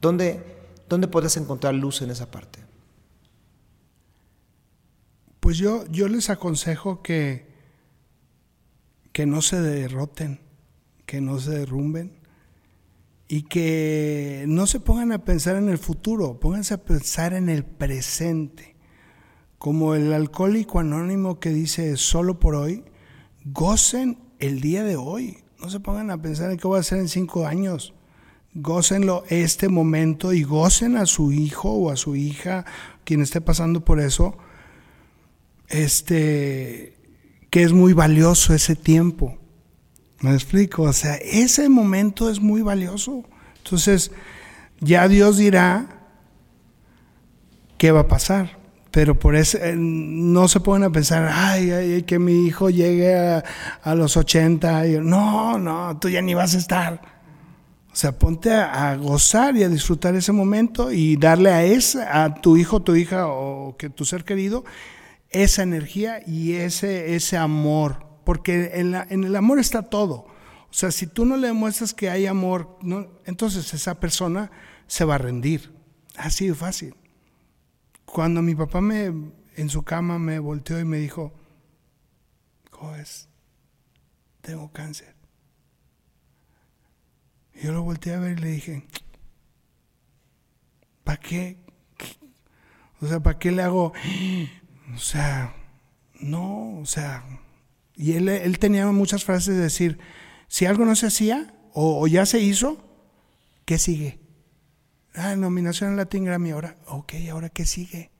¿Dónde, 0.00 0.42
dónde 0.88 1.08
puedes 1.08 1.36
encontrar 1.36 1.74
luz 1.74 2.02
en 2.02 2.10
esa 2.10 2.30
parte? 2.30 2.60
Pues 5.40 5.58
yo, 5.58 5.84
yo 5.86 6.08
les 6.08 6.30
aconsejo 6.30 7.02
que, 7.02 7.46
que 9.12 9.26
no 9.26 9.42
se 9.42 9.60
derroten, 9.60 10.40
que 11.06 11.20
no 11.20 11.38
se 11.40 11.50
derrumben 11.50 12.18
y 13.28 13.42
que 13.42 14.44
no 14.46 14.66
se 14.66 14.80
pongan 14.80 15.12
a 15.12 15.24
pensar 15.24 15.56
en 15.56 15.68
el 15.68 15.78
futuro, 15.78 16.38
pónganse 16.38 16.74
a 16.74 16.84
pensar 16.84 17.32
en 17.32 17.48
el 17.48 17.64
presente. 17.64 18.76
Como 19.58 19.94
el 19.94 20.12
alcohólico 20.12 20.80
anónimo 20.80 21.40
que 21.40 21.50
dice 21.50 21.96
solo 21.96 22.38
por 22.38 22.54
hoy, 22.54 22.84
gocen 23.44 24.25
el 24.38 24.60
día 24.60 24.84
de 24.84 24.96
hoy. 24.96 25.38
No 25.60 25.70
se 25.70 25.80
pongan 25.80 26.10
a 26.10 26.20
pensar 26.20 26.50
en 26.50 26.58
qué 26.58 26.66
voy 26.66 26.76
a 26.76 26.80
hacer 26.80 26.98
en 26.98 27.08
cinco 27.08 27.46
años. 27.46 27.94
Gócenlo 28.54 29.24
este 29.28 29.68
momento 29.68 30.32
y 30.32 30.42
gocen 30.42 30.96
a 30.96 31.06
su 31.06 31.32
hijo 31.32 31.72
o 31.72 31.90
a 31.90 31.96
su 31.96 32.16
hija, 32.16 32.64
quien 33.04 33.20
esté 33.20 33.40
pasando 33.40 33.84
por 33.84 34.00
eso, 34.00 34.36
este, 35.68 36.96
que 37.50 37.62
es 37.62 37.72
muy 37.72 37.92
valioso 37.92 38.54
ese 38.54 38.76
tiempo. 38.76 39.38
¿Me 40.20 40.32
explico? 40.32 40.82
O 40.82 40.92
sea, 40.92 41.16
ese 41.16 41.68
momento 41.68 42.30
es 42.30 42.40
muy 42.40 42.62
valioso. 42.62 43.24
Entonces, 43.58 44.10
ya 44.80 45.08
Dios 45.08 45.36
dirá 45.36 46.08
qué 47.78 47.92
va 47.92 48.00
a 48.00 48.08
pasar. 48.08 48.55
Pero 48.96 49.18
por 49.18 49.36
eso 49.36 49.58
no 49.76 50.48
se 50.48 50.58
pueden 50.60 50.82
a 50.84 50.90
pensar, 50.90 51.30
ay, 51.30 52.02
que 52.04 52.18
mi 52.18 52.46
hijo 52.46 52.70
llegue 52.70 53.14
a, 53.14 53.94
los 53.94 54.16
80. 54.16 54.86
Y, 54.86 55.00
no, 55.00 55.58
no, 55.58 55.98
tú 55.98 56.08
ya 56.08 56.22
ni 56.22 56.32
vas 56.32 56.54
a 56.54 56.58
estar. 56.58 57.02
O 57.92 57.94
sea, 57.94 58.18
ponte 58.18 58.54
a, 58.54 58.96
gozar 58.96 59.54
y 59.54 59.64
a 59.64 59.68
disfrutar 59.68 60.14
ese 60.14 60.32
momento 60.32 60.90
y 60.90 61.18
darle 61.18 61.50
a, 61.50 61.62
ese, 61.62 62.04
a 62.04 62.36
tu 62.36 62.56
hijo, 62.56 62.80
tu 62.80 62.96
hija 62.96 63.26
o 63.26 63.76
que 63.76 63.90
tu 63.90 64.06
ser 64.06 64.24
querido 64.24 64.64
esa 65.28 65.62
energía 65.62 66.22
y 66.26 66.54
ese, 66.54 67.16
ese 67.16 67.36
amor. 67.36 68.06
Porque 68.24 68.70
en, 68.76 68.92
la, 68.92 69.06
en 69.10 69.24
el 69.24 69.36
amor 69.36 69.58
está 69.58 69.90
todo. 69.90 70.24
O 70.70 70.72
sea, 70.72 70.90
si 70.90 71.06
tú 71.06 71.26
no 71.26 71.36
le 71.36 71.48
demuestras 71.48 71.92
que 71.92 72.08
hay 72.08 72.24
amor, 72.24 72.78
no, 72.80 73.08
entonces 73.26 73.74
esa 73.74 74.00
persona 74.00 74.50
se 74.86 75.04
va 75.04 75.16
a 75.16 75.18
rendir. 75.18 75.74
Así 76.16 76.48
de 76.48 76.54
fácil. 76.54 76.94
Cuando 78.06 78.40
mi 78.40 78.54
papá 78.54 78.80
me 78.80 79.12
en 79.56 79.70
su 79.70 79.82
cama 79.82 80.18
me 80.18 80.38
volteó 80.38 80.78
y 80.78 80.84
me 80.84 80.98
dijo, 80.98 81.32
Joes, 82.70 83.28
tengo 84.42 84.70
cáncer. 84.70 85.14
Yo 87.54 87.72
lo 87.72 87.82
volteé 87.82 88.14
a 88.14 88.18
ver 88.18 88.38
y 88.38 88.42
le 88.42 88.50
dije, 88.50 88.86
¿para 91.04 91.18
qué? 91.18 91.58
O 93.00 93.06
sea, 93.06 93.20
¿para 93.20 93.38
qué 93.38 93.50
le 93.50 93.62
hago? 93.62 93.92
O 94.94 94.98
sea, 94.98 95.54
no, 96.20 96.78
o 96.78 96.86
sea, 96.86 97.24
y 97.94 98.12
él, 98.12 98.28
él 98.28 98.58
tenía 98.58 98.86
muchas 98.88 99.24
frases 99.24 99.56
de 99.56 99.62
decir, 99.62 99.98
si 100.48 100.66
algo 100.66 100.84
no 100.84 100.94
se 100.96 101.06
hacía 101.06 101.54
o 101.72 102.06
ya 102.06 102.24
se 102.26 102.40
hizo, 102.40 102.86
¿qué 103.64 103.78
sigue? 103.78 104.25
Ah, 105.16 105.34
nominación 105.34 105.90
al 105.90 105.96
Latin 105.96 106.24
Grammy, 106.24 106.50
ahora, 106.50 106.76
ok, 106.88 107.14
ahora 107.30 107.48
qué 107.48 107.64
sigue. 107.64 108.10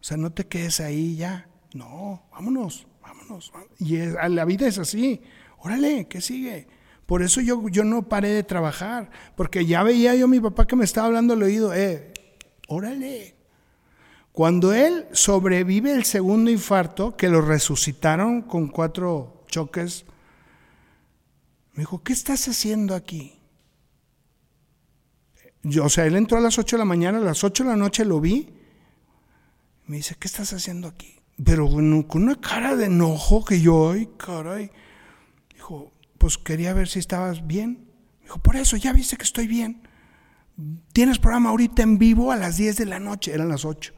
O 0.00 0.04
sea, 0.04 0.18
no 0.18 0.32
te 0.32 0.46
quedes 0.46 0.80
ahí 0.80 1.16
ya. 1.16 1.48
No, 1.72 2.22
vámonos, 2.30 2.86
vámonos. 3.00 3.50
Y 3.78 3.96
es, 3.96 4.14
la 4.28 4.44
vida 4.44 4.68
es 4.68 4.78
así. 4.78 5.22
Órale, 5.58 6.06
¿qué 6.06 6.20
sigue? 6.20 6.68
Por 7.06 7.22
eso 7.22 7.40
yo, 7.40 7.68
yo 7.68 7.84
no 7.84 8.02
paré 8.06 8.28
de 8.28 8.42
trabajar, 8.42 9.10
porque 9.34 9.64
ya 9.64 9.82
veía 9.82 10.14
yo 10.14 10.26
a 10.26 10.28
mi 10.28 10.40
papá 10.40 10.66
que 10.66 10.76
me 10.76 10.84
estaba 10.84 11.06
hablando 11.06 11.32
al 11.32 11.42
oído, 11.42 11.72
eh, 11.72 12.12
órale. 12.68 13.34
Cuando 14.32 14.74
él 14.74 15.06
sobrevive 15.12 15.94
el 15.94 16.04
segundo 16.04 16.50
infarto, 16.50 17.16
que 17.16 17.30
lo 17.30 17.40
resucitaron 17.40 18.42
con 18.42 18.68
cuatro 18.68 19.44
choques, 19.46 20.04
me 21.72 21.80
dijo, 21.80 22.02
¿qué 22.02 22.12
estás 22.12 22.46
haciendo 22.48 22.94
aquí? 22.94 23.40
Yo, 25.64 25.86
o 25.86 25.88
sea, 25.88 26.04
él 26.04 26.14
entró 26.14 26.36
a 26.36 26.42
las 26.42 26.58
8 26.58 26.76
de 26.76 26.78
la 26.78 26.84
mañana, 26.84 27.18
a 27.18 27.22
las 27.22 27.42
8 27.42 27.64
de 27.64 27.70
la 27.70 27.76
noche 27.76 28.04
lo 28.04 28.20
vi. 28.20 28.52
Me 29.86 29.96
dice, 29.96 30.14
¿qué 30.18 30.28
estás 30.28 30.52
haciendo 30.52 30.88
aquí? 30.88 31.16
Pero 31.42 31.68
con, 31.68 32.22
una 32.22 32.40
cara 32.40 32.76
de 32.76 32.86
enojo 32.86 33.44
que 33.44 33.60
yo, 33.60 33.90
ay, 33.90 34.10
caray. 34.18 34.70
Dijo, 35.54 35.92
pues 36.18 36.36
quería 36.36 36.74
ver 36.74 36.88
si 36.88 36.98
estabas 36.98 37.46
bien. 37.46 37.90
Dijo, 38.22 38.38
por 38.38 38.56
eso, 38.56 38.76
ya 38.76 38.92
viste 38.92 39.16
que 39.16 39.24
estoy 39.24 39.46
bien. 39.46 39.88
Tienes 40.92 41.18
programa 41.18 41.50
ahorita 41.50 41.82
en 41.82 41.98
vivo 41.98 42.30
a 42.30 42.36
las 42.36 42.58
10 42.58 42.76
de 42.76 42.86
la 42.86 43.00
noche, 43.00 43.32
eran 43.32 43.48
las 43.48 43.64
8. 43.64 43.92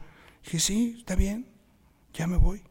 Dije, 0.45 0.59
sí, 0.59 0.95
está 0.97 1.15
bien, 1.15 1.47
ya 2.13 2.27
me 2.27 2.37
voy. 2.37 2.63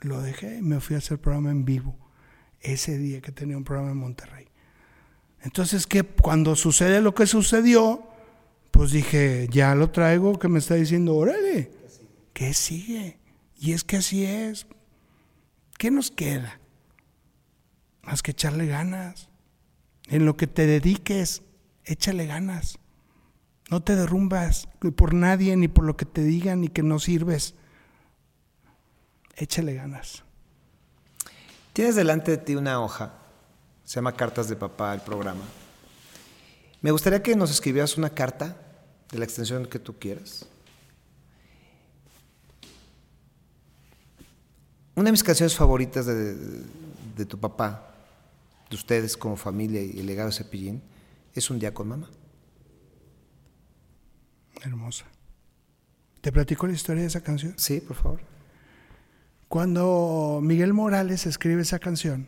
Lo 0.00 0.22
dejé 0.22 0.58
y 0.58 0.62
me 0.62 0.80
fui 0.80 0.94
a 0.94 0.98
hacer 0.98 1.20
programa 1.20 1.50
en 1.50 1.64
vivo 1.64 1.98
ese 2.60 2.96
día 2.96 3.20
que 3.20 3.32
tenía 3.32 3.56
un 3.56 3.64
programa 3.64 3.90
en 3.90 3.98
Monterrey. 3.98 4.47
Entonces, 5.42 5.86
que 5.86 6.02
cuando 6.02 6.56
sucede 6.56 7.00
lo 7.00 7.14
que 7.14 7.26
sucedió, 7.26 8.02
pues 8.70 8.90
dije, 8.90 9.48
ya 9.50 9.74
lo 9.74 9.90
traigo, 9.90 10.38
que 10.38 10.48
me 10.48 10.58
está 10.58 10.74
diciendo, 10.74 11.14
órale, 11.14 11.70
¿qué 12.32 12.54
sigue? 12.54 13.18
Y 13.56 13.72
es 13.72 13.84
que 13.84 13.96
así 13.96 14.24
es. 14.24 14.66
¿Qué 15.78 15.90
nos 15.90 16.10
queda? 16.10 16.60
Más 18.02 18.22
que 18.22 18.32
echarle 18.32 18.66
ganas. 18.66 19.28
En 20.08 20.24
lo 20.24 20.36
que 20.36 20.46
te 20.46 20.66
dediques, 20.66 21.42
échale 21.84 22.26
ganas. 22.26 22.78
No 23.70 23.82
te 23.82 23.94
derrumbas 23.94 24.68
por 24.96 25.12
nadie, 25.12 25.56
ni 25.56 25.68
por 25.68 25.84
lo 25.84 25.96
que 25.96 26.06
te 26.06 26.22
digan, 26.22 26.62
ni 26.62 26.68
que 26.68 26.82
no 26.82 26.98
sirves. 26.98 27.54
Échale 29.36 29.74
ganas. 29.74 30.24
Tienes 31.74 31.94
delante 31.94 32.32
de 32.32 32.38
ti 32.38 32.56
una 32.56 32.80
hoja 32.80 33.17
se 33.88 33.94
llama 33.94 34.12
Cartas 34.12 34.50
de 34.50 34.54
Papá 34.54 34.92
el 34.92 35.00
programa. 35.00 35.40
Me 36.82 36.90
gustaría 36.90 37.22
que 37.22 37.34
nos 37.34 37.50
escribieras 37.50 37.96
una 37.96 38.10
carta 38.10 38.54
de 39.10 39.18
la 39.18 39.24
extensión 39.24 39.64
que 39.64 39.78
tú 39.78 39.98
quieras. 39.98 40.44
Una 44.94 45.06
de 45.06 45.12
mis 45.12 45.24
canciones 45.24 45.56
favoritas 45.56 46.04
de, 46.04 46.34
de, 46.34 46.64
de, 47.16 47.24
tu 47.24 47.38
papá, 47.38 47.94
de 48.68 48.76
ustedes 48.76 49.16
como 49.16 49.36
familia 49.36 49.82
y 49.82 49.98
el 50.00 50.04
legado 50.04 50.28
de 50.28 50.36
Cepillín, 50.36 50.82
es 51.34 51.48
Un 51.48 51.58
día 51.58 51.72
con 51.72 51.88
mamá. 51.88 52.10
Hermosa. 54.60 55.06
¿Te 56.20 56.30
platico 56.30 56.66
la 56.66 56.74
historia 56.74 57.00
de 57.00 57.08
esa 57.08 57.22
canción? 57.22 57.54
Sí, 57.56 57.80
por 57.80 57.96
favor. 57.96 58.20
Cuando 59.48 60.40
Miguel 60.42 60.74
Morales 60.74 61.24
escribe 61.24 61.62
esa 61.62 61.78
canción, 61.78 62.26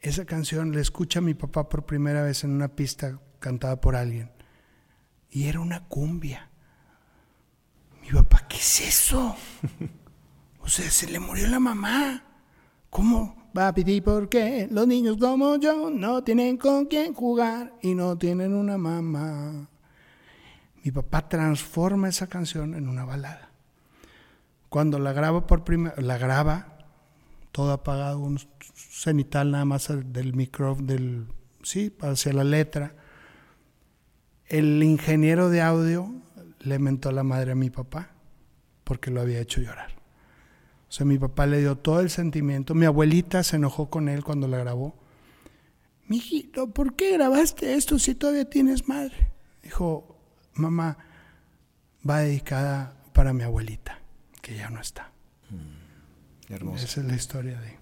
esa 0.00 0.24
canción 0.24 0.72
la 0.72 0.80
escucha 0.80 1.20
mi 1.20 1.34
papá 1.34 1.68
por 1.68 1.84
primera 1.84 2.22
vez 2.22 2.44
en 2.44 2.50
una 2.50 2.68
pista 2.68 3.18
cantada 3.40 3.80
por 3.80 3.96
alguien. 3.96 4.30
Y 5.30 5.48
era 5.48 5.60
una 5.60 5.84
cumbia. 5.88 6.50
Mi 8.02 8.10
papá, 8.10 8.46
¿qué 8.48 8.56
es 8.56 8.80
eso? 8.80 9.36
o 10.60 10.68
sea, 10.68 10.90
se 10.90 11.10
le 11.10 11.18
murió 11.18 11.48
la 11.48 11.60
mamá. 11.60 12.24
¿Cómo? 12.90 13.38
Pedir 13.74 14.04
por 14.04 14.28
qué 14.28 14.68
los 14.70 14.86
niños 14.86 15.16
como 15.18 15.56
yo 15.56 15.90
no 15.90 16.22
tienen 16.22 16.58
con 16.58 16.86
quién 16.86 17.12
jugar 17.12 17.74
y 17.82 17.92
no 17.94 18.16
tienen 18.16 18.54
una 18.54 18.78
mamá. 18.78 19.68
Mi 20.84 20.92
papá 20.92 21.28
transforma 21.28 22.08
esa 22.08 22.28
canción 22.28 22.74
en 22.74 22.88
una 22.88 23.04
balada. 23.04 23.50
Cuando 24.68 25.00
la 25.00 25.12
graba 25.12 25.48
por 25.48 25.64
primera 25.64 26.00
la 26.00 26.18
graba 26.18 26.77
todo 27.58 27.72
apagado, 27.72 28.20
un 28.20 28.38
cenital 28.72 29.50
nada 29.50 29.64
más 29.64 29.88
del 29.88 30.32
micrófono, 30.32 30.86
del, 30.86 31.26
sí, 31.64 31.92
hacia 32.02 32.32
la 32.32 32.44
letra. 32.44 32.94
El 34.46 34.80
ingeniero 34.80 35.50
de 35.50 35.60
audio 35.60 36.08
le 36.60 36.78
mentó 36.78 37.08
a 37.08 37.12
la 37.12 37.24
madre 37.24 37.50
a 37.50 37.56
mi 37.56 37.68
papá 37.68 38.10
porque 38.84 39.10
lo 39.10 39.20
había 39.20 39.40
hecho 39.40 39.60
llorar. 39.60 39.90
O 40.88 40.92
sea, 40.92 41.04
mi 41.04 41.18
papá 41.18 41.46
le 41.46 41.58
dio 41.58 41.76
todo 41.76 41.98
el 41.98 42.10
sentimiento. 42.10 42.76
Mi 42.76 42.86
abuelita 42.86 43.42
se 43.42 43.56
enojó 43.56 43.90
con 43.90 44.08
él 44.08 44.22
cuando 44.22 44.46
la 44.46 44.58
grabó 44.58 44.94
mijito, 46.06 46.70
¿por 46.70 46.94
qué 46.94 47.14
grabaste 47.14 47.74
esto 47.74 47.98
si 47.98 48.14
todavía 48.14 48.48
tienes 48.48 48.86
madre? 48.86 49.32
Dijo, 49.64 50.16
mamá, 50.54 50.96
va 52.08 52.20
dedicada 52.20 53.02
para 53.12 53.32
mi 53.32 53.42
abuelita, 53.42 53.98
que 54.42 54.54
ya 54.54 54.70
no 54.70 54.80
está. 54.80 55.10
Hermoso. 56.48 56.84
Esa 56.84 57.00
es 57.00 57.06
la 57.06 57.14
historia 57.14 57.60
de, 57.60 57.76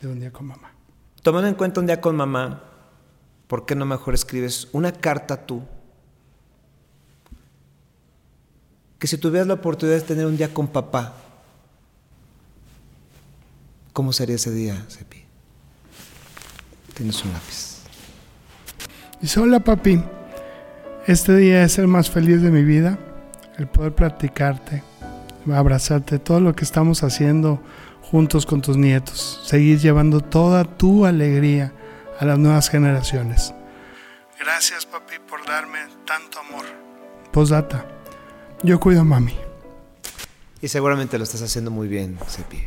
de 0.00 0.08
un 0.08 0.18
día 0.18 0.32
con 0.32 0.46
mamá. 0.46 0.72
Tomando 1.22 1.48
en 1.48 1.54
cuenta 1.54 1.80
un 1.80 1.86
día 1.86 2.00
con 2.00 2.16
mamá, 2.16 2.64
¿por 3.46 3.64
qué 3.64 3.74
no 3.74 3.86
mejor 3.86 4.14
escribes 4.14 4.68
una 4.72 4.92
carta 4.92 5.46
tú? 5.46 5.62
Que 8.98 9.06
si 9.06 9.18
tuvieras 9.18 9.46
la 9.46 9.54
oportunidad 9.54 9.98
de 9.98 10.04
tener 10.04 10.26
un 10.26 10.36
día 10.36 10.52
con 10.52 10.66
papá, 10.68 11.14
¿cómo 13.92 14.12
sería 14.12 14.36
ese 14.36 14.50
día, 14.50 14.84
Sepi? 14.88 15.22
Tienes 16.94 17.24
un 17.24 17.32
lápiz. 17.32 17.82
Dice, 19.20 19.38
hola 19.38 19.60
papi, 19.60 20.02
este 21.06 21.36
día 21.36 21.62
es 21.62 21.78
el 21.78 21.86
más 21.86 22.10
feliz 22.10 22.42
de 22.42 22.50
mi 22.50 22.64
vida, 22.64 22.98
el 23.58 23.68
poder 23.68 23.94
platicarte, 23.94 24.82
abrazarte, 25.52 26.18
todo 26.18 26.40
lo 26.40 26.54
que 26.56 26.64
estamos 26.64 27.04
haciendo 27.04 27.60
juntos 28.12 28.44
con 28.44 28.60
tus 28.60 28.76
nietos, 28.76 29.40
seguir 29.42 29.78
llevando 29.80 30.20
toda 30.20 30.64
tu 30.64 31.06
alegría 31.06 31.72
a 32.20 32.26
las 32.26 32.38
nuevas 32.38 32.68
generaciones. 32.68 33.54
Gracias 34.38 34.84
papi 34.84 35.14
por 35.26 35.44
darme 35.46 35.78
tanto 36.06 36.38
amor. 36.40 36.66
Posdata, 37.32 37.86
yo 38.62 38.78
cuido 38.78 39.00
a 39.00 39.04
mami. 39.04 39.34
Y 40.60 40.68
seguramente 40.68 41.16
lo 41.16 41.24
estás 41.24 41.40
haciendo 41.40 41.70
muy 41.70 41.88
bien, 41.88 42.18
Sepi. 42.28 42.58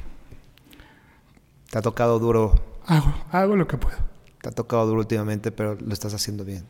Te 1.69 1.77
ha 1.77 1.81
tocado 1.83 2.17
duro. 2.17 2.79
Hago, 2.87 3.13
hago 3.31 3.55
lo 3.55 3.67
que 3.67 3.77
puedo. 3.77 3.97
Te 4.41 4.49
ha 4.49 4.51
tocado 4.51 4.87
duro 4.87 5.01
últimamente, 5.01 5.51
pero 5.51 5.75
lo 5.75 5.93
estás 5.93 6.15
haciendo 6.15 6.43
bien. 6.43 6.65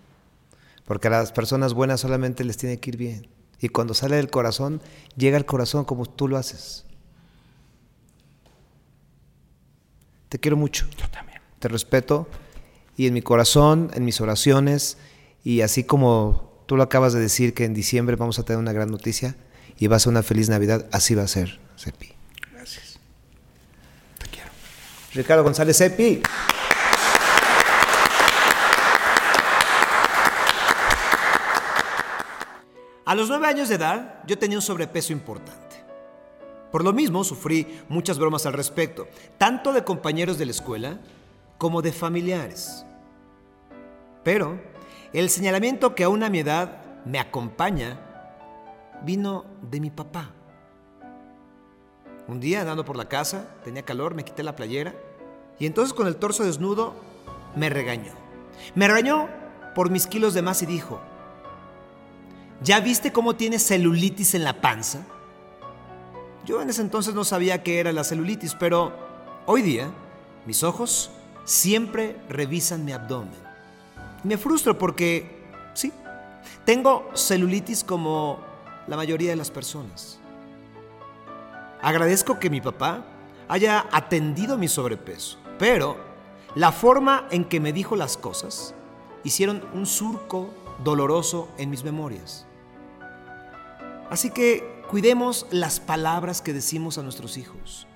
Porque 0.86 1.08
a 1.08 1.12
las 1.12 1.32
personas 1.32 1.74
buenas 1.74 2.02
solamente 2.02 2.44
les 2.44 2.58
tiene 2.58 2.78
que 2.82 2.90
ir 2.90 2.98
bien. 2.98 3.30
Y 3.62 3.70
cuando 3.70 3.94
sale 3.94 4.18
del 4.18 4.30
corazón, 4.30 4.82
llega 5.16 5.38
al 5.38 5.46
corazón 5.46 5.86
como 5.86 6.06
tú 6.06 6.28
lo 6.28 6.36
haces. 6.36 6.85
Te 10.30 10.40
quiero 10.40 10.58
mucho. 10.58 10.88
Yo 10.98 11.08
también. 11.10 11.42
Te 11.60 11.68
respeto. 11.68 12.28
Y 12.98 13.08
en 13.08 13.14
mi 13.14 13.22
corazón, 13.22 13.92
en 13.94 14.06
mis 14.06 14.22
oraciones, 14.22 14.98
y 15.44 15.62
así 15.62 15.84
como 15.84 16.64
tú 16.66 16.78
lo 16.78 16.84
acabas 16.84 17.14
de 17.14 17.20
decir 17.20 17.54
que 17.54 17.66
en 17.66 17.74
diciembre 17.74 18.16
vamos 18.16 18.40
a 18.40 18.44
tener 18.44 18.60
una 18.60 18.74
gran 18.74 18.90
noticia 18.90 19.36
y 19.78 19.88
va 19.88 19.98
a 19.98 20.00
ser 20.00 20.12
una 20.12 20.24
feliz 20.24 20.50
Navidad, 20.50 20.88
así 20.92 21.14
va 21.14 21.24
a 21.24 21.28
ser, 21.28 21.60
Sepi. 21.76 22.14
Gracias. 22.54 22.98
Te 24.18 24.28
quiero. 24.28 24.50
Ricardo 25.14 25.44
González 25.44 25.78
Sepi. 25.78 26.22
A 33.06 33.14
los 33.14 33.30
nueve 33.30 33.46
años 33.46 33.70
de 33.70 33.76
edad, 33.76 34.24
yo 34.26 34.38
tenía 34.38 34.58
un 34.58 34.64
sobrepeso 34.64 35.14
importante. 35.14 35.65
Por 36.76 36.84
lo 36.84 36.92
mismo, 36.92 37.24
sufrí 37.24 37.82
muchas 37.88 38.20
bromas 38.20 38.46
al 38.46 38.52
respecto, 38.52 39.08
tanto 39.38 39.72
de 39.72 39.86
compañeros 39.86 40.38
de 40.38 40.44
la 40.44 40.52
escuela 40.52 41.00
como 41.58 41.82
de 41.82 41.94
familiares. 41.94 42.86
Pero 44.26 44.60
el 45.14 45.30
señalamiento 45.30 45.96
que 45.96 46.04
aún 46.04 46.22
a 46.22 46.30
mi 46.30 46.40
edad 46.40 46.82
me 47.06 47.18
acompaña 47.18 47.98
vino 49.04 49.46
de 49.62 49.80
mi 49.80 49.90
papá. 49.90 50.32
Un 52.28 52.42
día 52.42 52.60
andando 52.60 52.84
por 52.84 52.98
la 52.98 53.08
casa, 53.08 53.56
tenía 53.64 53.84
calor, 53.84 54.14
me 54.14 54.26
quité 54.26 54.44
la 54.44 54.58
playera 54.58 54.94
y 55.58 55.68
entonces 55.68 55.94
con 55.94 56.08
el 56.08 56.18
torso 56.18 56.44
desnudo 56.44 56.94
me 57.56 57.70
regañó. 57.70 58.12
Me 58.74 58.90
regañó 58.90 59.30
por 59.76 59.92
mis 59.92 60.08
kilos 60.08 60.34
de 60.34 60.42
más 60.42 60.62
y 60.62 60.66
dijo, 60.66 61.00
¿ya 62.62 62.82
viste 62.82 63.14
cómo 63.14 63.38
tienes 63.38 63.66
celulitis 63.66 64.36
en 64.36 64.44
la 64.44 64.60
panza? 64.60 65.06
Yo 66.46 66.62
en 66.62 66.70
ese 66.70 66.82
entonces 66.82 67.16
no 67.16 67.24
sabía 67.24 67.64
qué 67.64 67.80
era 67.80 67.92
la 67.92 68.04
celulitis, 68.04 68.54
pero 68.54 68.94
hoy 69.48 69.64
día 69.64 69.90
mis 70.46 70.64
ojos 70.64 71.10
siempre 71.44 72.18
revisan 72.30 72.86
mi 72.86 72.92
abdomen. 72.92 73.34
Me 74.24 74.38
frustro 74.38 74.78
porque, 74.78 75.44
sí, 75.74 75.92
tengo 76.64 77.10
celulitis 77.16 77.84
como 77.84 78.40
la 78.86 78.96
mayoría 78.96 79.32
de 79.32 79.36
las 79.36 79.50
personas. 79.50 80.20
Agradezco 81.82 82.38
que 82.38 82.52
mi 82.52 82.62
papá 82.62 83.04
haya 83.48 83.88
atendido 83.92 84.56
mi 84.56 84.68
sobrepeso, 84.68 85.40
pero 85.58 85.98
la 86.54 86.72
forma 86.72 87.28
en 87.32 87.46
que 87.46 87.60
me 87.60 87.74
dijo 87.74 87.96
las 87.96 88.18
cosas 88.18 88.76
hicieron 89.24 89.64
un 89.74 89.88
surco 89.88 90.52
doloroso 90.84 91.50
en 91.58 91.72
mis 91.72 91.84
memorias. 91.84 92.46
Así 94.12 94.30
que 94.30 94.75
cuidemos 94.90 95.48
las 95.52 95.80
palabras 95.80 96.42
que 96.42 96.54
decimos 96.54 96.98
a 96.98 97.04
nuestros 97.04 97.38
hijos. 97.38 97.88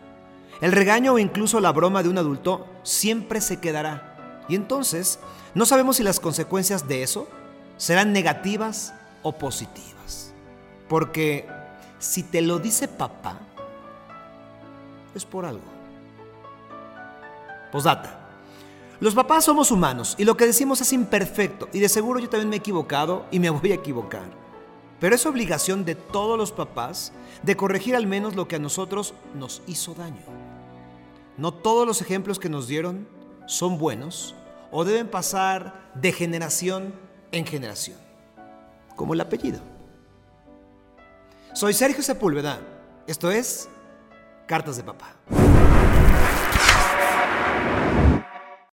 El 0.61 0.71
regaño 0.71 1.13
o 1.13 1.19
incluso 1.19 1.59
la 1.59 1.71
broma 1.71 2.03
de 2.03 2.09
un 2.09 2.17
adulto 2.17 2.67
siempre 2.83 3.41
se 3.41 3.59
quedará. 3.59 4.43
Y 4.49 4.55
entonces 4.55 5.19
no 5.53 5.65
sabemos 5.65 5.97
si 5.97 6.03
las 6.03 6.19
consecuencias 6.19 6.87
de 6.87 7.03
eso 7.03 7.27
serán 7.77 8.11
negativas 8.11 8.93
o 9.23 9.33
positivas. 9.33 10.33
Porque 10.87 11.47
si 11.99 12.23
te 12.23 12.41
lo 12.41 12.59
dice 12.59 12.87
papá, 12.87 13.39
es 15.15 15.25
por 15.25 15.45
algo. 15.45 15.63
Posdata. 17.71 18.19
Los 18.99 19.15
papás 19.15 19.45
somos 19.45 19.71
humanos 19.71 20.15
y 20.17 20.25
lo 20.25 20.35
que 20.35 20.45
decimos 20.45 20.81
es 20.81 20.91
imperfecto 20.91 21.69
y 21.71 21.79
de 21.79 21.87
seguro 21.87 22.19
yo 22.19 22.27
también 22.27 22.49
me 22.49 22.57
he 22.57 22.59
equivocado 22.59 23.25
y 23.31 23.39
me 23.39 23.49
voy 23.49 23.71
a 23.71 23.75
equivocar. 23.75 24.48
Pero 24.99 25.15
es 25.15 25.25
obligación 25.25 25.85
de 25.85 25.95
todos 25.95 26.37
los 26.37 26.51
papás 26.51 27.13
de 27.43 27.55
corregir 27.55 27.95
al 27.95 28.07
menos 28.07 28.35
lo 28.35 28.47
que 28.47 28.57
a 28.57 28.59
nosotros 28.59 29.13
nos 29.33 29.61
hizo 29.65 29.93
daño. 29.93 30.21
No 31.37 31.53
todos 31.53 31.87
los 31.87 32.01
ejemplos 32.01 32.39
que 32.39 32.49
nos 32.49 32.67
dieron 32.67 33.07
son 33.45 33.77
buenos 33.77 34.35
o 34.71 34.83
deben 34.83 35.07
pasar 35.07 35.89
de 35.95 36.11
generación 36.11 36.93
en 37.31 37.45
generación, 37.45 37.97
como 38.95 39.13
el 39.13 39.21
apellido. 39.21 39.59
Soy 41.53 41.73
Sergio 41.73 42.03
Sepúlveda. 42.03 42.59
Esto 43.07 43.31
es 43.31 43.69
Cartas 44.45 44.77
de 44.77 44.83
Papá. 44.83 45.15